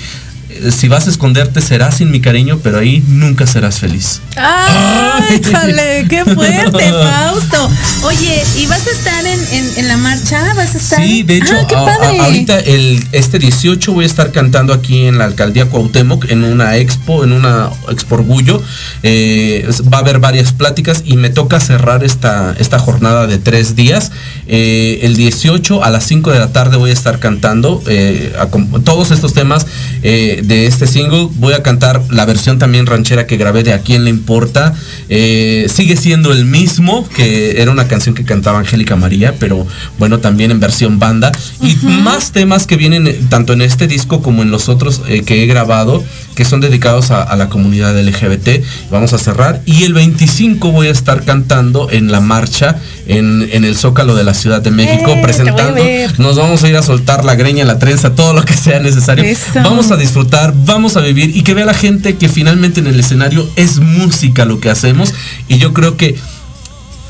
si 0.71 0.87
vas 0.87 1.07
a 1.07 1.09
esconderte 1.09 1.61
serás 1.61 1.97
sin 1.97 2.11
mi 2.11 2.21
cariño, 2.21 2.59
pero 2.63 2.79
ahí 2.79 3.03
nunca 3.07 3.45
serás 3.47 3.79
feliz. 3.79 4.21
¡Ay, 4.37 5.41
jale! 5.43 6.05
¡Qué 6.09 6.23
fuerte, 6.25 6.91
Fausto! 6.91 7.69
Oye, 8.03 8.43
¿y 8.57 8.65
vas 8.67 8.85
a 8.87 8.91
estar 8.91 9.25
en, 9.25 9.39
en, 9.51 9.77
en 9.77 9.87
la 9.87 9.97
marcha? 9.97 10.53
¿Vas 10.55 10.75
a 10.75 10.77
estar? 10.77 11.03
Sí, 11.03 11.23
de 11.23 11.37
hecho, 11.37 11.53
Ah, 11.75 11.97
a- 12.01 12.05
a- 12.05 12.25
ahorita 12.25 12.59
el, 12.59 13.03
este 13.11 13.39
18 13.39 13.93
voy 13.93 14.03
a 14.03 14.07
estar 14.07 14.31
cantando 14.31 14.73
aquí 14.73 15.05
en 15.05 15.17
la 15.17 15.25
alcaldía 15.25 15.65
Cuauhtémoc 15.67 16.29
en 16.29 16.43
una 16.43 16.77
expo, 16.77 17.23
en 17.23 17.31
una 17.31 17.69
expo 17.89 18.15
orgullo. 18.15 18.61
Eh, 19.03 19.67
va 19.91 19.97
a 19.97 20.01
haber 20.01 20.19
varias 20.19 20.51
pláticas 20.53 21.01
y 21.05 21.17
me 21.17 21.29
toca 21.29 21.59
cerrar 21.59 22.03
esta, 22.03 22.55
esta 22.59 22.79
jornada 22.79 23.27
de 23.27 23.37
tres 23.37 23.75
días. 23.75 24.11
Eh, 24.47 24.99
el 25.03 25.15
18 25.15 25.83
a 25.83 25.89
las 25.89 26.05
5 26.05 26.31
de 26.31 26.39
la 26.39 26.51
tarde 26.53 26.77
voy 26.77 26.89
a 26.91 26.93
estar 26.93 27.19
cantando 27.19 27.81
eh, 27.87 28.33
a 28.39 28.47
todos 28.81 29.11
estos 29.11 29.33
temas. 29.33 29.65
eh, 30.03 30.41
de 30.47 30.67
este 30.67 30.87
single. 30.87 31.29
Voy 31.35 31.53
a 31.53 31.63
cantar 31.63 32.01
la 32.09 32.25
versión 32.25 32.59
también 32.59 32.85
ranchera 32.85 33.27
que 33.27 33.37
grabé 33.37 33.63
de 33.63 33.73
A 33.73 33.79
quién 33.79 34.03
le 34.03 34.09
importa. 34.09 34.73
Eh, 35.09 35.67
sigue 35.73 35.95
siendo 35.97 36.31
el 36.31 36.45
mismo, 36.45 37.07
que 37.09 37.61
era 37.61 37.71
una 37.71 37.87
canción 37.87 38.15
que 38.15 38.23
cantaba 38.23 38.59
Angélica 38.59 38.95
María, 38.95 39.35
pero 39.39 39.65
bueno, 39.97 40.19
también 40.19 40.51
en 40.51 40.59
versión 40.59 40.99
banda. 40.99 41.31
Y 41.61 41.75
más 41.85 42.31
temas 42.31 42.67
que 42.67 42.77
vienen 42.77 43.07
eh, 43.07 43.19
tanto 43.29 43.53
en 43.53 43.61
este 43.61 43.87
disco 43.87 44.21
como 44.21 44.41
en 44.41 44.51
los 44.51 44.69
otros 44.69 45.01
eh, 45.07 45.23
que 45.23 45.43
he 45.43 45.47
grabado, 45.47 46.03
que 46.35 46.45
son 46.45 46.61
dedicados 46.61 47.11
a, 47.11 47.23
a 47.23 47.35
la 47.35 47.49
comunidad 47.49 47.97
LGBT. 47.99 48.63
Vamos 48.91 49.13
a 49.13 49.17
cerrar. 49.17 49.61
Y 49.65 49.83
el 49.83 49.93
25 49.93 50.71
voy 50.71 50.87
a 50.87 50.91
estar 50.91 51.23
cantando 51.23 51.89
en 51.89 52.11
la 52.11 52.19
marcha 52.19 52.79
en, 53.07 53.47
en 53.51 53.65
el 53.65 53.75
Zócalo 53.75 54.15
de 54.15 54.23
la 54.23 54.33
Ciudad 54.33 54.61
de 54.61 54.71
México, 54.71 55.11
Eh, 55.11 55.21
presentando. 55.21 55.81
Nos 56.17 56.37
vamos 56.37 56.63
a 56.63 56.69
ir 56.69 56.75
a 56.75 56.81
soltar 56.81 57.23
la 57.25 57.35
greña, 57.35 57.65
la 57.65 57.79
trenza, 57.79 58.15
todo 58.15 58.33
lo 58.33 58.43
que 58.43 58.53
sea 58.53 58.79
necesario. 58.79 59.23
Eso. 59.23 59.41
Vamos 59.55 59.91
a 59.91 59.97
disfrutar, 59.97 60.53
vamos 60.55 60.97
a 60.97 61.01
vivir 61.01 61.35
y 61.35 61.43
que 61.43 61.53
vea 61.53 61.65
la 61.65 61.73
gente 61.73 62.15
que 62.15 62.29
finalmente 62.29 62.79
en 62.79 62.87
el 62.87 62.99
escenario 62.99 63.47
es 63.55 63.79
música 63.79 64.45
lo 64.45 64.59
que 64.59 64.69
hacemos. 64.69 65.13
Y 65.47 65.57
yo 65.57 65.73
creo 65.73 65.97
que, 65.97 66.15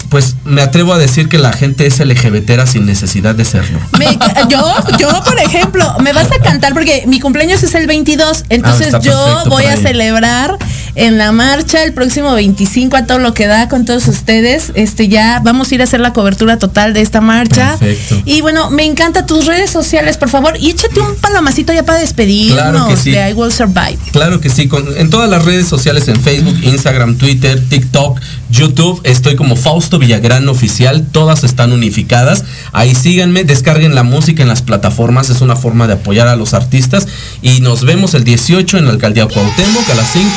pues 0.09 0.35
me 0.45 0.61
atrevo 0.61 0.93
a 0.93 0.97
decir 0.97 1.27
que 1.29 1.37
la 1.37 1.51
gente 1.53 1.85
es 1.87 1.99
LGBTera 1.99 2.65
sin 2.67 2.85
necesidad 2.85 3.35
de 3.35 3.45
serlo. 3.45 3.79
Me- 3.97 4.17
yo, 4.49 4.73
yo, 4.99 5.09
por 5.23 5.39
ejemplo, 5.39 5.95
me 6.01 6.13
vas 6.13 6.31
a 6.31 6.39
cantar 6.41 6.73
porque 6.73 7.03
mi 7.07 7.19
cumpleaños 7.19 7.63
es 7.63 7.73
el 7.75 7.87
22, 7.87 8.45
entonces 8.49 8.93
Ah, 8.93 8.97
está 8.97 8.99
yo 8.99 9.43
voy 9.49 9.65
a 9.65 9.75
celebrar 9.77 10.57
en 10.95 11.17
la 11.17 11.31
marcha 11.31 11.83
el 11.83 11.93
próximo 11.93 12.33
25 12.33 12.95
a 12.95 13.05
todo 13.05 13.19
lo 13.19 13.33
que 13.33 13.47
da 13.47 13.67
con 13.67 13.85
todos 13.85 14.07
ustedes. 14.07 14.71
Este 14.75 15.07
ya 15.09 15.41
vamos 15.43 15.71
a 15.71 15.75
ir 15.75 15.81
a 15.81 15.83
hacer 15.85 15.99
la 15.99 16.13
cobertura 16.13 16.57
total 16.59 16.93
de 16.93 17.01
esta 17.01 17.19
marcha. 17.21 17.75
Perfecto. 17.79 18.21
Y 18.25 18.41
bueno, 18.41 18.69
me 18.69 18.85
encanta 18.85 19.25
tus 19.25 19.45
redes 19.45 19.69
sociales, 19.71 20.17
por 20.17 20.29
favor, 20.29 20.55
y 20.59 20.69
échate 20.69 20.99
un 21.01 21.15
palomacito 21.15 21.73
ya 21.73 21.83
para 21.83 21.99
despedirnos 21.99 22.59
Claro 22.61 22.87
que 22.87 22.95
sí. 22.97 23.11
de 23.11 23.29
I 23.29 23.33
Will 23.33 23.51
Survive. 23.51 23.97
Claro 24.11 24.39
que 24.39 24.49
sí, 24.49 24.67
con- 24.67 24.85
en 24.97 25.09
todas 25.09 25.29
las 25.29 25.43
redes 25.43 25.67
sociales, 25.67 26.07
en 26.07 26.15
Facebook, 26.21 26.57
Instagram, 26.63 27.17
Twitter, 27.17 27.61
TikTok, 27.67 28.19
YouTube, 28.49 29.01
estoy 29.03 29.35
como 29.35 29.55
Fausto 29.55 29.94
Villagrán 29.99 30.47
Oficial, 30.49 31.05
todas 31.11 31.43
están 31.43 31.71
unificadas. 31.71 32.43
Ahí 32.71 32.95
síganme, 32.95 33.43
descarguen 33.43 33.95
la 33.95 34.03
música 34.03 34.41
en 34.41 34.49
las 34.49 34.61
plataformas, 34.61 35.29
es 35.29 35.41
una 35.41 35.55
forma 35.55 35.87
de 35.87 35.93
apoyar 35.93 36.27
a 36.27 36.35
los 36.35 36.53
artistas. 36.53 37.07
Y 37.41 37.61
nos 37.61 37.83
vemos 37.83 38.13
el 38.13 38.23
18 38.23 38.77
en 38.77 38.85
la 38.85 38.91
alcaldía 38.91 39.27
Cuauhtémoc 39.27 39.89
a 39.89 39.95
las 39.95 40.11
5 40.11 40.27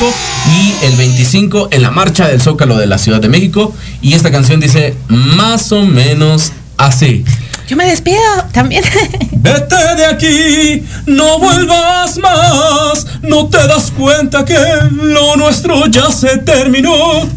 y 0.61 0.87
el 0.87 0.97
25 0.97 1.69
en 1.73 1.83
la 1.83 1.91
marcha 1.91 2.29
del 2.29 2.41
Zócalo 2.41 2.77
de 2.77 2.87
la 2.87 2.99
Ciudad 2.99 3.21
de 3.21 3.29
México. 3.29 3.75
Y 4.03 4.15
esta 4.15 4.31
canción 4.31 4.61
dice 4.61 4.95
más 5.09 5.73
o 5.73 5.85
menos 5.85 6.53
así. 6.77 7.25
Yo 7.69 7.77
me 7.77 7.85
despido 7.85 8.19
también. 8.53 8.83
Vete 9.33 9.77
de 9.97 10.07
aquí, 10.07 10.83
no 11.05 11.39
vuelvas 11.39 12.17
más. 12.17 13.07
No 13.21 13.47
te 13.49 13.59
das 13.59 13.91
cuenta 13.91 14.43
que 14.45 14.57
lo 14.91 15.37
nuestro 15.37 15.87
ya 15.87 16.11
se 16.11 16.39
terminó. 16.39 17.29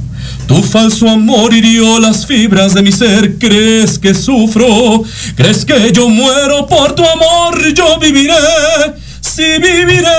Tu 0.51 0.61
falso 0.61 1.07
amor 1.07 1.53
hirió 1.53 1.97
las 1.97 2.25
fibras 2.25 2.73
de 2.73 2.81
mi 2.81 2.91
ser. 2.91 3.37
¿Crees 3.37 3.97
que 3.97 4.13
sufro? 4.13 5.01
¿Crees 5.37 5.63
que 5.63 5.93
yo 5.93 6.09
muero 6.09 6.67
por 6.67 6.93
tu 6.93 7.05
amor? 7.05 7.73
Yo 7.73 7.97
viviré. 7.97 8.33
Sí 9.21 9.45
viviré, 9.61 10.11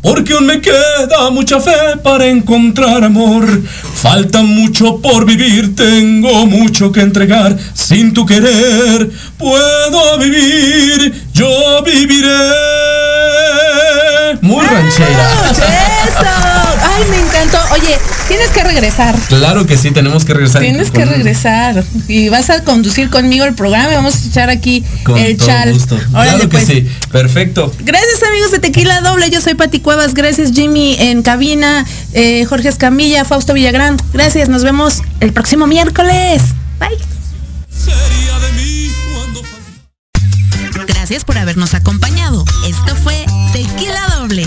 porque 0.00 0.34
aún 0.34 0.46
me 0.46 0.60
queda 0.60 1.28
mucha 1.32 1.58
fe 1.60 1.96
para 2.04 2.26
encontrar 2.26 3.02
amor. 3.02 3.44
Falta 3.94 4.42
mucho 4.42 5.00
por 5.00 5.26
vivir, 5.26 5.74
tengo 5.74 6.46
mucho 6.46 6.92
que 6.92 7.00
entregar. 7.00 7.56
Sin 7.74 8.14
tu 8.14 8.24
querer 8.24 9.10
puedo 9.36 10.18
vivir, 10.18 11.12
yo 11.34 11.82
viviré. 11.84 12.28
Muy 14.40 14.64
ranchera. 14.64 15.50
¡Ay, 17.02 17.10
me 17.10 17.18
encantó! 17.18 17.58
Oye, 17.72 17.98
tienes 18.28 18.48
que 18.50 18.62
regresar. 18.62 19.16
Claro 19.28 19.66
que 19.66 19.76
sí, 19.76 19.90
tenemos 19.90 20.24
que 20.24 20.34
regresar. 20.34 20.60
Tienes 20.62 20.90
que 20.90 21.04
regresar 21.04 21.84
y 22.08 22.28
vas 22.28 22.50
a 22.50 22.62
conducir 22.64 23.08
conmigo 23.10 23.44
el 23.44 23.54
programa 23.54 23.92
y 23.92 23.96
vamos 23.96 24.14
a 24.16 24.26
echar 24.28 24.50
aquí 24.50 24.84
Con 25.04 25.16
el 25.18 25.36
todo 25.36 25.46
chal. 25.48 25.72
gusto. 25.72 25.94
Órale, 25.94 26.10
claro 26.30 26.38
que 26.40 26.48
pues. 26.48 26.66
sí, 26.66 26.88
perfecto. 27.10 27.72
Gracias 27.80 28.22
amigos 28.22 28.50
de 28.50 28.58
Tequila 28.58 29.00
Doble, 29.00 29.30
yo 29.30 29.40
soy 29.40 29.54
Pati 29.54 29.80
Cuevas, 29.80 30.14
gracias 30.14 30.52
Jimmy 30.52 30.96
en 30.98 31.22
cabina, 31.22 31.86
eh, 32.12 32.44
Jorge 32.44 32.68
Escamilla, 32.68 33.24
Fausto 33.24 33.54
Villagrán, 33.54 33.96
gracias, 34.12 34.48
nos 34.48 34.62
vemos 34.62 35.02
el 35.20 35.32
próximo 35.32 35.66
miércoles. 35.66 36.42
Bye. 36.78 36.98
Gracias 40.86 41.24
por 41.24 41.38
habernos 41.38 41.74
acompañado. 41.74 42.44
Esto 42.68 42.94
fue 43.02 43.24
Tequila 43.52 44.00
Doble 44.18 44.46